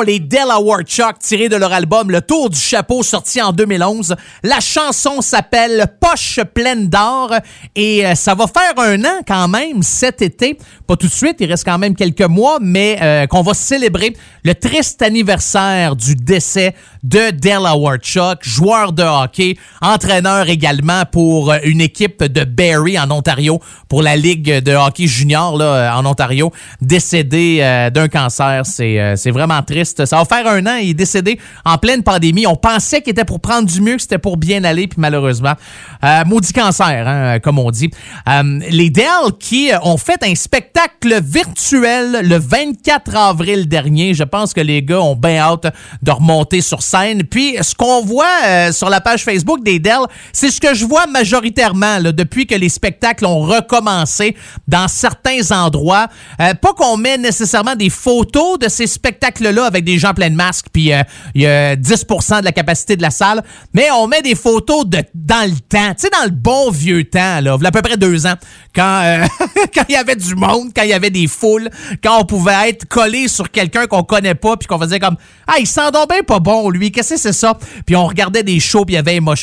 Les 0.04 0.18
Delaware 0.18 0.82
Chuck, 0.82 1.20
tiré 1.20 1.48
de 1.48 1.54
leur 1.54 1.72
album 1.72 2.10
Le 2.10 2.20
Tour 2.20 2.50
du 2.50 2.58
Chapeau, 2.58 3.04
sorti 3.04 3.40
en 3.40 3.52
2011. 3.52 4.16
La 4.42 4.58
chanson 4.58 5.20
s'appelle 5.20 5.86
Poche 6.00 6.40
pleine 6.54 6.88
d'or 6.88 7.32
et 7.76 8.04
euh, 8.04 8.16
ça 8.16 8.34
va 8.34 8.46
faire 8.48 8.72
un 8.78 9.04
an 9.04 9.20
quand 9.26 9.46
même 9.46 9.84
cet 9.84 10.22
été. 10.22 10.58
Pas 10.90 10.96
tout 10.96 11.06
de 11.06 11.12
suite, 11.12 11.36
il 11.38 11.46
reste 11.46 11.64
quand 11.64 11.78
même 11.78 11.94
quelques 11.94 12.20
mois, 12.22 12.58
mais 12.60 12.98
euh, 13.00 13.28
qu'on 13.28 13.42
va 13.42 13.54
célébrer 13.54 14.12
le 14.42 14.56
triste 14.56 15.02
anniversaire 15.02 15.94
du 15.94 16.16
décès 16.16 16.74
de 17.04 17.30
Delaware 17.30 17.98
Chuck, 17.98 18.38
joueur 18.42 18.92
de 18.92 19.04
hockey, 19.04 19.56
entraîneur 19.80 20.48
également 20.48 21.04
pour 21.04 21.52
euh, 21.52 21.58
une 21.62 21.80
équipe 21.80 22.24
de 22.24 22.42
Barrie 22.42 22.98
en 22.98 23.08
Ontario, 23.12 23.60
pour 23.88 24.02
la 24.02 24.16
Ligue 24.16 24.64
de 24.64 24.72
hockey 24.72 25.06
junior 25.06 25.56
là, 25.56 25.96
en 25.96 26.04
Ontario, 26.04 26.50
décédé 26.80 27.58
euh, 27.60 27.90
d'un 27.90 28.08
cancer. 28.08 28.66
C'est 28.66 28.98
euh, 28.98 29.14
vraiment 29.26 29.62
triste. 29.62 30.06
Ça 30.06 30.16
va 30.16 30.24
faire 30.24 30.46
un 30.48 30.66
an, 30.66 30.76
il 30.82 30.90
est 30.90 30.94
décédé 30.94 31.38
en 31.64 31.78
pleine 31.78 32.02
pandémie. 32.02 32.48
On 32.48 32.56
pensait 32.56 33.00
qu'il 33.00 33.12
était 33.12 33.24
pour 33.24 33.38
prendre 33.38 33.68
du 33.68 33.80
mieux, 33.80 33.94
que 33.94 34.02
c'était 34.02 34.18
pour 34.18 34.38
bien 34.38 34.64
aller, 34.64 34.88
puis 34.88 35.00
malheureusement, 35.00 35.54
euh, 36.02 36.24
maudit 36.26 36.52
cancer, 36.52 37.06
hein, 37.06 37.38
comme 37.38 37.60
on 37.60 37.70
dit. 37.70 37.90
Euh, 38.28 38.58
les 38.70 38.90
Dell 38.90 39.06
qui 39.38 39.70
ont 39.84 39.96
fait 39.96 40.22
un 40.24 40.34
spectacle 40.34 40.79
virtuel 41.22 42.20
le 42.22 42.36
24 42.36 43.16
avril 43.16 43.68
dernier. 43.68 44.14
Je 44.14 44.24
pense 44.24 44.52
que 44.52 44.60
les 44.60 44.82
gars 44.82 45.00
ont 45.00 45.16
bien 45.16 45.38
hâte 45.38 45.66
de 46.02 46.10
remonter 46.10 46.60
sur 46.60 46.82
scène. 46.82 47.24
Puis 47.24 47.56
ce 47.60 47.74
qu'on 47.74 48.02
voit 48.04 48.26
euh, 48.44 48.72
sur 48.72 48.90
la 48.90 49.00
page 49.00 49.24
Facebook 49.24 49.62
des 49.62 49.78
Dell, 49.78 50.00
c'est 50.32 50.50
ce 50.50 50.60
que 50.60 50.74
je 50.74 50.84
vois 50.84 51.06
majoritairement 51.06 51.98
là, 51.98 52.12
depuis 52.12 52.46
que 52.46 52.54
les 52.54 52.68
spectacles 52.68 53.26
ont 53.26 53.40
recommencé 53.40 54.36
dans 54.68 54.88
certains 54.88 55.50
endroits. 55.52 56.08
Euh, 56.40 56.54
pas 56.54 56.72
qu'on 56.74 56.96
met 56.96 57.18
nécessairement 57.18 57.76
des 57.76 57.90
photos 57.90 58.58
de 58.58 58.68
ces 58.68 58.86
spectacles-là 58.86 59.64
avec 59.64 59.84
des 59.84 59.98
gens 59.98 60.14
pleins 60.14 60.30
de 60.30 60.36
masques, 60.36 60.66
puis 60.72 60.92
euh, 60.92 61.02
il 61.34 61.42
y 61.42 61.46
a 61.46 61.76
10% 61.76 62.40
de 62.40 62.44
la 62.44 62.52
capacité 62.52 62.96
de 62.96 63.02
la 63.02 63.10
salle, 63.10 63.42
mais 63.72 63.90
on 63.90 64.06
met 64.06 64.22
des 64.22 64.34
photos 64.34 64.86
de 64.86 65.02
dans 65.14 65.48
le 65.48 65.56
temps, 65.56 65.94
tu 65.94 66.02
sais, 66.02 66.10
dans 66.10 66.24
le 66.24 66.30
bon 66.30 66.70
vieux 66.70 67.04
temps, 67.04 67.40
là, 67.40 67.56
à 67.62 67.70
peu 67.70 67.82
près 67.82 67.96
deux 67.96 68.26
ans, 68.26 68.34
quand 68.74 69.26
quand 69.74 69.84
il 69.88 69.92
y 69.92 69.96
avait 69.96 70.16
du 70.16 70.34
monde, 70.34 70.69
quand 70.74 70.82
il 70.82 70.90
y 70.90 70.94
avait 70.94 71.10
des 71.10 71.26
foules, 71.26 71.68
quand 72.02 72.20
on 72.20 72.24
pouvait 72.24 72.68
être 72.68 72.86
collé 72.86 73.28
sur 73.28 73.50
quelqu'un 73.50 73.86
qu'on 73.86 74.02
connaît 74.02 74.34
pas, 74.34 74.56
puis 74.56 74.66
qu'on 74.66 74.78
faisait 74.78 74.98
comme 74.98 75.16
ah 75.46 75.54
il 75.58 75.66
sent 75.66 75.90
donc 75.92 76.08
bien 76.08 76.22
pas 76.22 76.38
bon 76.38 76.70
lui, 76.70 76.92
qu'est-ce 76.92 77.14
que 77.14 77.20
c'est 77.20 77.32
ça 77.32 77.58
Puis 77.86 77.96
on 77.96 78.06
regardait 78.06 78.42
des 78.42 78.60
shows, 78.60 78.84
puis 78.84 78.94
il 78.94 78.96
y 78.96 78.98
avait 78.98 79.18
un. 79.18 79.34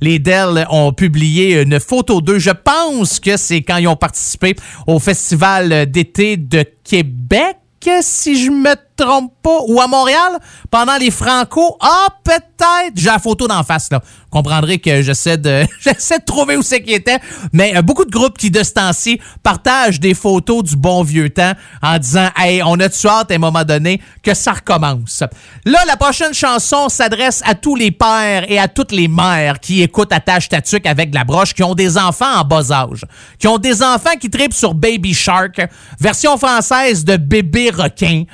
Les 0.00 0.18
Dell 0.18 0.66
ont 0.70 0.92
publié 0.92 1.62
une 1.62 1.80
photo 1.80 2.20
d'eux. 2.20 2.38
Je 2.38 2.50
pense 2.50 3.20
que 3.20 3.36
c'est 3.36 3.62
quand 3.62 3.76
ils 3.76 3.88
ont 3.88 3.96
participé 3.96 4.54
au 4.86 4.98
festival 4.98 5.90
d'été 5.90 6.36
de 6.36 6.64
Québec 6.84 7.56
si 8.02 8.44
je 8.44 8.50
me 8.50 8.74
trompe 8.98 9.32
pas, 9.42 9.60
ou 9.66 9.80
à 9.80 9.86
Montréal, 9.86 10.38
pendant 10.70 10.96
les 10.96 11.10
Franco. 11.10 11.76
Ah, 11.80 12.08
peut-être. 12.24 12.92
J'ai 12.94 13.06
la 13.06 13.18
photo 13.18 13.46
d'en 13.46 13.62
face, 13.62 13.88
là. 13.90 14.00
Vous 14.02 14.30
comprendrez 14.30 14.78
que 14.78 15.00
j'essaie 15.00 15.38
de, 15.38 15.64
j'essaie 15.80 16.18
de 16.18 16.24
trouver 16.24 16.56
où 16.56 16.62
c'est 16.62 16.82
qu'il 16.82 16.92
était. 16.92 17.18
Mais 17.52 17.76
euh, 17.76 17.82
beaucoup 17.82 18.04
de 18.04 18.10
groupes 18.10 18.36
qui, 18.36 18.50
de 18.50 18.62
ce 18.62 18.72
temps-ci, 18.72 19.20
partagent 19.42 20.00
des 20.00 20.12
photos 20.14 20.64
du 20.64 20.76
bon 20.76 21.02
vieux 21.02 21.30
temps 21.30 21.52
en 21.82 21.98
disant, 21.98 22.28
hey, 22.36 22.62
on 22.62 22.78
a-tu 22.80 23.06
hâte 23.06 23.30
à 23.30 23.34
un 23.34 23.38
moment 23.38 23.64
donné 23.64 24.02
que 24.22 24.34
ça 24.34 24.52
recommence. 24.52 25.22
Là, 25.64 25.78
la 25.86 25.96
prochaine 25.96 26.34
chanson 26.34 26.88
s'adresse 26.88 27.42
à 27.46 27.54
tous 27.54 27.76
les 27.76 27.90
pères 27.90 28.50
et 28.50 28.58
à 28.58 28.68
toutes 28.68 28.92
les 28.92 29.08
mères 29.08 29.60
qui 29.60 29.82
écoutent 29.82 30.12
Attache 30.12 30.48
Tatuc 30.48 30.84
avec 30.86 31.10
de 31.10 31.14
la 31.14 31.24
broche, 31.24 31.54
qui 31.54 31.62
ont 31.62 31.74
des 31.74 31.96
enfants 31.96 32.40
en 32.40 32.44
bas 32.44 32.70
âge, 32.72 33.04
qui 33.38 33.46
ont 33.48 33.58
des 33.58 33.82
enfants 33.82 34.16
qui 34.20 34.28
tripent 34.28 34.52
sur 34.54 34.74
Baby 34.74 35.14
Shark, 35.14 35.60
version 36.00 36.36
française 36.36 37.04
de 37.04 37.16
Bébé 37.16 37.70
requin. 37.70 38.24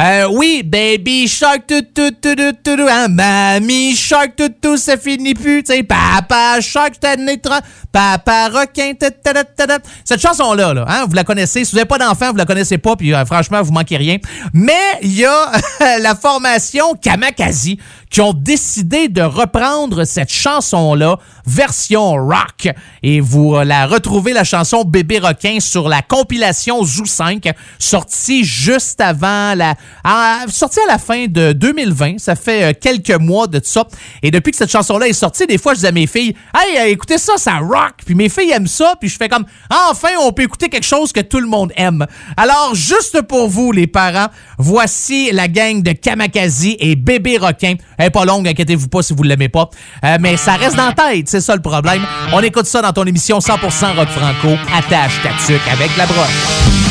Euh, 0.00 0.13
oui, 0.30 0.62
Baby 0.64 1.28
Shark, 1.28 1.66
tout, 1.66 1.82
tout, 1.94 2.10
tout, 2.10 2.34
tout, 2.34 2.52
tout, 2.64 2.76
tout, 2.76 2.86
hein, 2.90 3.08
Mamie 3.08 3.94
Shark, 3.96 4.36
tout, 4.36 4.52
tout, 4.60 4.76
ça 4.76 4.96
finit 4.96 5.34
plus, 5.34 5.62
tu 5.62 5.72
sais, 5.72 5.82
Papa 5.82 6.60
Shark, 6.60 6.94
t'as 7.00 7.16
Papa 7.92 8.48
requin, 8.48 8.92
ta, 8.94 9.10
ta, 9.10 9.44
ta. 9.44 9.78
Cette 10.04 10.20
chanson-là, 10.20 10.74
là, 10.74 10.84
hein, 10.88 11.04
vous 11.08 11.14
la 11.14 11.24
connaissez. 11.24 11.64
Si 11.64 11.70
vous 11.72 11.76
n'avez 11.76 11.88
pas 11.88 11.98
d'enfant, 11.98 12.30
vous 12.30 12.36
la 12.36 12.44
connaissez 12.44 12.78
pas, 12.78 12.96
puis 12.96 13.14
euh, 13.14 13.24
franchement, 13.24 13.62
vous 13.62 13.72
manquez 13.72 13.96
rien. 13.96 14.18
Mais 14.52 14.72
il 15.02 15.14
y 15.16 15.24
a 15.24 15.52
la 16.00 16.14
formation 16.14 16.94
Kamakazi 16.94 17.78
qui 18.14 18.20
ont 18.20 18.32
décidé 18.32 19.08
de 19.08 19.22
reprendre 19.22 20.04
cette 20.04 20.30
chanson-là, 20.30 21.18
version 21.44 22.12
rock. 22.12 22.68
Et 23.02 23.18
vous 23.18 23.56
euh, 23.56 23.64
la 23.64 23.88
retrouvez, 23.88 24.32
la 24.32 24.44
chanson 24.44 24.84
Bébé 24.84 25.18
requin, 25.18 25.58
sur 25.58 25.88
la 25.88 26.00
compilation 26.00 26.84
Zoo 26.84 27.06
5, 27.06 27.48
sortie 27.76 28.44
juste 28.44 29.00
avant 29.00 29.56
la... 29.56 29.74
à- 30.04 30.44
sortie 30.46 30.78
à 30.88 30.92
la 30.92 30.98
fin 30.98 31.26
de 31.26 31.50
2020. 31.54 32.20
Ça 32.20 32.36
fait 32.36 32.62
euh, 32.62 32.72
quelques 32.80 33.18
mois 33.18 33.48
de 33.48 33.60
ça. 33.60 33.84
Et 34.22 34.30
depuis 34.30 34.52
que 34.52 34.58
cette 34.58 34.70
chanson-là 34.70 35.08
est 35.08 35.12
sortie, 35.12 35.48
des 35.48 35.58
fois, 35.58 35.74
je 35.74 35.80
dis 35.80 35.86
à 35.88 35.90
mes 35.90 36.06
filles, 36.06 36.36
«Hey, 36.56 36.78
euh, 36.78 36.92
écoutez 36.92 37.18
ça, 37.18 37.32
ça 37.36 37.58
rock!» 37.58 37.94
Puis 38.06 38.14
mes 38.14 38.28
filles 38.28 38.52
aiment 38.52 38.68
ça, 38.68 38.94
puis 39.00 39.08
je 39.08 39.16
fais 39.16 39.28
comme, 39.28 39.44
«Enfin, 39.90 40.10
on 40.20 40.30
peut 40.30 40.44
écouter 40.44 40.68
quelque 40.68 40.86
chose 40.86 41.12
que 41.12 41.20
tout 41.20 41.40
le 41.40 41.48
monde 41.48 41.72
aime.» 41.74 42.06
Alors, 42.36 42.76
juste 42.76 43.22
pour 43.22 43.48
vous, 43.48 43.72
les 43.72 43.88
parents, 43.88 44.28
voici 44.56 45.32
la 45.32 45.48
gang 45.48 45.82
de 45.82 45.90
Kamakazi 45.90 46.76
et 46.78 46.94
Bébé 46.94 47.38
requin. 47.38 47.74
Elle 48.04 48.10
pas 48.10 48.26
longue, 48.26 48.46
inquiétez-vous 48.46 48.88
pas 48.88 49.02
si 49.02 49.14
vous 49.14 49.22
l'aimez 49.22 49.48
pas. 49.48 49.70
Euh, 50.04 50.18
mais 50.20 50.36
ça 50.36 50.54
reste 50.56 50.76
dans 50.76 50.88
la 50.88 50.92
tête, 50.92 51.26
c'est 51.26 51.40
ça 51.40 51.56
le 51.56 51.62
problème. 51.62 52.02
On 52.34 52.40
écoute 52.40 52.66
ça 52.66 52.82
dans 52.82 52.92
ton 52.92 53.04
émission 53.04 53.38
100% 53.38 53.96
rock 53.96 54.08
franco. 54.08 54.58
Attache 54.76 55.22
ta 55.22 55.30
tuque 55.46 55.66
avec 55.72 55.96
la 55.96 56.04
broche. 56.04 56.83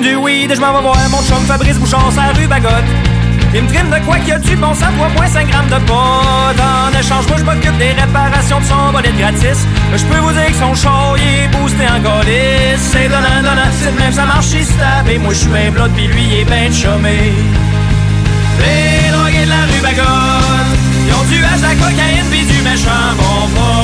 Du 0.00 0.16
weed, 0.16 0.54
je 0.54 0.60
m'en 0.60 0.72
vais 0.72 0.82
voir 0.82 0.96
mon 1.10 1.22
chum 1.22 1.44
Fabrice 1.46 1.78
Bouchard 1.78 2.10
sa 2.12 2.32
rue 2.38 2.46
Bagotte. 2.46 2.90
Il 3.54 3.62
me 3.62 3.68
trime 3.68 3.88
de 3.88 4.04
quoi 4.04 4.18
qu'il 4.18 4.28
y 4.28 4.32
a 4.32 4.38
du 4.38 4.56
bon 4.56 4.74
sang, 4.74 4.86
3.5 5.16 5.46
grammes 5.48 5.68
de 5.68 5.84
pot. 5.86 5.94
En 5.94 6.98
échange, 6.98 7.26
moi 7.28 7.36
je 7.38 7.44
m'occupe 7.44 7.78
des 7.78 7.92
réparations 7.92 8.60
de 8.60 8.64
son 8.64 8.92
bolide 8.92 9.16
gratis. 9.18 9.66
Je 9.96 10.04
peux 10.04 10.18
vous 10.18 10.32
dire 10.32 10.46
que 10.46 10.54
son 10.54 10.74
show, 10.74 11.16
il 11.16 11.44
est 11.44 11.48
boosté 11.48 11.84
en 11.86 12.00
colis. 12.02 12.76
C'est 12.76 13.08
donnant, 13.08 13.42
donnant, 13.42 13.70
c'est 13.72 13.94
de 13.94 13.98
même, 13.98 14.12
ça 14.12 14.26
marche, 14.26 14.52
il 14.52 14.64
se. 14.64 15.10
Et 15.10 15.18
moi 15.18 15.32
je 15.32 15.38
suis 15.38 15.48
bien 15.48 15.88
pis 15.96 16.06
lui 16.06 16.24
il 16.24 16.40
est 16.40 16.44
ben 16.44 16.72
chômé. 16.72 17.32
Les 18.60 19.10
drogués 19.10 19.44
de 19.44 19.50
la 19.50 19.64
rue 19.70 19.80
Bagotte, 19.82 20.78
ils 21.06 21.14
ont 21.14 21.24
du 21.30 21.44
hache, 21.44 21.62
la 21.62 21.74
cocaïne, 21.74 22.26
pis 22.30 22.44
du 22.44 22.62
méchant 22.62 23.14
bon 23.16 23.77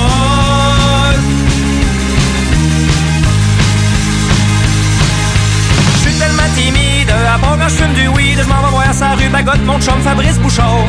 fume 7.68 7.94
du 7.94 8.08
weed, 8.08 8.38
je 8.42 8.48
m'en 8.48 8.62
vais 8.62 8.70
voir 8.70 8.92
sa 8.92 9.10
rue 9.14 9.28
Bagotte, 9.28 9.64
mon 9.64 9.80
chum 9.80 9.98
Fabrice 10.02 10.38
Bouchard. 10.38 10.86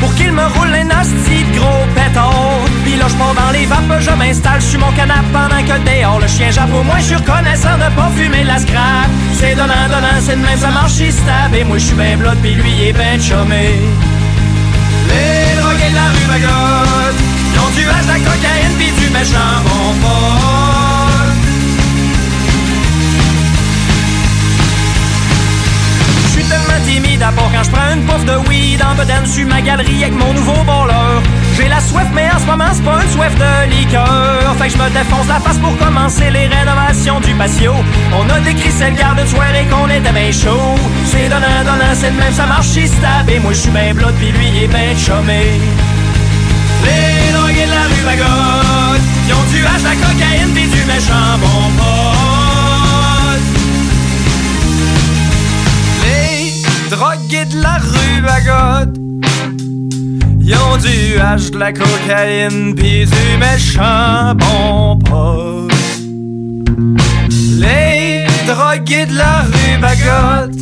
Pour 0.00 0.14
qu'il 0.14 0.32
me 0.32 0.42
roule 0.42 0.74
un 0.74 0.88
de 1.44 1.58
gros 1.58 1.84
pétard. 1.94 2.60
Pis 2.84 2.96
là, 2.96 3.06
je 3.08 3.16
dans 3.16 3.50
les 3.52 3.66
vapes, 3.66 4.00
je 4.00 4.10
m'installe 4.10 4.62
sur 4.62 4.80
mon 4.80 4.92
canapé 4.92 5.26
pendant 5.32 5.62
que 5.62 5.78
dehors 5.88 6.20
le 6.20 6.26
chien 6.26 6.50
jappe. 6.50 6.70
Moins, 6.70 6.98
je 6.98 7.04
suis 7.04 7.16
reconnaissant 7.16 7.76
de 7.76 7.94
pas 7.94 8.10
fumer 8.16 8.44
la 8.44 8.58
scrap. 8.58 9.08
C'est 9.34 9.54
donnant, 9.54 9.88
donnant, 9.88 10.20
c'est 10.20 10.36
de 10.36 10.42
même, 10.42 10.58
ça 10.58 10.70
marche, 10.70 10.98
il. 10.98 11.54
Et 11.54 11.64
moi, 11.64 11.78
je 11.78 11.84
suis 11.84 11.96
ben 11.96 12.18
blood, 12.18 12.38
pis 12.42 12.54
lui, 12.54 12.70
il 12.78 12.88
est 12.88 12.92
ben 12.92 13.20
chômé. 13.20 13.74
Quand 27.52 27.62
je 27.62 27.70
prends 27.70 27.92
une 27.94 28.02
pouffe 28.04 28.24
de 28.24 28.36
weed 28.48 28.82
en 28.82 28.94
bedaine 28.94 29.26
sur 29.26 29.46
ma 29.46 29.60
galerie 29.60 30.04
avec 30.04 30.14
mon 30.14 30.32
nouveau 30.32 30.62
bowler. 30.64 31.22
J'ai 31.56 31.68
la 31.68 31.80
soif, 31.80 32.06
mais 32.14 32.28
en 32.30 32.38
ce 32.38 32.46
moment, 32.46 32.70
c'est 32.72 32.84
pas 32.84 33.02
une 33.02 33.10
soif 33.10 33.34
de 33.34 33.70
liqueur. 33.70 34.54
Fait 34.58 34.68
que 34.68 34.74
je 34.74 34.78
me 34.78 34.90
défonce 34.90 35.28
la 35.28 35.40
face 35.40 35.58
pour 35.58 35.76
commencer 35.78 36.30
les 36.30 36.46
rénovations 36.46 37.20
du 37.20 37.32
patio. 37.34 37.74
On 38.12 38.28
a 38.30 38.40
décrit 38.40 38.70
cette 38.70 38.94
garde 38.96 39.20
de 39.20 39.26
soirée 39.26 39.66
qu'on 39.70 39.88
était 39.88 40.12
bien 40.12 40.32
chaud. 40.32 40.76
C'est 41.04 41.28
donnant, 41.28 41.62
donnant, 41.64 41.94
c'est 41.94 42.12
même, 42.12 42.32
ça 42.32 42.46
marche, 42.46 42.76
il 42.76 42.88
se 42.88 43.40
moi, 43.42 43.52
je 43.52 43.58
suis 43.58 43.70
bien 43.70 43.94
blood, 43.94 44.14
pis 44.20 44.32
lui, 44.32 44.48
il 44.54 44.62
est 44.64 44.68
ben 44.68 44.96
chômé. 44.96 45.58
Les 46.84 47.32
drogués 47.32 47.66
de 47.66 47.70
la 47.70 47.84
rue 47.90 48.04
Bagotte, 48.06 49.02
ils 49.26 49.34
ont 49.34 49.46
du 49.52 49.64
hache, 49.66 49.82
la 49.82 49.96
cocaïne, 49.96 50.54
pis 50.54 50.68
du 50.68 50.84
méchant 50.84 51.38
bon 51.40 52.37
drogués 57.28 57.44
de 57.46 57.62
la 57.62 57.78
rue 57.78 58.22
Bagotte. 58.22 58.96
Ils 60.40 60.54
ont 60.54 60.76
du 60.78 61.20
hache, 61.20 61.50
de 61.50 61.58
la 61.58 61.72
cocaïne 61.72 62.74
pis 62.74 63.04
du 63.04 63.38
méchant 63.38 64.34
bon 64.34 64.98
pot. 64.98 65.68
Les 67.58 68.24
drogués 68.46 69.06
de 69.06 69.16
la 69.16 69.42
rue 69.42 69.78
Bagotte. 69.80 70.56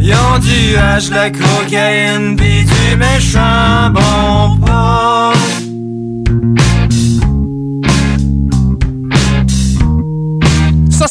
Ils 0.00 0.14
ont 0.14 0.38
du 0.38 0.76
hache, 0.76 1.10
de 1.10 1.14
la 1.14 1.30
cocaïne 1.30 2.36
pis 2.36 2.64
du 2.64 2.96
méchant 2.96 3.90
bon 3.92 4.56
pot 4.60 5.57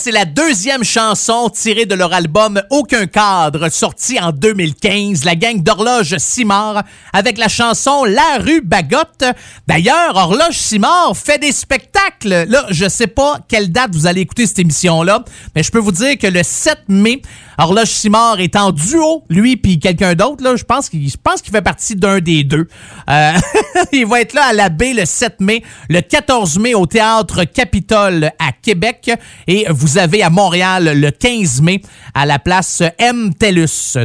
c'est 0.07 0.13
la 0.13 0.23
deuxième 0.23 0.85
chanson 0.85 1.49
tirée 1.49 1.85
de 1.85 1.93
leur 1.93 2.13
album 2.13 2.61
Aucun 2.69 3.07
cadre, 3.07 3.67
sorti 3.67 4.17
en 4.17 4.31
2015. 4.31 5.25
La 5.25 5.35
gang 5.35 5.61
d'Horloge 5.61 6.15
Simard 6.17 6.83
avec 7.11 7.37
la 7.37 7.49
chanson 7.49 8.05
La 8.05 8.37
rue 8.39 8.61
Bagotte. 8.61 9.25
D'ailleurs, 9.67 10.15
Horloge 10.15 10.55
Simard 10.55 11.11
fait 11.17 11.39
des 11.39 11.51
spectacles. 11.51 12.45
Là, 12.47 12.67
je 12.69 12.87
sais 12.87 13.07
pas 13.07 13.39
quelle 13.49 13.69
date 13.69 13.91
vous 13.91 14.07
allez 14.07 14.21
écouter 14.21 14.47
cette 14.47 14.59
émission-là, 14.59 15.25
mais 15.53 15.61
je 15.61 15.71
peux 15.71 15.79
vous 15.79 15.91
dire 15.91 16.17
que 16.17 16.27
le 16.27 16.41
7 16.41 16.83
mai, 16.87 17.21
Horloge 17.57 17.89
Simard 17.89 18.39
est 18.39 18.55
en 18.55 18.71
duo, 18.71 19.25
lui 19.29 19.57
puis 19.57 19.79
quelqu'un 19.79 20.13
d'autre. 20.13 20.41
Là, 20.41 20.55
je 20.55 20.63
pense 20.63 20.89
qu'il, 20.89 21.11
pense 21.17 21.41
qu'il 21.41 21.51
fait 21.51 21.61
partie 21.61 21.97
d'un 21.97 22.19
des 22.19 22.45
deux. 22.45 22.67
Euh, 23.09 23.33
il 23.91 24.05
va 24.05 24.21
être 24.21 24.33
là 24.33 24.45
à 24.45 24.53
la 24.53 24.69
baie 24.69 24.93
le 24.93 25.05
7 25.05 25.41
mai, 25.41 25.63
le 25.89 25.99
14 25.99 26.59
mai 26.59 26.75
au 26.75 26.85
théâtre 26.85 27.43
Capitole 27.43 28.31
à 28.39 28.51
Québec 28.61 29.11
et 29.47 29.65
vous 29.69 29.96
avez 29.99 30.23
à 30.23 30.29
Montréal 30.29 30.99
le 30.99 31.11
15 31.11 31.61
mai 31.61 31.81
à 32.13 32.25
la 32.25 32.39
place 32.39 32.81
M. 32.97 33.31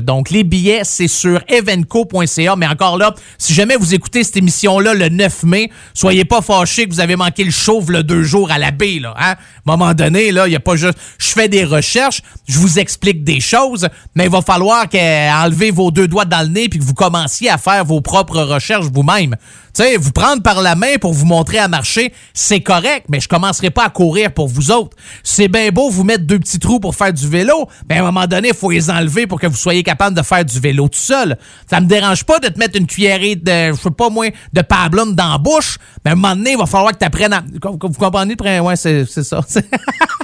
Donc 0.02 0.30
les 0.30 0.44
billets 0.44 0.82
c'est 0.84 1.08
sur 1.08 1.42
evenco.ca. 1.48 2.56
Mais 2.56 2.66
encore 2.66 2.98
là, 2.98 3.14
si 3.38 3.54
jamais 3.54 3.76
vous 3.76 3.94
écoutez 3.94 4.24
cette 4.24 4.36
émission-là 4.36 4.94
le 4.94 5.08
9 5.08 5.42
mai, 5.44 5.70
soyez 5.94 6.24
pas 6.24 6.40
fâchés 6.40 6.86
que 6.86 6.92
vous 6.92 7.00
avez 7.00 7.16
manqué 7.16 7.44
le 7.44 7.50
chauve 7.50 7.90
le 7.90 8.02
deux 8.02 8.22
jours 8.22 8.50
à 8.50 8.58
la 8.58 8.70
baie. 8.70 8.98
Là, 9.00 9.14
hein? 9.18 9.34
À 9.66 9.72
un 9.72 9.76
moment 9.76 9.94
donné, 9.94 10.32
là, 10.32 10.46
il 10.46 10.52
y 10.52 10.56
a 10.56 10.60
pas 10.60 10.76
juste. 10.76 10.98
Je 11.18 11.28
fais 11.28 11.48
des 11.48 11.64
recherches, 11.64 12.22
je 12.48 12.58
vous 12.58 12.78
explique 12.78 13.24
des 13.24 13.40
choses, 13.40 13.88
mais 14.14 14.24
il 14.24 14.30
va 14.30 14.42
falloir 14.42 14.88
qu'enlever 14.88 15.70
vos 15.70 15.90
deux 15.90 16.08
doigts 16.08 16.24
dans 16.24 16.42
le 16.42 16.48
nez 16.52 16.68
puis 16.68 16.78
que 16.78 16.84
vous 16.84 16.94
commenciez 16.94 17.48
à 17.48 17.58
faire 17.58 17.84
vos 17.84 18.00
propres 18.00 18.40
recherches 18.40 18.86
vous-même. 18.92 19.36
Sais, 19.74 19.96
vous 19.96 20.12
prendre 20.12 20.42
par 20.42 20.60
la 20.60 20.74
main 20.74 20.96
pour 21.00 21.14
vous 21.14 21.24
montrer 21.24 21.58
à 21.58 21.66
marcher, 21.66 22.12
c'est 22.34 22.60
correct, 22.60 23.06
mais 23.08 23.20
je 23.20 23.28
commencerai 23.28 23.70
pas 23.70 23.86
à 23.86 23.90
courir 23.90 24.32
pour 24.32 24.48
vous 24.48 24.70
autres. 24.70 24.96
C'est 25.22 25.48
bien 25.48 25.70
beau 25.70 25.88
vous 25.88 26.04
mettre 26.04 26.24
deux 26.24 26.38
petits 26.38 26.58
trous 26.58 26.78
pour 26.78 26.94
faire 26.94 27.12
du 27.12 27.26
vélo, 27.26 27.68
mais 27.88 27.96
à 27.96 28.00
un 28.00 28.04
moment 28.04 28.26
donné, 28.26 28.48
il 28.48 28.54
faut 28.54 28.70
les 28.70 28.90
enlever 28.90 29.26
pour 29.26 29.40
que 29.40 29.46
vous 29.46 29.56
soyez 29.56 29.82
capable 29.82 30.14
de 30.16 30.22
faire 30.22 30.44
du 30.44 30.60
vélo 30.60 30.88
tout 30.88 30.98
seul. 30.98 31.38
Ça 31.70 31.80
me 31.80 31.86
dérange 31.86 32.24
pas 32.24 32.38
de 32.38 32.48
te 32.48 32.58
mettre 32.58 32.78
une 32.78 32.86
cuillerée 32.86 33.36
de, 33.36 33.72
je 33.72 33.80
sais 33.80 33.90
pas 33.90 34.10
moi, 34.10 34.26
de 34.52 34.60
pablum 34.60 35.14
dans 35.14 35.32
la 35.32 35.38
bouche, 35.38 35.78
mais 36.04 36.10
à 36.10 36.12
un 36.12 36.16
moment 36.16 36.36
donné, 36.36 36.52
il 36.52 36.58
va 36.58 36.66
falloir 36.66 36.92
que 36.92 36.98
tu 36.98 37.04
apprennes 37.04 37.32
à... 37.32 37.42
Vous 37.42 37.78
comprenez? 37.78 38.36
Ouais, 38.60 38.76
c'est 38.76 39.06
ça. 39.06 39.40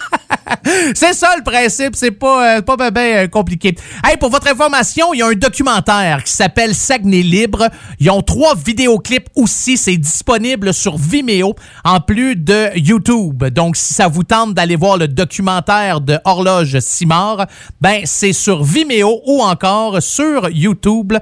C'est 0.94 1.12
ça 1.14 1.34
le 1.36 1.42
principe, 1.42 1.94
c'est 1.96 2.10
pas, 2.10 2.58
euh, 2.58 2.62
pas 2.62 2.76
ben, 2.76 2.90
ben, 2.90 3.28
compliqué. 3.28 3.74
Hey, 4.04 4.16
pour 4.16 4.30
votre 4.30 4.48
information, 4.50 5.12
il 5.14 5.18
y 5.18 5.22
a 5.22 5.26
un 5.26 5.32
documentaire 5.32 6.24
qui 6.24 6.32
s'appelle 6.32 6.74
Saguenay 6.74 7.22
Libre. 7.22 7.68
Ils 8.00 8.10
ont 8.10 8.22
trois 8.22 8.54
vidéoclips 8.54 9.28
aussi, 9.34 9.76
c'est 9.76 9.96
disponible 9.96 10.72
sur 10.74 10.96
Vimeo 10.96 11.54
en 11.84 12.00
plus 12.00 12.36
de 12.36 12.70
YouTube. 12.78 13.44
Donc 13.44 13.76
si 13.76 13.94
ça 13.94 14.08
vous 14.08 14.24
tente 14.24 14.54
d'aller 14.54 14.76
voir 14.76 14.96
le 14.96 15.08
documentaire 15.08 16.00
de 16.00 16.18
Horloge 16.24 16.78
Simard, 16.80 17.46
ben 17.80 18.02
c'est 18.04 18.32
sur 18.32 18.62
Vimeo 18.62 19.20
ou 19.26 19.42
encore 19.42 20.02
sur 20.02 20.48
YouTube. 20.50 21.14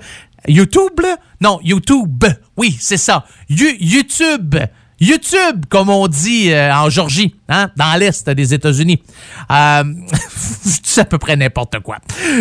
YouTube? 0.49 1.01
Non, 1.41 1.59
YouTube. 1.63 2.25
Oui, 2.57 2.77
c'est 2.81 2.97
ça. 2.97 3.25
You- 3.49 3.77
YouTube. 3.81 4.55
YouTube, 5.01 5.67
comme 5.69 5.91
on 5.91 6.09
dit 6.09 6.51
euh, 6.53 6.75
en 6.75 6.89
Georgie, 6.89 7.35
hein, 7.49 7.71
dans 7.77 7.99
l'Est 7.99 8.29
des 8.31 8.55
États-Unis. 8.55 9.03
Euh, 9.51 9.85
à 10.97 11.05
peu 11.05 11.19
près 11.19 11.37
n'importe 11.37 11.81
quoi. 11.81 11.99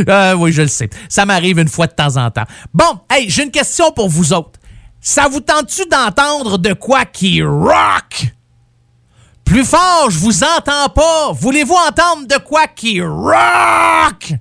Euh, 0.08 0.34
oui, 0.36 0.54
je 0.54 0.62
le 0.62 0.70
sais. 0.70 0.90
Ça 1.10 1.26
m'arrive 1.26 1.60
une 1.60 1.68
fois 1.68 1.88
de 1.88 1.94
temps 1.94 2.16
en 2.16 2.32
temps. 2.32 2.46
Bon, 2.74 3.00
hey, 3.10 3.30
j'ai 3.30 3.44
une 3.44 3.52
question 3.52 3.92
pour 3.92 4.08
vous 4.08 4.32
autres. 4.32 4.60
Ça 5.02 5.28
vous 5.28 5.42
tente-tu 5.42 5.84
d'entendre 5.90 6.58
de 6.58 6.74
quoi 6.74 7.06
qui 7.06 7.42
rock? 7.44 8.34
Plus 9.44 9.66
fort, 9.66 10.08
je 10.10 10.18
vous 10.18 10.44
entends 10.44 10.90
pas. 10.90 11.32
Voulez-vous 11.34 11.76
entendre 11.76 12.28
de 12.28 12.38
quoi 12.38 12.68
qui 12.68 13.02
rock? 13.02 14.34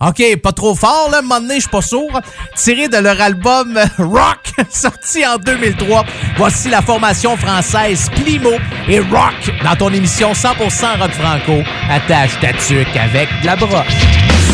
OK, 0.00 0.22
pas 0.42 0.52
trop 0.52 0.74
fort, 0.74 1.08
là. 1.10 1.18
Un 1.18 1.22
moment 1.22 1.40
donné, 1.40 1.54
je 1.56 1.60
suis 1.60 1.70
pas 1.70 1.80
sourd. 1.80 2.20
Tiré 2.56 2.88
de 2.88 2.96
leur 2.96 3.20
album 3.20 3.76
euh, 3.76 3.86
Rock, 3.98 4.52
sorti 4.70 5.24
en 5.26 5.38
2003. 5.38 6.04
Voici 6.36 6.68
la 6.68 6.82
formation 6.82 7.36
française 7.36 8.10
Plimo 8.14 8.52
et 8.88 8.98
Rock 8.98 9.52
dans 9.62 9.76
ton 9.76 9.92
émission 9.92 10.32
100% 10.32 11.00
Rock 11.00 11.12
Franco. 11.12 11.62
Attache 11.88 12.38
ta 12.40 12.52
tuque 12.52 12.96
avec 12.96 13.28
de 13.40 13.46
la 13.46 13.56
broche. 13.56 14.53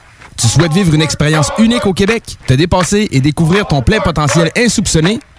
Tu 0.51 0.59
souhaites 0.59 0.73
vivre 0.73 0.93
une 0.93 1.01
expérience 1.01 1.49
unique 1.59 1.85
au 1.85 1.93
Québec, 1.93 2.37
te 2.45 2.53
dépasser 2.53 3.07
et 3.11 3.21
découvrir 3.21 3.65
ton 3.67 3.81
plein 3.81 4.01
potentiel 4.01 4.51
insoupçonné? 4.57 5.21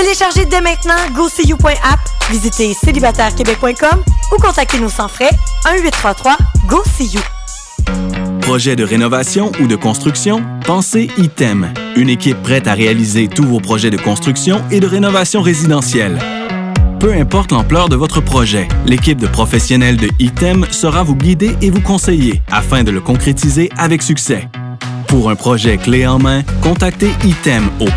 Téléchargez 0.00 0.44
dès 0.44 0.60
maintenant 0.60 0.94
GoSeeYou.app, 1.12 1.98
visitez 2.30 2.72
célibatairequebec.com 2.72 4.04
ou 4.32 4.40
contactez-nous 4.40 4.90
sans 4.90 5.08
frais 5.08 5.30
1-833-GO-SEE-YOU. 5.64 7.20
Projet 8.40 8.76
de 8.76 8.84
rénovation 8.84 9.50
ou 9.60 9.66
de 9.66 9.74
construction? 9.74 10.44
Pensez 10.64 11.10
ITEM. 11.18 11.74
Une 11.96 12.10
équipe 12.10 12.40
prête 12.44 12.68
à 12.68 12.74
réaliser 12.74 13.26
tous 13.26 13.42
vos 13.42 13.58
projets 13.58 13.90
de 13.90 13.96
construction 13.96 14.62
et 14.70 14.78
de 14.78 14.86
rénovation 14.86 15.42
résidentielle. 15.42 16.20
Peu 17.00 17.12
importe 17.12 17.50
l'ampleur 17.50 17.88
de 17.88 17.96
votre 17.96 18.20
projet, 18.20 18.68
l'équipe 18.86 19.18
de 19.18 19.26
professionnels 19.26 19.96
de 19.96 20.10
ITEM 20.20 20.64
sera 20.70 21.02
vous 21.02 21.16
guider 21.16 21.56
et 21.60 21.70
vous 21.70 21.82
conseiller 21.82 22.40
afin 22.52 22.84
de 22.84 22.92
le 22.92 23.00
concrétiser 23.00 23.68
avec 23.76 24.02
succès. 24.02 24.48
Pour 25.08 25.30
un 25.30 25.36
projet 25.36 25.78
clé 25.78 26.06
en 26.06 26.18
main, 26.18 26.42
contactez 26.62 27.10
ITEM 27.24 27.70
au 27.80 27.88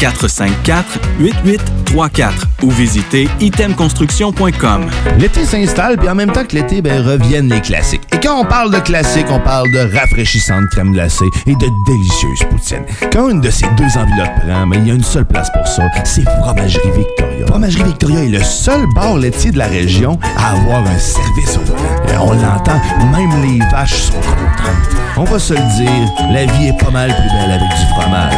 418-454-8834 0.00 2.30
ou 2.62 2.70
visitez 2.70 3.28
itemconstruction.com. 3.40 4.86
L'été 5.18 5.44
s'installe, 5.44 5.98
puis 5.98 6.08
en 6.08 6.14
même 6.14 6.30
temps 6.30 6.44
que 6.44 6.54
l'été, 6.54 6.80
ben, 6.82 7.04
reviennent 7.04 7.48
les 7.48 7.60
classiques. 7.60 8.02
Et 8.14 8.20
quand 8.20 8.40
on 8.40 8.44
parle 8.44 8.72
de 8.72 8.78
classiques, 8.78 9.26
on 9.28 9.40
parle 9.40 9.68
de 9.72 9.80
rafraîchissante 9.92 10.68
crème 10.70 10.92
glacée 10.92 11.24
et 11.46 11.54
de 11.54 11.66
délicieuse 11.86 12.44
poutine. 12.48 12.84
Quand 13.12 13.28
une 13.28 13.40
de 13.40 13.50
ces 13.50 13.66
deux 13.76 13.98
enveloppes 13.98 14.38
prend, 14.46 14.66
mais 14.66 14.76
il 14.78 14.86
y 14.86 14.92
a 14.92 14.94
une 14.94 15.02
seule 15.02 15.26
place 15.26 15.50
pour 15.52 15.66
ça, 15.66 15.82
c'est 16.04 16.22
Fromagerie 16.42 16.92
Victoria. 16.96 17.46
Fromagerie 17.48 17.82
Victoria 17.84 18.22
est 18.22 18.28
le 18.28 18.44
seul 18.44 18.86
bar 18.94 19.16
laitier 19.16 19.50
de 19.50 19.58
la 19.58 19.66
région 19.66 20.16
à 20.36 20.52
avoir 20.52 20.86
un 20.86 20.98
service 20.98 21.56
au 21.56 21.62
volant. 21.64 21.82
Et 22.08 22.16
on 22.18 22.34
l'entend, 22.34 22.80
même 23.10 23.42
les 23.42 23.58
vaches 23.72 24.02
sont 24.02 24.12
contentes. 24.12 24.94
On 25.20 25.24
va 25.24 25.38
se 25.38 25.52
le 25.52 25.60
dire, 25.76 26.30
la 26.30 26.46
vie 26.46 26.68
est 26.68 26.82
pas 26.82 26.90
mal 26.90 27.14
plus 27.14 27.28
belle 27.28 27.50
avec 27.50 27.68
du 27.68 27.86
fromage. 27.92 28.32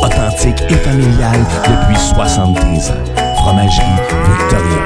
Authentique 0.00 0.62
et 0.70 0.76
familial 0.76 1.44
depuis 1.64 2.00
73 2.00 2.90
ans. 2.92 3.34
Fromagerie 3.38 3.82
Victoria. 4.38 4.78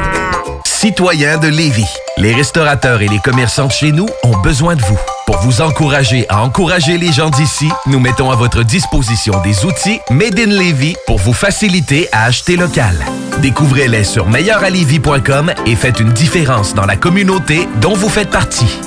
Citoyens 0.65 1.37
de 1.37 1.49
Lévis, 1.49 1.95
les 2.17 2.33
restaurateurs 2.33 3.03
et 3.03 3.07
les 3.07 3.19
commerçants 3.19 3.67
de 3.67 3.73
chez 3.73 3.93
nous 3.93 4.09
ont 4.25 4.39
besoin 4.39 4.77
de 4.77 4.83
vous. 4.83 4.99
Pour 5.27 5.37
vous 5.41 5.61
encourager 5.61 6.25
à 6.31 6.43
encourager 6.43 6.97
les 6.97 7.13
gens 7.13 7.29
d'ici, 7.29 7.69
nous 7.85 8.01
mettons 8.01 8.31
à 8.31 8.35
votre 8.35 8.63
disposition 8.63 9.39
des 9.43 9.67
outils 9.67 10.01
Made 10.09 10.39
in 10.39 10.47
Lévis 10.47 10.97
pour 11.07 11.19
vous 11.19 11.35
faciliter 11.35 12.09
à 12.13 12.25
acheter 12.25 12.57
local. 12.57 12.97
Découvrez-les 13.43 14.05
sur 14.05 14.27
meilleuralevis.com 14.27 15.53
et 15.67 15.77
faites 15.77 16.01
une 16.01 16.13
différence 16.13 16.73
dans 16.73 16.87
la 16.87 16.97
communauté 16.97 17.69
dont 17.83 17.93
vous 17.93 18.09
faites 18.09 18.31
partie. 18.31 18.81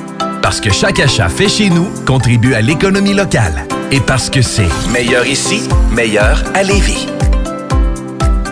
Parce 0.45 0.61
que 0.61 0.72
chaque 0.72 0.99
achat 0.99 1.27
fait 1.27 1.49
chez 1.49 1.72
nous 1.72 1.88
contribue 2.05 2.53
à 2.53 2.61
l'économie 2.61 3.15
locale. 3.15 3.67
Et 3.91 3.99
parce 3.99 4.30
que 4.30 4.43
c'est 4.43 4.69
meilleur 4.93 5.26
ici, 5.26 5.67
meilleur 5.91 6.43
à 6.53 6.61
Lévis. 6.61 7.07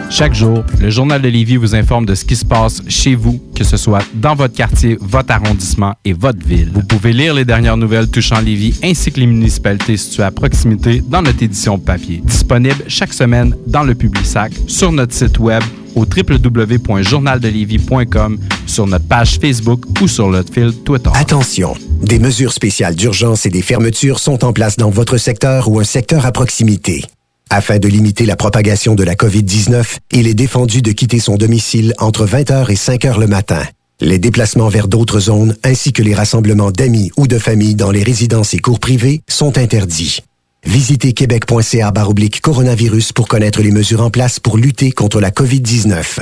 Chaque 0.10 0.34
jour, 0.34 0.64
le 0.82 0.90
Journal 0.90 1.22
de 1.22 1.28
Lévis 1.28 1.57
vous 1.57 1.76
informe 1.76 2.07
de 2.07 2.15
ce 2.15 2.26
qui 2.26 2.36
se 2.36 2.45
passe 2.45 2.82
chez 2.88 3.14
vous, 3.14 3.40
que 3.56 3.64
ce 3.64 3.78
soit 3.78 4.03
dans 4.15 4.34
votre 4.34 4.56
quartier, 4.56 4.98
votre 4.99 5.32
arrondissement 5.34 5.94
et 6.03 6.14
votre 6.14 6.44
ville. 6.44 6.72
Vous 6.74 6.82
pouvez 6.82 7.14
lire 7.14 7.36
les 7.36 7.45
dernières 7.45 7.78
nouvelles 7.78 8.10
touchant 8.10 8.41
Lévis 8.41 8.80
ainsi 8.84 9.11
que 9.11 9.20
les 9.20 9.28
municipalités 9.28 9.95
situées 9.95 10.24
à 10.24 10.32
proximité 10.32 11.03
dans 11.07 11.22
notre 11.22 11.44
édition 11.44 11.78
papier. 11.78 12.24
Disponible 12.26 12.86
chaque 12.88 13.14
semaine 13.14 13.56
dans 13.68 13.84
le 13.84 13.94
Publisac, 13.94 14.52
sur 14.65 14.91
notre 14.91 15.14
site 15.14 15.38
web 15.38 15.61
au 15.95 16.06
www.journaldelévis.com, 16.06 18.40
sur 18.65 18.88
notre 18.88 19.06
page 19.06 19.38
Facebook 19.40 19.86
ou 20.02 20.07
sur 20.07 20.30
notre 20.30 20.53
fil 20.53 20.74
Twitter. 20.84 21.10
Attention, 21.14 21.76
des 22.02 22.20
mesures 22.20 22.53
spéciales 22.53 22.95
d'urgence 22.95 23.45
et 23.45 23.49
des 23.49 23.61
fermetures 23.61 24.20
sont 24.20 24.44
en 24.44 24.53
place 24.53 24.78
dans 24.78 24.90
votre 24.90 25.18
secteur 25.18 25.70
ou 25.70 25.80
un 25.80 25.84
secteur 25.84 26.26
à 26.26 26.32
proximité. 26.32 27.03
Afin 27.49 27.78
de 27.78 27.88
limiter 27.88 28.26
la 28.26 28.36
propagation 28.36 28.95
de 28.95 29.03
la 29.03 29.15
COVID-19, 29.15 29.98
il 30.11 30.28
est 30.28 30.34
défendu 30.34 30.82
de 30.82 30.91
quitter 30.91 31.20
son 31.20 31.38
domicile 31.38 31.94
entre 31.99 32.26
20h 32.26 32.72
et 32.72 32.76
5h 32.76 33.20
le 33.20 33.28
matin. 33.28 33.61
Les 34.02 34.18
déplacements 34.18 34.70
vers 34.70 34.88
d'autres 34.88 35.20
zones 35.20 35.56
ainsi 35.64 35.94
que 35.94 36.02
les 36.02 36.15
rassemblements 36.15 36.72
d'amis 36.72 37.11
ou 37.15 37.28
de 37.28 37.38
familles 37.38 37.76
dans 37.76 37.91
les 37.91 38.03
résidences 38.03 38.53
et 38.53 38.60
cours 38.60 38.80
privés 38.80 39.22
sont 39.30 39.57
interdits. 39.57 40.22
Visitez 40.65 41.14
québec.ca 41.14 41.91
baroblique 41.91 42.41
coronavirus 42.41 43.14
pour 43.14 43.27
connaître 43.27 43.61
les 43.61 43.72
mesures 43.72 44.02
en 44.02 44.10
place 44.10 44.40
pour 44.40 44.57
lutter 44.57 44.91
contre 44.91 45.19
la 45.19 45.30
COVID-19. 45.30 46.19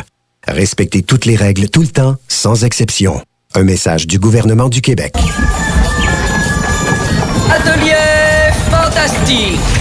Respectez 0.47 1.03
toutes 1.03 1.25
les 1.25 1.35
règles 1.35 1.69
tout 1.69 1.81
le 1.81 1.87
temps, 1.87 2.15
sans 2.27 2.63
exception. 2.63 3.21
Un 3.53 3.63
message 3.63 4.07
du 4.07 4.17
gouvernement 4.17 4.69
du 4.69 4.81
Québec. 4.81 5.13
Atelier 7.49 8.53
fantastique. 8.69 9.80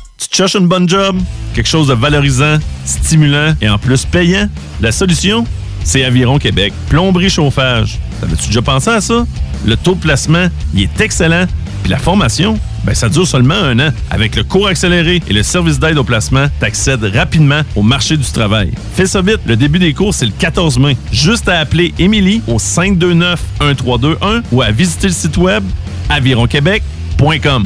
tu 0.29 0.37
cherches 0.37 0.55
une 0.55 0.67
bonne 0.67 0.87
job? 0.87 1.17
Quelque 1.53 1.67
chose 1.67 1.87
de 1.87 1.93
valorisant, 1.93 2.57
stimulant 2.85 3.53
et 3.61 3.69
en 3.69 3.77
plus 3.77 4.05
payant? 4.05 4.47
La 4.81 4.91
solution? 4.91 5.45
C'est 5.83 6.03
Aviron 6.03 6.37
Québec. 6.37 6.73
Plomberie 6.89 7.29
chauffage. 7.29 7.99
T'avais-tu 8.19 8.47
déjà 8.47 8.61
pensé 8.61 8.89
à 8.89 9.01
ça? 9.01 9.25
Le 9.65 9.75
taux 9.75 9.95
de 9.95 9.99
placement, 9.99 10.47
il 10.73 10.83
est 10.83 11.01
excellent. 11.01 11.45
Puis 11.81 11.91
la 11.91 11.97
formation, 11.97 12.59
ben 12.83 12.93
ça 12.93 13.09
dure 13.09 13.27
seulement 13.27 13.55
un 13.55 13.79
an. 13.79 13.91
Avec 14.11 14.35
le 14.35 14.43
cours 14.43 14.67
accéléré 14.67 15.21
et 15.27 15.33
le 15.33 15.41
service 15.41 15.79
d'aide 15.79 15.97
au 15.97 16.03
placement, 16.03 16.45
t'accèdes 16.59 17.03
rapidement 17.03 17.61
au 17.75 17.81
marché 17.81 18.15
du 18.17 18.25
travail. 18.25 18.71
Fais 18.95 19.07
ça 19.07 19.21
vite, 19.21 19.39
le 19.47 19.55
début 19.55 19.79
des 19.79 19.93
cours, 19.93 20.13
c'est 20.13 20.25
le 20.25 20.33
14 20.37 20.77
mai. 20.77 20.97
Juste 21.11 21.49
à 21.49 21.59
appeler 21.59 21.93
Émilie 21.97 22.41
au 22.47 22.57
529-1321 22.57 24.43
ou 24.51 24.61
à 24.61 24.69
visiter 24.71 25.07
le 25.07 25.13
site 25.13 25.37
web 25.37 25.63
avironquebec.com. 26.09 27.65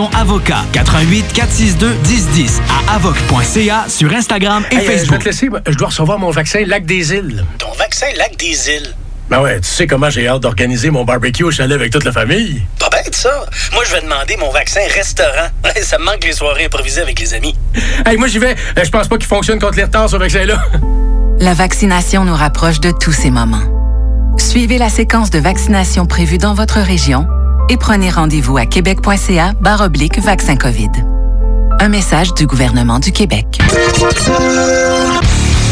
Avocat. 0.00 0.64
88 0.72 1.32
462 1.34 1.94
1010 2.08 2.60
à 2.88 2.94
avoc.ca 2.94 3.84
sur 3.88 4.12
Instagram 4.12 4.64
et 4.70 4.76
Hey, 4.76 4.80
euh, 4.80 4.84
je 4.84 4.86
vais 4.90 4.98
Facebook. 4.98 5.18
te 5.20 5.24
laisser. 5.26 5.48
Je 5.68 5.74
dois 5.76 5.88
recevoir 5.88 6.18
mon 6.18 6.30
vaccin 6.30 6.62
Lac 6.66 6.86
des 6.86 7.12
Îles. 7.12 7.44
Ton 7.58 7.70
vaccin 7.78 8.06
Lac 8.16 8.36
des 8.38 8.68
Îles? 8.70 8.94
Ben 9.28 9.40
ouais, 9.40 9.60
tu 9.60 9.68
sais 9.68 9.86
comment 9.86 10.08
j'ai 10.10 10.26
hâte 10.28 10.40
d'organiser 10.40 10.90
mon 10.90 11.04
barbecue 11.04 11.44
au 11.44 11.50
chalet 11.50 11.74
avec 11.78 11.92
toute 11.92 12.04
la 12.04 12.12
famille. 12.12 12.62
Pas 12.78 12.88
bête, 12.90 13.14
ça. 13.14 13.44
Moi, 13.72 13.82
je 13.86 13.92
vais 13.94 14.00
demander 14.02 14.36
mon 14.38 14.50
vaccin 14.50 14.80
restaurant. 14.94 15.48
Ça 15.82 15.98
me 15.98 16.04
manque 16.04 16.24
les 16.24 16.32
soirées 16.32 16.64
improvisées 16.66 17.02
avec 17.02 17.18
les 17.20 17.34
amis. 17.34 17.54
Hey, 18.06 18.16
moi 18.16 18.28
j'y 18.28 18.38
vais. 18.38 18.56
Euh, 18.78 18.82
Je 18.84 18.90
pense 18.90 19.08
pas 19.08 19.16
qu'il 19.18 19.26
fonctionne 19.28 19.58
contre 19.58 19.76
les 19.76 19.84
retards, 19.84 20.08
ce 20.08 20.16
vaccin-là. 20.16 20.62
La 21.40 21.54
vaccination 21.54 22.24
nous 22.24 22.34
rapproche 22.34 22.80
de 22.80 22.92
tous 22.92 23.12
ces 23.12 23.30
moments. 23.30 23.62
Suivez 24.38 24.78
la 24.78 24.88
séquence 24.88 25.30
de 25.30 25.38
vaccination 25.38 26.06
prévue 26.06 26.38
dans 26.38 26.54
votre 26.54 26.80
région 26.80 27.26
et 27.68 27.76
prenez 27.76 28.10
rendez-vous 28.10 28.56
à 28.58 28.66
québec.ca 28.66 29.52
oblique 29.80 30.18
vaccin 30.18 30.56
COVID. 30.56 30.90
Un 31.80 31.88
message 31.88 32.34
du 32.34 32.46
gouvernement 32.46 32.98
du 32.98 33.12
Québec. 33.12 33.46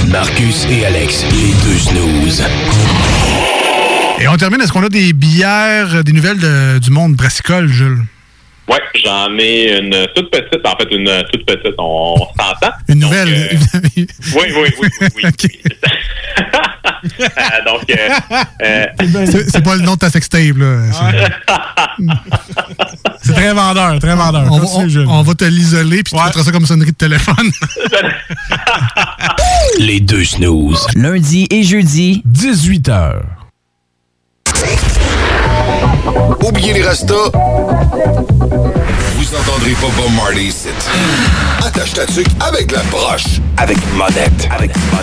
Marcus 0.08 0.66
et 0.70 0.84
Alex, 0.86 1.24
les 1.30 1.52
deux 1.64 1.78
snooze. 1.78 2.42
Et 4.20 4.28
on 4.28 4.36
termine, 4.36 4.60
est-ce 4.60 4.72
qu'on 4.72 4.82
a 4.84 4.88
des 4.88 5.12
bières, 5.12 5.94
euh, 5.96 6.02
des 6.02 6.12
nouvelles 6.12 6.38
de- 6.38 6.78
du 6.78 6.90
monde 6.90 7.14
brassicole, 7.14 7.68
Jules? 7.68 8.02
Ouais, 8.68 8.80
j'en 9.04 9.36
ai 9.38 9.78
une 9.78 10.06
toute 10.14 10.30
petite, 10.30 10.64
en 10.64 10.76
fait, 10.76 10.88
une 10.94 11.24
toute 11.32 11.44
petite, 11.46 11.74
on 11.78 12.16
s'entend. 12.38 12.72
Une 12.88 12.98
nouvelle? 13.00 13.58
Oui, 13.94 14.06
oui, 14.36 14.72
oui, 14.80 14.88
oui, 15.00 15.08
oui. 15.16 15.22
Euh, 16.38 16.42
donc, 17.66 17.82
euh, 17.90 18.08
euh, 18.62 18.86
C'est 19.26 19.50
c'est 19.50 19.62
pas 19.62 19.74
le 19.76 19.82
nom 19.82 19.94
de 19.94 19.98
ta 19.98 20.10
sextape, 20.10 20.56
là. 20.56 20.76
C'est- 20.92 21.30
C'est 23.22 23.32
très 23.34 23.52
vendeur, 23.52 23.98
très 23.98 24.14
vendeur. 24.14 24.46
On, 24.50 24.58
va- 24.58 24.66
on- 24.76 25.08
on 25.18 25.22
va 25.22 25.34
te 25.34 25.44
l'isoler, 25.44 26.02
puis 26.02 26.14
tu 26.16 26.22
mettras 26.22 26.42
ça 26.42 26.52
comme 26.52 26.64
sonnerie 26.66 26.92
de 26.92 26.96
téléphone. 26.96 27.36
Les 29.78 30.00
deux 30.00 30.24
snooze. 30.24 30.86
Lundi 30.96 31.46
et 31.50 31.62
jeudi, 31.62 32.22
18h. 32.26 33.20
Oubliez 36.42 36.72
les 36.74 36.82
restos. 36.82 37.30
Vous 37.32 39.36
entendrez 39.36 39.72
pas 39.72 39.86
Bob 39.96 40.12
Marley 40.16 40.44
ici. 40.46 40.68
Attache 41.64 41.92
ta 41.92 42.06
tuque 42.06 42.26
avec 42.40 42.72
la 42.72 42.82
broche. 42.84 43.38
Avec 43.56 43.78
monette. 43.96 44.48
Avec 44.50 44.72
Vous 44.76 44.96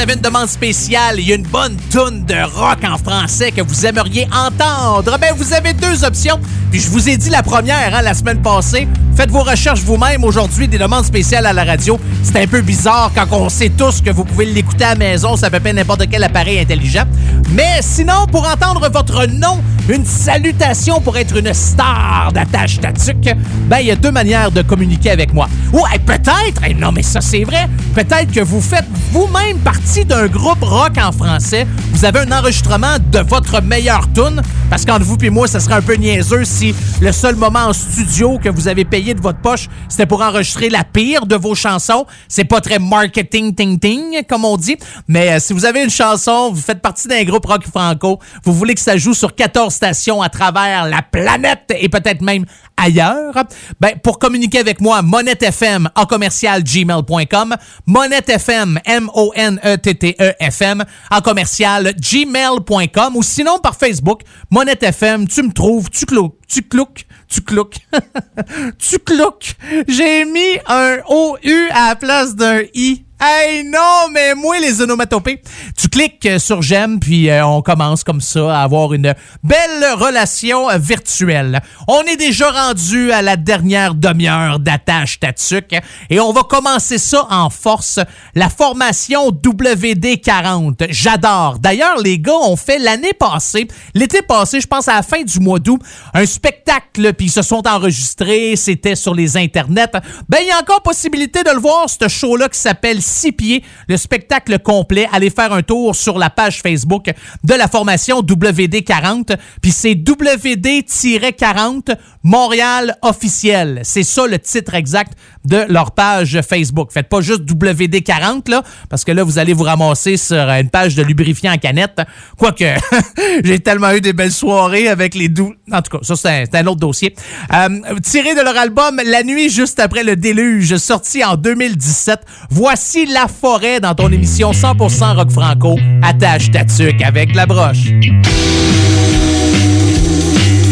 avez 0.00 0.14
une 0.14 0.20
demande 0.20 0.48
spéciale, 0.48 1.20
il 1.20 1.28
y 1.28 1.32
a 1.32 1.34
une 1.34 1.46
bonne 1.46 1.76
toune 1.90 2.24
de 2.24 2.34
rock 2.56 2.78
en 2.84 2.96
français 2.96 3.52
que 3.52 3.60
vous 3.60 3.84
aimeriez 3.84 4.26
entendre. 4.32 5.18
Ben, 5.18 5.34
vous 5.36 5.52
avez 5.52 5.74
deux 5.74 6.04
options. 6.04 6.40
Puis 6.70 6.80
je 6.80 6.88
vous 6.88 7.10
ai 7.10 7.18
dit 7.18 7.28
la 7.28 7.42
première 7.42 7.94
hein, 7.94 8.00
la 8.00 8.14
semaine 8.14 8.40
passée. 8.40 8.88
Faites 9.14 9.30
vos 9.30 9.42
recherches 9.42 9.80
vous-même 9.80 10.24
aujourd'hui 10.24 10.68
des 10.68 10.78
demandes 10.78 11.04
spéciales 11.04 11.44
à 11.44 11.52
la 11.52 11.64
radio. 11.64 12.00
C'est 12.22 12.40
un 12.40 12.46
peu 12.46 12.62
bizarre 12.62 13.10
quand 13.14 13.26
on 13.32 13.50
sait 13.50 13.68
tous 13.68 14.00
que 14.00 14.10
vous 14.10 14.24
pouvez 14.24 14.46
l'écouter 14.46 14.84
à 14.84 14.90
la 14.90 14.94
maison, 14.94 15.36
ça 15.36 15.50
peut 15.50 15.60
pas 15.60 15.72
n'importe 15.72 16.08
quel 16.08 16.24
appareil 16.24 16.60
intelligent. 16.60 17.04
Mais 17.50 17.80
sinon, 17.82 18.26
pour 18.30 18.48
entendre 18.48 18.88
votre 18.90 19.26
nom, 19.26 19.60
une 19.88 20.06
salutation 20.06 21.00
pour 21.00 21.18
être 21.18 21.36
une 21.36 21.52
star 21.52 22.30
d'attache 22.32 22.80
tatuc, 22.80 23.34
ben 23.68 23.78
il 23.80 23.86
y 23.86 23.90
a 23.90 23.96
deux 23.96 24.12
manières 24.12 24.52
de 24.52 24.62
communiquer 24.62 25.10
avec 25.10 25.34
moi. 25.34 25.48
Ou 25.72 25.80
hey, 25.92 25.98
peut-être, 25.98 26.62
hey, 26.62 26.74
non 26.74 26.92
mais 26.92 27.02
ça 27.02 27.20
c'est 27.20 27.42
vrai, 27.42 27.68
peut-être 27.94 28.30
que 28.30 28.40
vous 28.40 28.60
faites 28.60 28.86
vous-même 29.12 29.58
partie 29.58 29.89
d'un 29.98 30.28
groupe 30.28 30.62
rock 30.62 30.98
en 30.98 31.10
français. 31.10 31.66
Vous 31.92 32.04
avez 32.04 32.20
un 32.20 32.30
enregistrement 32.30 32.96
de 33.10 33.18
votre 33.18 33.60
meilleure 33.60 34.06
tune, 34.12 34.40
parce 34.70 34.84
qu'entre 34.84 35.04
vous 35.04 35.16
et 35.20 35.30
moi, 35.30 35.48
ça 35.48 35.58
serait 35.58 35.74
un 35.74 35.82
peu 35.82 35.94
niaiseux 35.94 36.44
si 36.44 36.72
le 37.00 37.10
seul 37.10 37.34
moment 37.34 37.66
en 37.66 37.72
studio 37.72 38.38
que 38.38 38.48
vous 38.48 38.68
avez 38.68 38.84
payé 38.84 39.14
de 39.14 39.20
votre 39.20 39.40
poche, 39.40 39.66
c'était 39.88 40.06
pour 40.06 40.22
enregistrer 40.22 40.70
la 40.70 40.84
pire 40.84 41.26
de 41.26 41.34
vos 41.34 41.56
chansons. 41.56 42.06
C'est 42.28 42.44
pas 42.44 42.60
très 42.60 42.78
marketing 42.78 43.52
ting 43.52 43.80
ting 43.80 44.22
comme 44.28 44.44
on 44.44 44.56
dit, 44.56 44.76
mais 45.08 45.32
euh, 45.32 45.38
si 45.40 45.52
vous 45.52 45.64
avez 45.64 45.82
une 45.82 45.90
chanson, 45.90 46.52
vous 46.52 46.62
faites 46.62 46.80
partie 46.80 47.08
d'un 47.08 47.24
groupe 47.24 47.46
rock 47.46 47.66
franco, 47.66 48.20
vous 48.44 48.52
voulez 48.52 48.74
que 48.74 48.80
ça 48.80 48.96
joue 48.96 49.12
sur 49.12 49.34
14 49.34 49.74
stations 49.74 50.22
à 50.22 50.28
travers 50.28 50.86
la 50.86 51.02
planète 51.02 51.74
et 51.76 51.88
peut-être 51.88 52.22
même 52.22 52.44
ailleurs, 52.80 53.34
ben 53.80 53.98
pour 54.02 54.18
communiquer 54.18 54.58
avec 54.58 54.80
moi, 54.80 55.02
Monette 55.02 55.42
FM 55.42 55.88
en 55.94 56.06
commercial 56.06 56.62
gmail.com, 56.62 57.56
Monette 57.86 58.30
FM 58.30 58.80
M 58.84 59.10
O 59.14 59.32
N 59.34 59.60
E 59.64 59.76
T 59.76 59.94
T 59.94 60.16
E 60.20 60.32
F 60.50 60.62
M 60.62 60.84
en 61.10 61.20
commercial 61.20 61.92
gmail.com 61.94 63.16
ou 63.16 63.22
sinon 63.22 63.58
par 63.58 63.76
Facebook, 63.76 64.22
Monette 64.50 64.82
FM, 64.82 65.28
tu 65.28 65.42
me 65.42 65.52
trouves, 65.52 65.90
tu 65.90 66.06
cloues, 66.06 66.34
tu 66.48 66.62
clouques, 66.62 67.06
tu 67.28 67.42
clouques. 67.42 67.76
tu 68.78 68.98
clouques. 68.98 69.54
J'ai 69.86 70.24
mis 70.24 70.58
un 70.66 70.98
O-U 71.08 71.68
à 71.70 71.90
la 71.90 71.96
place 71.96 72.34
d'un 72.34 72.62
I. 72.74 73.04
Hey 73.22 73.64
non, 73.64 74.08
mais 74.10 74.34
moi 74.34 74.58
les 74.60 74.80
onomatopées. 74.80 75.42
Tu 75.76 75.88
cliques 75.88 76.24
euh, 76.24 76.38
sur 76.38 76.62
j'aime 76.62 76.98
puis 76.98 77.28
euh, 77.28 77.44
on 77.44 77.60
commence 77.60 78.02
comme 78.02 78.22
ça 78.22 78.58
à 78.58 78.62
avoir 78.62 78.94
une 78.94 79.14
belle 79.42 79.92
relation 79.94 80.68
virtuelle. 80.78 81.60
On 81.86 82.00
est 82.04 82.16
déjà 82.16 82.50
rendu 82.50 83.12
à 83.12 83.20
la 83.20 83.36
dernière 83.36 83.94
demi-heure 83.94 84.58
d'attache 84.58 85.20
Tatuc 85.20 85.74
et 86.08 86.18
on 86.18 86.32
va 86.32 86.44
commencer 86.44 86.96
ça 86.96 87.26
en 87.28 87.50
force. 87.50 88.00
La 88.34 88.48
formation 88.48 89.28
WD40. 89.28 90.86
J'adore. 90.88 91.58
D'ailleurs, 91.58 91.98
les 91.98 92.18
gars 92.18 92.38
ont 92.40 92.56
fait 92.56 92.78
l'année 92.78 93.12
passée, 93.12 93.68
l'été 93.92 94.22
passé, 94.22 94.62
je 94.62 94.66
pense 94.66 94.88
à 94.88 94.94
la 94.94 95.02
fin 95.02 95.20
du 95.20 95.40
mois 95.40 95.58
d'août, 95.58 95.82
un 96.14 96.24
spectacle 96.24 97.12
puis 97.12 97.26
ils 97.26 97.30
se 97.30 97.42
sont 97.42 97.68
enregistrés, 97.68 98.56
c'était 98.56 98.96
sur 98.96 99.14
les 99.14 99.36
internets. 99.36 99.92
Ben 100.26 100.38
il 100.40 100.48
y 100.48 100.52
a 100.52 100.58
encore 100.58 100.82
possibilité 100.82 101.42
de 101.42 101.50
le 101.50 101.60
voir 101.60 101.84
ce 101.90 102.08
show 102.08 102.36
là 102.36 102.48
qui 102.48 102.58
s'appelle 102.58 103.02
six 103.10 103.32
pieds, 103.32 103.62
le 103.88 103.96
spectacle 103.96 104.58
complet. 104.58 105.08
Allez 105.12 105.30
faire 105.30 105.52
un 105.52 105.62
tour 105.62 105.94
sur 105.94 106.18
la 106.18 106.30
page 106.30 106.62
Facebook 106.62 107.10
de 107.44 107.54
la 107.54 107.68
formation 107.68 108.22
WD40. 108.22 109.36
Puis 109.60 109.72
c'est 109.72 109.94
WD-40 109.94 111.96
Montréal 112.22 112.96
officiel. 113.02 113.80
C'est 113.82 114.02
ça 114.02 114.26
le 114.26 114.38
titre 114.38 114.74
exact 114.74 115.12
de 115.44 115.64
leur 115.68 115.92
page 115.92 116.40
Facebook. 116.46 116.90
Faites 116.92 117.08
pas 117.08 117.20
juste 117.20 117.42
WD40, 117.42 118.50
là, 118.50 118.62
parce 118.88 119.04
que 119.04 119.12
là, 119.12 119.22
vous 119.22 119.38
allez 119.38 119.54
vous 119.54 119.64
ramasser 119.64 120.16
sur 120.16 120.36
une 120.36 120.68
page 120.68 120.94
de 120.94 121.02
lubrifiant 121.02 121.52
en 121.52 121.56
canette. 121.56 122.00
Quoique, 122.36 122.64
j'ai 123.44 123.58
tellement 123.60 123.92
eu 123.92 124.00
des 124.00 124.12
belles 124.12 124.32
soirées 124.32 124.88
avec 124.88 125.14
les 125.14 125.28
doux. 125.28 125.54
En 125.72 125.82
tout 125.82 125.98
cas, 125.98 126.02
ça, 126.02 126.16
c'est 126.16 126.54
un, 126.54 126.66
autre 126.66 126.80
dossier. 126.80 127.14
Euh, 127.54 127.68
tiré 128.02 128.34
de 128.34 128.42
leur 128.42 128.56
album 128.56 129.00
La 129.04 129.22
nuit 129.22 129.48
juste 129.48 129.80
après 129.80 130.04
le 130.04 130.16
déluge, 130.16 130.76
sorti 130.76 131.24
en 131.24 131.36
2017, 131.36 132.20
voici 132.50 132.99
La 133.08 133.28
forêt 133.28 133.80
dans 133.80 133.94
ton 133.94 134.12
émission 134.12 134.50
100% 134.52 135.16
rock 135.16 135.30
franco. 135.30 135.78
Attache 136.02 136.50
ta 136.50 136.64
tuque 136.64 137.00
avec 137.02 137.34
la 137.34 137.46
broche. 137.46 137.92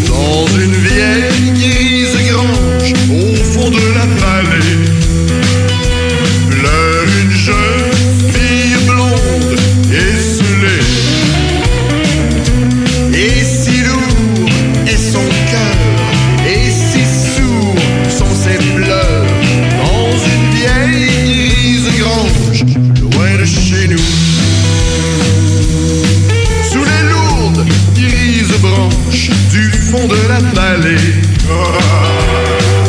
Dans 0.07 0.47
une 0.59 0.75
vieille 0.75 1.53
grise 1.55 2.17
au 3.11 3.35
fond 3.35 3.71
de 3.71 3.95
la 3.95 4.05
fond 29.91 30.07
de 30.07 30.29
la 30.29 30.39
vallée. 30.55 30.97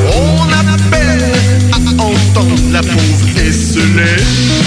On 0.05 0.43
a 0.51 0.77
peine 0.91 1.71
à 1.71 2.03
entendre 2.03 2.61
la 2.71 2.81
pauvre 2.81 3.29
esselée. 3.37 4.58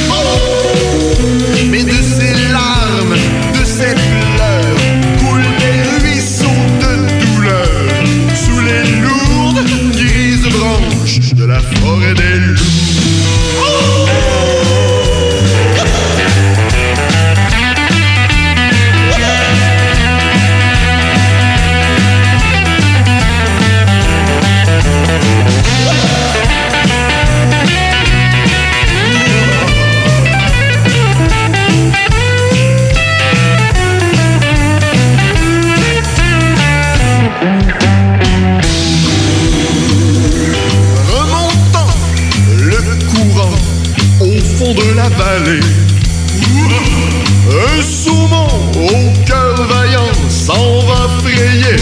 Un 47.51 47.83
saumon 47.83 48.49
au 48.77 49.27
cœur 49.27 49.55
vaillant 49.69 50.13
s'en 50.29 50.81
va 50.87 51.09
frayer. 51.21 51.77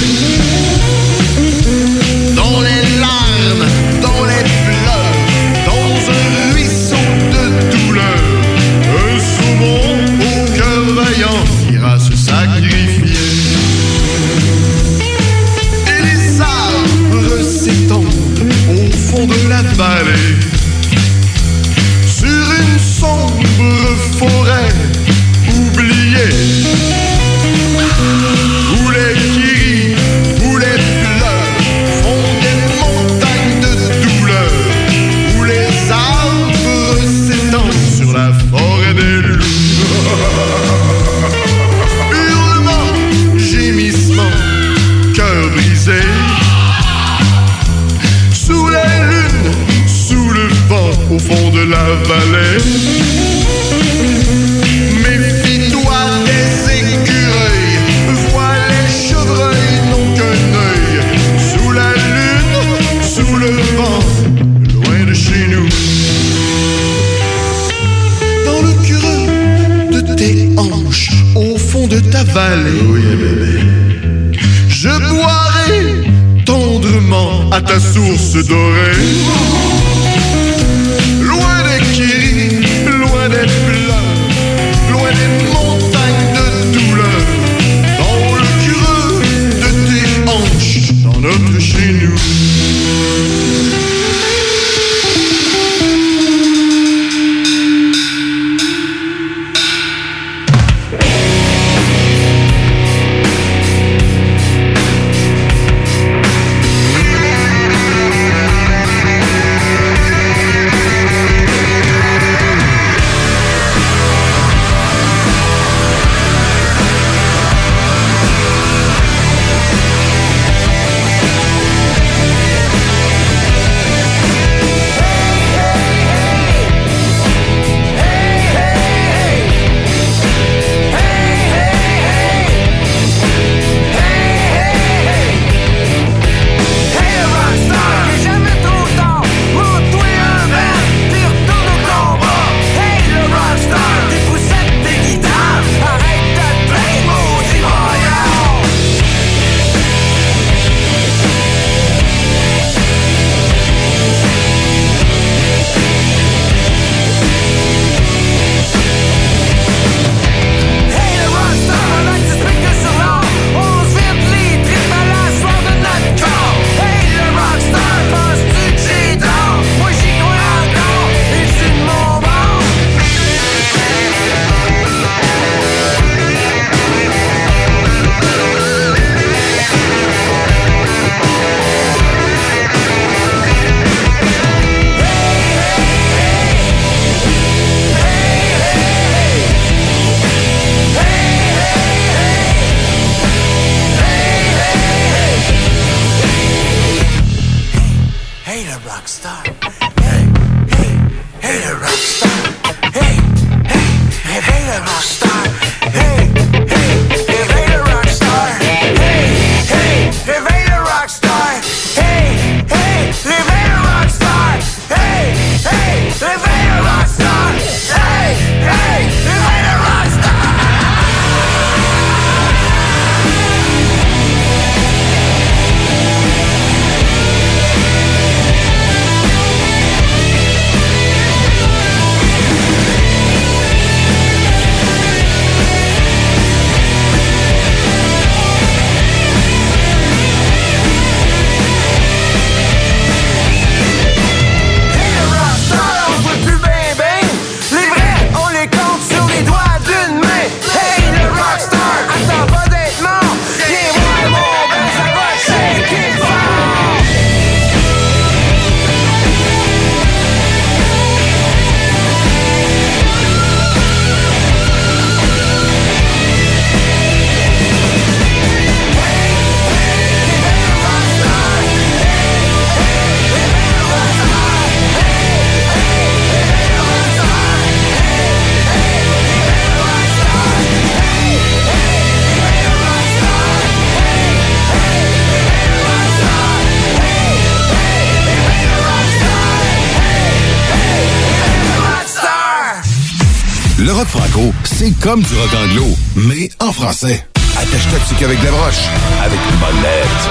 C'est 294.80 294.98
comme 294.98 295.20
du 295.20 295.34
rock 295.34 295.50
anglo, 295.62 295.84
mais 296.16 296.48
en 296.58 296.72
français. 296.72 297.22
Attache-toi 297.54 297.98
dessus 297.98 298.24
avec 298.24 298.42
la 298.42 298.50
broche, 298.50 298.88
avec 299.22 299.38
une 299.50 299.56
bonne 299.58 299.82
lettre. 299.82 300.30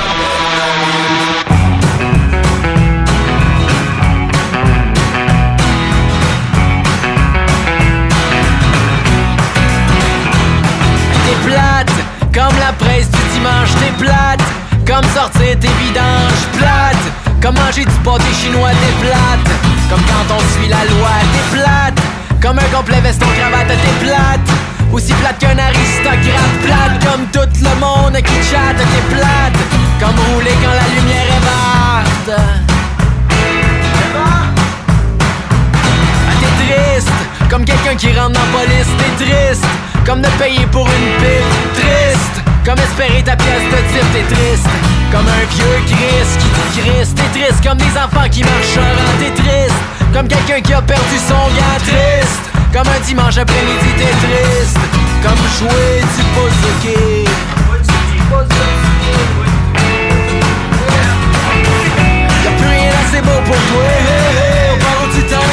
T'es 11.26 11.48
plate, 11.48 11.92
comme 12.34 12.60
la 12.60 12.74
presse 12.74 13.08
du 13.12 13.20
dimanche, 13.34 13.70
t'es 13.80 14.04
plate, 14.04 14.42
comme 14.88 15.06
sortir 15.14 15.60
tes 15.60 15.70
vidanges, 15.84 16.44
plate, 16.58 16.98
comme 17.40 17.54
manger 17.54 17.86
du 17.86 17.98
pâté 18.04 18.34
chinois, 18.42 18.72
t'es 18.72 19.08
plate, 19.08 19.48
comme 19.92 20.02
quand 20.02 20.34
on 20.34 20.40
suit 20.40 20.70
la 20.70 20.86
loi, 20.86 21.12
t'es 21.34 21.58
plate, 21.58 21.99
comme 22.42 22.58
un 22.58 22.76
complet 22.76 23.02
veston 23.02 23.26
cravate, 23.38 23.68
t'es 23.68 24.06
plate, 24.06 24.50
aussi 24.94 25.14
plate 25.14 25.38
qu'un 25.40 25.58
aristocrate, 25.58 26.56
plate, 26.64 27.06
comme 27.06 27.26
tout 27.32 27.50
le 27.62 27.80
monde 27.80 28.16
qui 28.16 28.36
chatte, 28.50 28.78
t'es 28.78 29.16
plate, 29.16 29.60
comme 30.00 30.18
rouler 30.34 30.54
quand 30.62 30.72
la 30.72 30.88
lumière 30.96 31.26
est. 31.26 31.40
Ah, 31.52 32.04
T'es 36.40 36.66
triste, 36.66 37.10
comme 37.50 37.66
quelqu'un 37.66 37.96
qui 37.96 38.08
rentre 38.18 38.32
dans 38.32 38.40
la 38.40 38.60
police, 38.60 38.88
t'es 38.98 39.26
triste, 39.26 39.66
comme 40.06 40.22
de 40.22 40.30
payer 40.40 40.66
pour 40.72 40.86
une 40.86 41.12
pipe, 41.20 41.74
triste, 41.74 42.44
comme 42.66 42.80
espérer 42.80 43.24
ta 43.24 43.36
pièce 43.36 43.66
de 43.72 43.78
type, 43.92 44.12
t'es 44.14 44.36
triste, 44.36 44.70
comme 45.12 45.28
un 45.28 45.46
vieux 45.56 45.80
Chris 45.88 46.30
qui 46.40 46.48
dit 46.48 46.82
Christ, 46.82 47.18
t'es 47.18 47.40
triste, 47.40 47.64
comme 47.68 47.78
des 47.78 47.98
enfants 47.98 48.30
qui 48.32 48.44
marchent 48.44 48.80
t'es 49.20 49.32
triste, 49.32 49.84
comme 50.14 50.28
quelqu'un 50.28 50.62
qui 50.62 50.74
a 50.74 50.82
perdu 50.82 51.18
son 51.28 51.48
gars, 51.56 51.80
triste, 51.80 52.50
comme 52.74 52.88
un 52.88 53.00
dimanche 53.06 53.38
après-midi, 53.38 53.90
t'es 53.98 54.14
triste, 54.26 54.80
comme 55.24 55.38
jouer 55.58 56.02
du 56.16 56.24
bouzouki. 56.34 57.26
Y'a 62.44 62.52
plus 62.52 62.68
rien 62.68 62.92
assez 63.04 63.22
beau 63.22 63.40
pour 63.46 63.56
toi, 63.56 63.90
où 65.38 65.49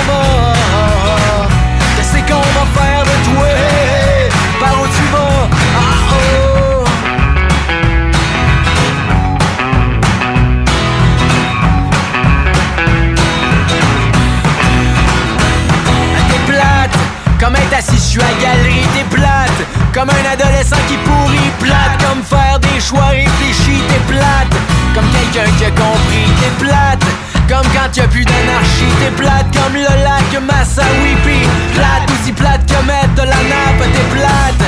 assis, 17.76 17.96
je 17.96 18.10
suis 18.16 18.20
à 18.20 18.32
galerie, 18.40 18.86
t'es 18.94 19.04
plate. 19.14 19.60
Comme 19.92 20.08
un 20.10 20.32
adolescent 20.32 20.80
qui 20.88 20.96
pourrit, 20.98 21.50
plate. 21.60 21.96
Comme 22.00 22.22
faire 22.22 22.58
des 22.58 22.80
choix 22.80 23.08
réfléchis, 23.10 23.82
t'es 23.88 24.12
plate. 24.12 24.54
Comme 24.94 25.08
quelqu'un 25.10 25.50
qui 25.58 25.64
a 25.64 25.70
compris, 25.70 26.26
t'es 26.40 26.64
plate. 26.64 27.04
Comme 27.48 27.66
quand 27.74 27.96
y 27.96 28.00
a 28.00 28.08
plus 28.08 28.24
d'anarchie, 28.24 28.92
t'es 28.98 29.10
plate 29.10 29.46
comme 29.54 29.74
le 29.74 30.02
lac 30.02 30.30
Massawipi 30.42 31.46
Plate, 31.74 32.10
aussi 32.10 32.32
plate 32.32 32.66
que 32.66 32.84
mettre 32.84 33.14
de 33.14 33.22
la 33.22 33.36
nappe, 33.36 33.86
t'es 33.94 34.18
plate 34.18 34.64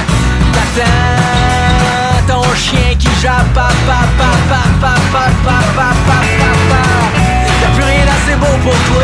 T'attends 0.55 2.27
ton 2.29 2.55
chien 2.55 2.95
qui 2.97 3.09
jappe, 3.21 3.53
papa, 3.53 3.73
papa, 4.17 4.63
papa, 4.81 5.25
papa, 5.43 5.59
papa, 5.75 6.19
papa 6.39 6.83
Y'a 7.63 7.69
plus 7.75 7.83
rien 7.83 8.07
assez 8.07 8.37
beau 8.37 8.57
pour 8.63 8.73
toi, 8.73 9.03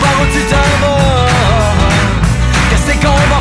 par 0.00 0.22
où 0.22 0.26
tu 0.32 0.40
t'en 0.48 0.86
vas 0.86 1.29
go 3.02 3.39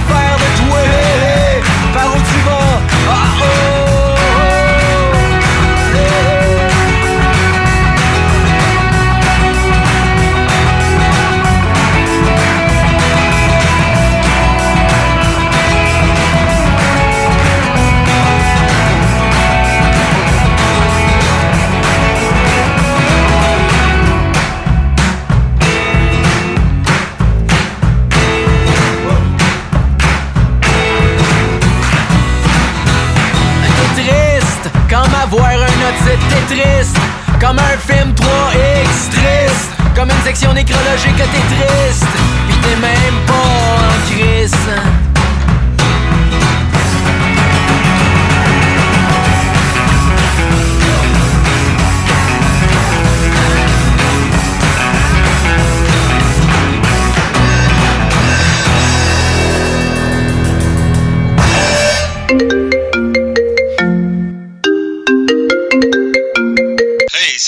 Comme 37.40 37.60
un 37.60 37.78
film 37.78 38.12
3X, 38.14 39.12
triste 39.12 39.70
Comme 39.96 40.10
une 40.10 40.24
section 40.26 40.52
nécrologique, 40.52 41.16
t'es 41.16 41.56
triste 41.56 42.08
Pis 42.48 42.58
t'es 42.58 42.76
même 42.76 43.26
pas 43.28 43.34
en 43.34 44.12
crise 44.12 44.56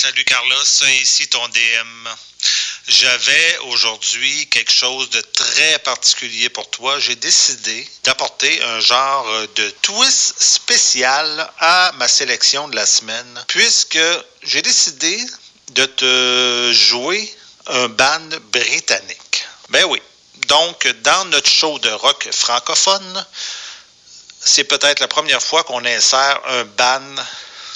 salut 0.02 0.24
Carlos, 0.24 0.64
ici 1.00 1.28
ton 1.28 1.46
DM. 1.46 2.08
J'avais 2.88 3.58
aujourd'hui 3.68 4.48
quelque 4.48 4.72
chose 4.72 5.08
de 5.10 5.20
très 5.20 5.78
particulier 5.78 6.48
pour 6.48 6.68
toi. 6.70 6.98
J'ai 6.98 7.14
décidé 7.14 7.88
d'apporter 8.02 8.60
un 8.64 8.80
genre 8.80 9.24
de 9.54 9.70
twist 9.82 10.42
spécial 10.42 11.48
à 11.60 11.92
ma 11.98 12.08
sélection 12.08 12.66
de 12.66 12.74
la 12.74 12.84
semaine, 12.84 13.44
puisque 13.46 14.00
j'ai 14.42 14.60
décidé 14.60 15.24
de 15.68 15.84
te 15.84 16.72
jouer 16.72 17.32
un 17.68 17.86
band 17.86 18.28
britannique. 18.50 19.44
Ben 19.68 19.84
oui. 19.84 20.02
Donc, 20.48 20.84
dans 21.04 21.26
notre 21.26 21.48
show 21.48 21.78
de 21.78 21.90
rock 21.90 22.28
francophone, 22.32 23.26
c'est 24.40 24.64
peut-être 24.64 24.98
la 24.98 25.06
première 25.06 25.44
fois 25.44 25.62
qu'on 25.62 25.84
insère 25.84 26.40
un 26.46 26.64
band 26.64 27.24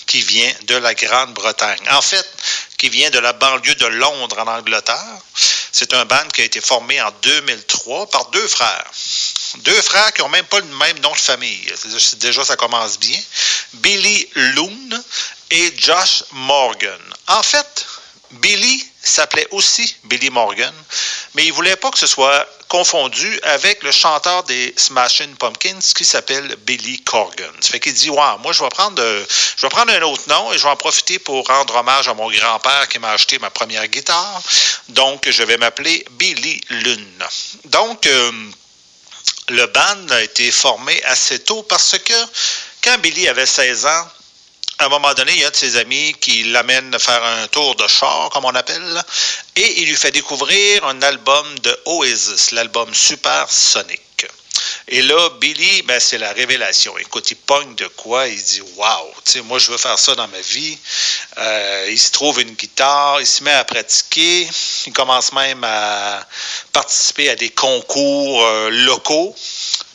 qui 0.07 0.21
vient 0.21 0.53
de 0.63 0.77
la 0.77 0.95
Grande-Bretagne. 0.95 1.83
En 1.91 2.03
fait, 2.03 2.27
qui 2.79 2.89
vient 2.89 3.11
de 3.11 3.19
la 3.19 3.33
banlieue 3.33 3.75
de 3.75 3.87
Londres 3.87 4.39
en 4.39 4.47
Angleterre. 4.47 5.19
C'est 5.73 5.93
un 5.95 6.05
band 6.05 6.29
qui 6.33 6.43
a 6.43 6.45
été 6.45 6.61
formé 6.61 7.01
en 7.03 7.11
2003 7.23 8.09
par 8.11 8.27
deux 8.27 8.49
frères. 8.49 8.91
Deux 9.59 9.83
frères 9.83 10.13
qui 10.13 10.23
n'ont 10.23 10.29
même 10.29 10.47
pas 10.47 10.61
le 10.61 10.67
même 10.67 10.99
nom 11.01 11.13
de 11.13 11.19
famille. 11.19 11.73
Déjà, 12.19 12.45
ça 12.45 12.57
commence 12.57 12.99
bien. 12.99 13.21
Billy 13.75 14.29
Loon 14.35 15.05
et 15.51 15.75
Josh 15.77 16.25
Morgan. 16.33 17.01
En 17.29 17.43
fait, 17.43 17.87
Billy 18.33 18.85
s'appelait 19.03 19.47
aussi 19.53 19.97
Billy 20.05 20.31
Morgan, 20.31 20.75
mais 21.37 21.45
il 21.45 21.53
voulait 21.53 21.77
pas 21.77 21.91
que 21.91 21.99
ce 21.99 22.07
soit 22.07 22.49
confondu 22.67 23.39
avec 23.43 23.83
le 23.83 23.93
chanteur 23.93 24.43
des 24.45 24.73
Smashing 24.77 25.37
Pumpkins 25.37 25.79
qui 25.95 26.05
s'appelle 26.05 26.57
Billy 26.67 27.03
Corgan. 27.03 27.53
Ça 27.61 27.73
fait 27.73 27.81
qu'il 27.81 27.93
dit, 27.93 28.09
ouais, 28.09 28.39
moi 28.43 28.53
je 28.53 28.63
vais 28.63 28.69
prendre, 28.71 29.01
euh, 29.03 29.23
je 29.57 29.63
vais 29.63 29.69
prendre 29.69 29.93
un 29.93 30.01
autre 30.03 30.23
nom 30.29 30.53
et 30.53 30.59
je 30.59 30.63
vais 30.63 30.71
en 30.71 30.77
profiter 30.77 31.19
pour 31.19 31.47
rendre 31.47 31.77
hommage 31.77 32.09
à 32.09 32.15
mon 32.15 32.31
grand-père 32.31 32.89
qui 32.89 32.99
m'a 32.99 33.11
acheté 33.11 33.39
ma 33.39 33.51
première 33.51 33.87
guitare. 33.87 34.43
Donc 34.89 35.29
je 35.29 35.43
vais 35.43 35.59
m'appeler 35.59 36.07
Billy 36.13 36.59
Lune. 36.71 37.25
Donc 37.67 38.07
euh, 38.07 38.33
le 39.51 39.67
band 39.67 40.15
a 40.15 40.23
été 40.23 40.51
formé 40.51 41.01
assez 41.05 41.41
tôt 41.41 41.63
parce 41.65 41.99
que 41.99 42.15
quand 42.83 42.97
Billy 42.99 43.29
avait 43.29 43.47
16 43.47 43.85
ans, 43.85 44.09
à 44.79 44.87
un 44.87 44.89
moment 44.89 45.15
donné, 45.15 45.33
il 45.33 45.41
y 45.41 45.45
a 45.45 45.51
de 45.51 45.57
ses 45.57 45.77
amis 45.77 46.15
qui 46.21 46.45
l'amènent 46.45 46.99
faire 46.99 47.23
un 47.25 47.47
tour 47.49 47.75
de 47.77 47.87
char, 47.87 48.29
comme 48.31 48.45
on 48.45 48.55
appelle, 48.55 49.05
et 49.57 49.81
il 49.81 49.89
lui 49.89 49.97
fait 49.97 50.11
découvrir 50.11 50.85
un 50.85 51.01
album 51.03 51.59
de 51.61 51.79
Oasis, 51.87 52.53
l'album 52.53 52.93
Super 52.93 53.51
Sonic. 53.51 54.01
Et 54.89 55.03
là, 55.03 55.31
Billy, 55.41 55.83
ben, 55.83 55.99
c'est 55.99 56.19
la 56.19 56.33
révélation. 56.33 56.97
Écoute, 56.99 57.29
il 57.31 57.37
pogne 57.37 57.75
de 57.75 57.89
quoi? 57.89 58.29
Il 58.29 58.41
dit 58.41 58.63
Waouh, 58.77 59.13
moi, 59.45 59.59
je 59.59 59.73
veux 59.73 59.79
faire 59.79 59.99
ça 59.99 60.15
dans 60.15 60.29
ma 60.29 60.41
vie. 60.41 60.79
Euh, 61.39 61.87
il 61.91 61.99
se 61.99 62.13
trouve 62.13 62.41
une 62.41 62.53
guitare, 62.53 63.21
il 63.21 63.27
se 63.27 63.43
met 63.43 63.53
à 63.53 63.65
pratiquer. 63.65 64.49
Il 64.87 64.93
commence 64.93 65.33
même 65.33 65.65
à 65.65 66.25
participer 66.73 67.31
à 67.31 67.37
des 67.37 67.51
concours 67.51 68.45
euh, 68.45 68.71
locaux. 68.71 69.35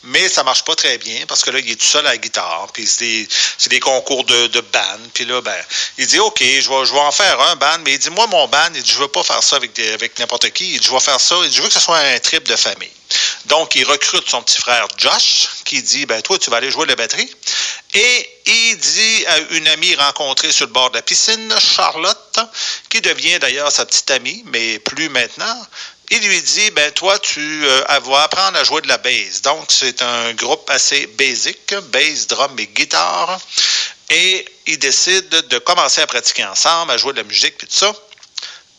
Mais 0.04 0.28
ça 0.28 0.42
marche 0.42 0.64
pas 0.64 0.74
très 0.74 0.98
bien 0.98 1.26
parce 1.26 1.42
que 1.44 1.50
là, 1.50 1.60
il 1.60 1.70
est 1.70 1.76
tout 1.76 1.86
seul 1.86 2.06
à 2.06 2.10
la 2.10 2.16
guitare. 2.16 2.68
Puis 2.72 2.86
c'est 2.86 3.68
des, 3.68 3.80
concours 3.80 4.24
de, 4.24 4.48
de 4.48 4.60
band. 4.60 4.98
Puis 5.14 5.24
là, 5.24 5.40
ben, 5.40 5.56
il 5.98 6.06
dit 6.06 6.18
OK, 6.18 6.40
je 6.40 6.68
vais, 6.68 6.98
en 6.98 7.12
faire 7.12 7.40
un 7.40 7.56
band. 7.56 7.78
Mais 7.84 7.92
il 7.92 7.98
dit 7.98 8.10
Moi, 8.10 8.26
mon 8.26 8.48
band, 8.48 8.70
il 8.74 8.84
je 8.84 8.98
veux 8.98 9.08
pas 9.08 9.22
faire 9.22 9.42
ça 9.42 9.56
avec, 9.56 10.18
n'importe 10.18 10.50
qui. 10.50 10.80
Je 10.82 10.90
vais 10.90 11.00
faire 11.00 11.20
ça. 11.20 11.36
Il 11.44 11.52
Je 11.52 11.62
veux 11.62 11.68
que 11.68 11.74
ce 11.74 11.80
soit 11.80 11.98
un 11.98 12.18
trip 12.18 12.48
de 12.48 12.56
famille. 12.56 12.90
Donc, 13.46 13.74
il 13.74 13.84
recrute 13.84 14.28
son 14.28 14.42
petit 14.42 14.60
frère 14.60 14.88
Josh, 14.96 15.48
qui 15.64 15.82
dit 15.82 16.06
Ben, 16.06 16.20
toi, 16.22 16.38
tu 16.38 16.50
vas 16.50 16.56
aller 16.56 16.70
jouer 16.70 16.86
la 16.86 16.96
batterie. 16.96 17.30
Et 17.94 18.28
il 18.46 18.76
dit 18.76 19.26
à 19.26 19.38
une 19.50 19.68
amie 19.68 19.94
rencontrée 19.94 20.50
sur 20.50 20.66
le 20.66 20.72
bord 20.72 20.90
de 20.90 20.96
la 20.96 21.02
piscine, 21.02 21.54
Charlotte, 21.58 22.40
qui 22.88 23.00
devient 23.00 23.38
d'ailleurs 23.38 23.70
sa 23.70 23.84
petite 23.84 24.10
amie, 24.10 24.42
mais 24.46 24.78
plus 24.78 25.08
maintenant. 25.10 25.66
Il 26.14 26.28
lui 26.28 26.42
dit, 26.42 26.70
ben 26.72 26.92
toi, 26.92 27.18
tu 27.20 27.40
euh, 27.40 28.00
vas 28.00 28.24
apprendre 28.24 28.58
à 28.58 28.64
jouer 28.64 28.82
de 28.82 28.88
la 28.88 28.98
bass. 28.98 29.40
Donc, 29.40 29.64
c'est 29.70 30.02
un 30.02 30.34
groupe 30.34 30.68
assez 30.68 31.06
basique, 31.06 31.74
bass, 31.90 32.26
drum 32.26 32.54
et 32.58 32.66
guitare. 32.66 33.40
Et 34.10 34.44
ils 34.66 34.78
décident 34.78 35.40
de 35.48 35.58
commencer 35.60 36.02
à 36.02 36.06
pratiquer 36.06 36.44
ensemble, 36.44 36.92
à 36.92 36.98
jouer 36.98 37.12
de 37.12 37.18
la 37.18 37.24
musique, 37.24 37.56
puis 37.56 37.66
tout 37.66 37.76
ça. 37.76 37.94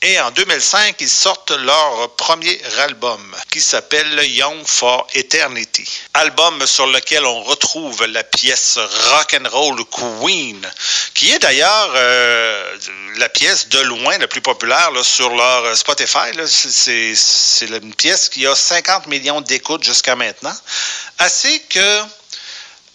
Et 0.06 0.20
en 0.20 0.32
2005, 0.32 0.98
ils 1.00 1.10
sortent 1.10 1.52
leur 1.52 2.14
premier 2.18 2.60
album 2.80 3.22
qui 3.50 3.62
s'appelle 3.62 4.20
Young 4.30 4.62
for 4.66 5.08
Eternity. 5.14 5.90
Album 6.14 6.68
sur 6.68 6.88
lequel 6.88 7.26
on 7.26 7.42
retrouve 7.42 8.06
la 8.08 8.22
pièce 8.26 8.78
Rock 8.78 9.40
and 9.40 9.48
Roll 9.50 9.86
Queen, 9.86 10.70
qui 11.14 11.32
est 11.32 11.40
d'ailleurs 11.40 11.94
euh, 11.96 12.78
la 13.16 13.30
pièce 13.30 13.70
de 13.70 13.80
loin 13.80 14.18
la 14.18 14.28
plus 14.28 14.42
populaire 14.42 14.92
là, 14.92 15.06
sur 15.06 15.34
leur 15.34 15.78
Spotify. 15.78 16.34
c'est 16.46 17.66
une 17.68 17.96
pièce 17.96 18.28
qui 18.28 18.46
a 18.46 18.56
50 18.56 19.08
millions 19.08 19.40
d'écoutes 19.40 19.86
jusqu'à 19.86 20.18
maintenant. 20.18 20.56
Assez 21.20 21.62
que 21.70 22.02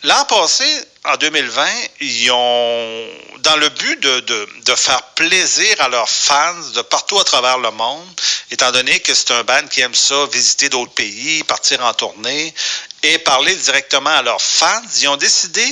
L'an 0.04 0.24
passé, 0.26 0.64
en 1.04 1.16
2020, 1.16 1.66
ils 2.00 2.30
ont, 2.30 3.08
dans 3.38 3.56
le 3.56 3.68
but 3.70 3.98
de, 4.00 4.20
de- 4.20 4.48
de 4.64 4.74
faire 4.76 5.02
plaisir 5.16 5.74
à 5.80 5.88
leurs 5.88 6.08
fans 6.08 6.54
de 6.74 6.82
partout 6.82 7.18
à 7.18 7.24
travers 7.24 7.58
le 7.58 7.70
monde, 7.72 8.06
étant 8.52 8.70
donné 8.70 9.00
que 9.00 9.12
c'est 9.12 9.32
un 9.32 9.42
band 9.42 9.66
qui 9.68 9.80
aime 9.80 9.94
ça, 9.94 10.26
visiter 10.26 10.68
d'autres 10.68 10.92
pays, 10.92 11.42
partir 11.44 11.84
en 11.84 11.92
tournée 11.94 12.54
et 13.02 13.18
parler 13.18 13.54
directement 13.56 14.10
à 14.10 14.22
leurs 14.22 14.40
fans, 14.42 14.82
ils 15.00 15.08
ont 15.08 15.16
décidé 15.16 15.66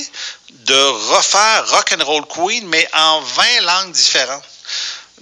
de 0.50 0.82
refaire 1.14 1.68
Rock 1.68 1.94
and 1.96 2.04
Roll 2.04 2.26
Queen, 2.26 2.66
mais 2.66 2.88
en 2.94 3.20
20 3.20 3.60
langues 3.62 3.92
différentes. 3.92 4.42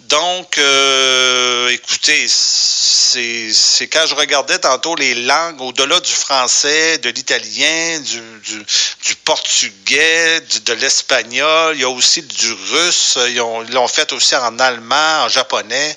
Donc, 0.00 0.58
euh, 0.58 1.68
écoutez, 1.68 2.26
c'est 2.28 3.86
quand 3.86 4.06
je 4.06 4.14
regardais 4.14 4.58
tantôt 4.58 4.96
les 4.96 5.14
langues 5.14 5.60
au-delà 5.60 6.00
du 6.00 6.12
français, 6.12 6.98
de 6.98 7.10
l'italien, 7.10 8.00
du, 8.00 9.14
portugais, 9.24 10.40
de 10.40 10.72
l'espagnol, 10.74 11.76
il 11.76 11.80
y 11.80 11.84
a 11.84 11.88
aussi 11.88 12.22
du 12.22 12.52
russe, 12.72 13.18
ils 13.28 13.36
l'ont 13.72 13.88
fait 13.88 14.12
aussi 14.12 14.36
en 14.36 14.58
allemand, 14.58 15.24
en 15.24 15.28
japonais. 15.28 15.96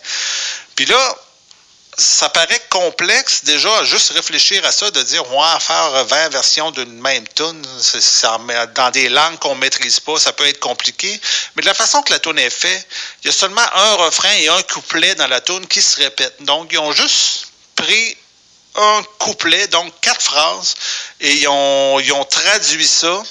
Puis 0.76 0.86
là, 0.86 1.15
ça 1.99 2.30
paraît 2.30 2.61
complexe 2.69 3.44
déjà 3.44 3.76
à 3.80 3.84
juste 3.84 4.11
réfléchir 4.11 4.64
à 4.64 4.72
ça, 4.72 4.91
de 4.91 5.02
dire, 5.02 5.28
ouais, 5.32 5.60
faire 5.60 6.06
20 6.06 6.30
versions 6.30 6.69
d'une 6.72 7.02
même 7.02 7.28
tune, 7.30 7.65
dans 8.76 8.91
des 8.91 9.10
langues 9.10 9.40
qu'on 9.40 9.56
maîtrise 9.56 9.99
pas, 9.99 10.19
ça 10.19 10.32
peut 10.32 10.48
être 10.48 10.60
compliqué. 10.60 11.19
Mais 11.56 11.61
de 11.61 11.65
la 11.65 11.74
façon 11.74 12.03
que 12.03 12.11
la 12.11 12.19
tune 12.19 12.38
est 12.38 12.52
faite, 12.52 12.88
il 13.24 13.28
y 13.28 13.30
a 13.30 13.34
seulement 13.34 13.65
un 13.74 13.94
refrain 13.95 14.34
et 14.34 14.48
un 14.48 14.61
couplet 14.61 15.15
dans 15.15 15.28
la 15.28 15.41
tune 15.41 15.65
qui 15.65 15.82
se 15.82 15.98
répètent. 15.98 16.44
Donc, 16.44 16.69
ils 16.72 16.78
ont 16.78 16.91
juste 16.91 17.48
pris 17.76 18.15
un 18.76 19.03
couplet, 19.18 19.68
donc 19.68 19.91
quatre 20.02 20.22
phrases, 20.22 20.76
et 21.19 21.34
ils 21.34 21.48
ils 22.03 22.14
ont 22.14 22.26
traduit 22.26 22.88
ça 22.88 23.24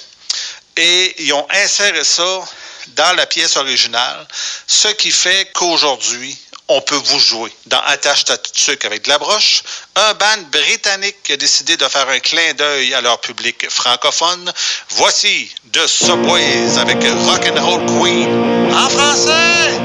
et 0.77 1.23
ils 1.23 1.33
ont 1.33 1.47
inséré 1.51 2.05
ça 2.05 2.45
dans 2.89 3.17
la 3.17 3.27
pièce 3.27 3.57
originale, 3.57 4.27
ce 4.67 4.89
qui 4.89 5.11
fait 5.11 5.51
qu'aujourd'hui, 5.53 6.37
on 6.69 6.81
peut 6.81 7.01
vous 7.05 7.19
jouer 7.19 7.53
dans 7.67 7.81
Attache 7.87 8.25
ta 8.25 8.37
avec 8.85 9.05
de 9.05 9.09
la 9.09 9.19
broche, 9.19 9.63
un 9.95 10.15
band 10.15 10.43
britannique 10.51 11.31
a 11.31 11.37
décidé 11.37 11.77
de 11.77 11.85
faire 11.85 12.09
un 12.09 12.19
clin 12.19 12.55
d'œil 12.55 12.95
à 12.95 13.01
leur 13.01 13.21
public 13.21 13.69
francophone. 13.71 14.53
Voici 14.91 15.55
The 15.73 15.87
Subways 15.87 16.79
avec 16.79 16.99
Rock 17.27 17.47
and 17.47 17.65
Roll 17.65 17.87
Queen 17.87 18.75
en 18.75 18.89
français 18.89 19.81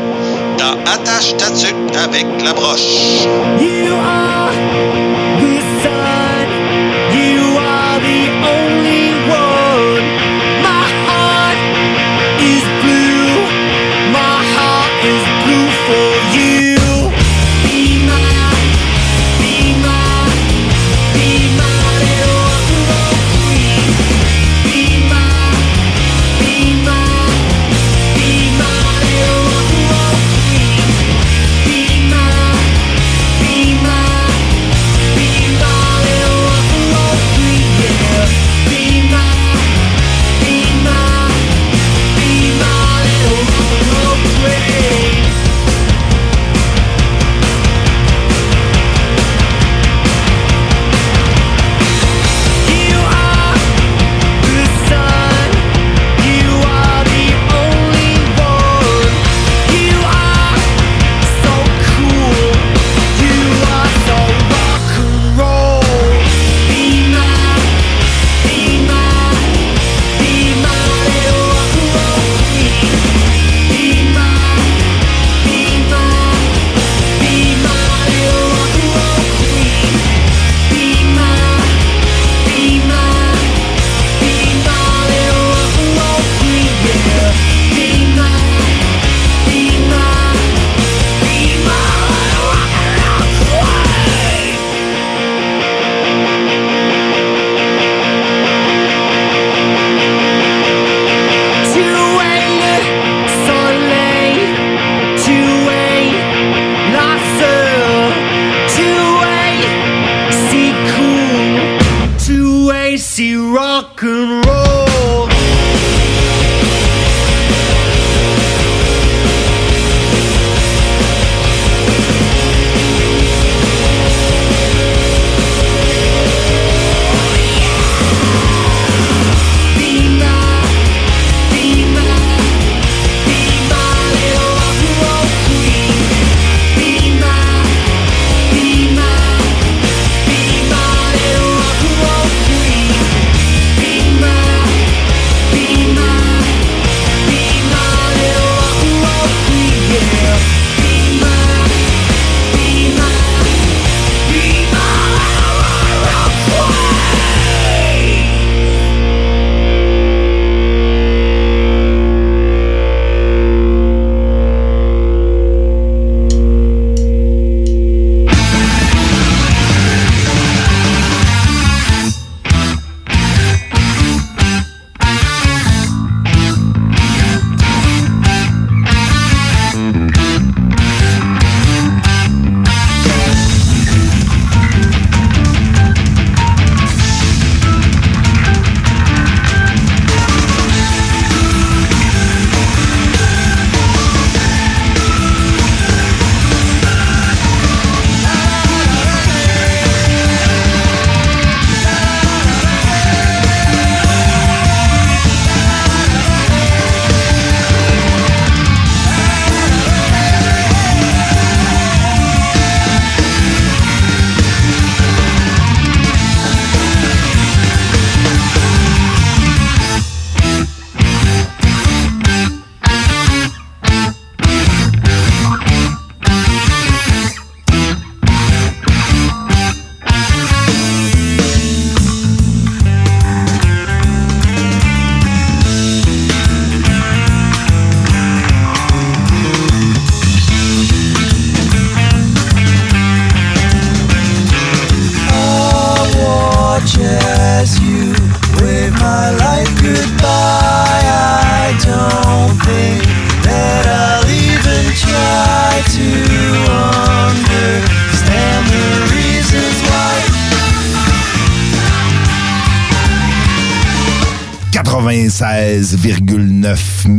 dans 0.57 0.83
Attache 0.85 1.37
ta 1.37 2.03
avec 2.03 2.25
la 2.43 2.53
broche. 2.53 4.20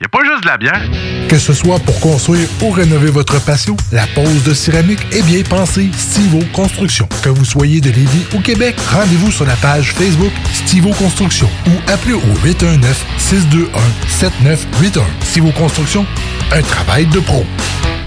y 0.00 0.06
a 0.06 0.08
pas 0.08 0.24
juste 0.24 0.42
de 0.42 0.46
la 0.46 0.56
bière. 0.56 0.80
Que 1.28 1.36
ce 1.38 1.52
soit 1.52 1.78
pour 1.78 2.00
construire 2.00 2.48
ou 2.62 2.70
rénover 2.70 3.10
votre 3.10 3.38
patio, 3.44 3.76
la 3.92 4.06
pose 4.14 4.42
de 4.44 4.54
céramique 4.54 5.06
est 5.12 5.20
bien 5.22 5.42
pensée 5.42 5.90
Stivo 5.96 6.40
Construction. 6.52 7.06
Que 7.22 7.28
vous 7.28 7.44
soyez 7.44 7.82
de 7.82 7.90
Lévis 7.90 8.24
ou 8.34 8.40
Québec, 8.40 8.76
rendez-vous 8.90 9.30
sur 9.30 9.44
la 9.44 9.56
page 9.56 9.92
Facebook 9.92 10.32
Stivo 10.52 10.94
Construction 10.94 11.50
ou 11.66 11.72
appelez 11.92 12.14
au 12.14 12.22
819-621-7981. 12.44 15.02
Stivo 15.22 15.50
Construction, 15.52 16.06
un 16.52 16.62
travail 16.62 17.04
de 17.06 17.20
pro. 17.20 17.44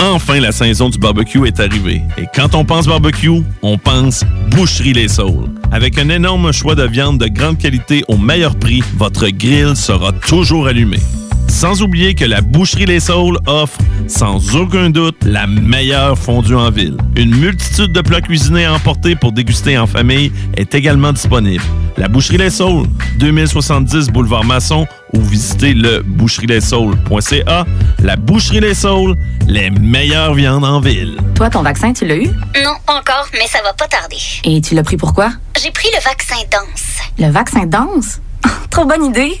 Enfin, 0.00 0.40
la 0.40 0.52
saison 0.52 0.88
du 0.88 0.98
barbecue 0.98 1.46
est 1.46 1.60
arrivée. 1.60 2.02
Et 2.18 2.26
quand 2.34 2.54
on 2.54 2.64
pense 2.64 2.86
barbecue, 2.86 3.42
on 3.62 3.78
pense 3.78 4.24
Boucherie 4.50 4.92
Les 4.92 5.08
Saules. 5.08 5.48
Avec 5.72 5.98
un 5.98 6.08
énorme 6.08 6.52
choix 6.52 6.74
de 6.74 6.84
viande 6.84 7.18
de 7.18 7.26
grande 7.26 7.58
qualité 7.58 8.04
au 8.08 8.16
meilleur 8.16 8.56
prix, 8.56 8.82
votre 8.96 9.28
grill 9.28 9.76
sera 9.76 10.12
toujours 10.12 10.66
allumé. 10.66 10.98
Sans 11.48 11.82
oublier 11.82 12.14
que 12.14 12.24
la 12.24 12.40
Boucherie 12.40 12.84
Les 12.86 13.00
Saules 13.00 13.38
offre, 13.46 13.78
sans 14.06 14.54
aucun 14.56 14.90
doute, 14.90 15.16
la 15.24 15.46
meilleure 15.46 16.18
fondue 16.18 16.54
en 16.54 16.70
ville. 16.70 16.96
Une 17.16 17.34
multitude 17.34 17.92
de 17.92 18.00
plats 18.00 18.20
cuisinés 18.20 18.64
à 18.66 18.74
emporter 18.74 19.14
pour 19.16 19.32
déguster 19.32 19.78
en 19.78 19.86
famille 19.86 20.32
est 20.56 20.74
également 20.74 21.12
disponible. 21.12 21.62
La 21.96 22.08
Boucherie 22.08 22.38
Les 22.38 22.50
Saules, 22.50 22.86
2070 23.18 24.08
Boulevard 24.08 24.44
Masson 24.44 24.86
ou 25.12 25.20
visitez 25.22 25.74
le 25.74 26.02
boucherieslessaules.ca. 26.02 27.64
La 28.02 28.16
Boucherie 28.16 28.60
Les 28.60 28.74
Saules, 28.74 29.16
les 29.46 29.70
meilleures 29.70 30.34
viandes 30.34 30.64
en 30.64 30.80
ville. 30.80 31.16
Toi, 31.34 31.50
ton 31.50 31.62
vaccin, 31.62 31.92
tu 31.92 32.04
l'as 32.06 32.16
eu? 32.16 32.26
Non, 32.26 32.74
pas 32.84 32.98
encore, 32.98 33.28
mais 33.34 33.46
ça 33.46 33.60
va 33.62 33.72
pas 33.72 33.86
tarder. 33.86 34.16
Et 34.44 34.60
tu 34.60 34.74
l'as 34.74 34.82
pris 34.82 34.96
pourquoi? 34.96 35.30
J'ai 35.62 35.70
pris 35.70 35.88
le 35.96 36.02
vaccin 36.02 36.36
danse. 36.50 36.98
Le 37.18 37.30
vaccin 37.30 37.66
danse? 37.66 38.20
Trop 38.70 38.84
bonne 38.84 39.04
idée! 39.06 39.40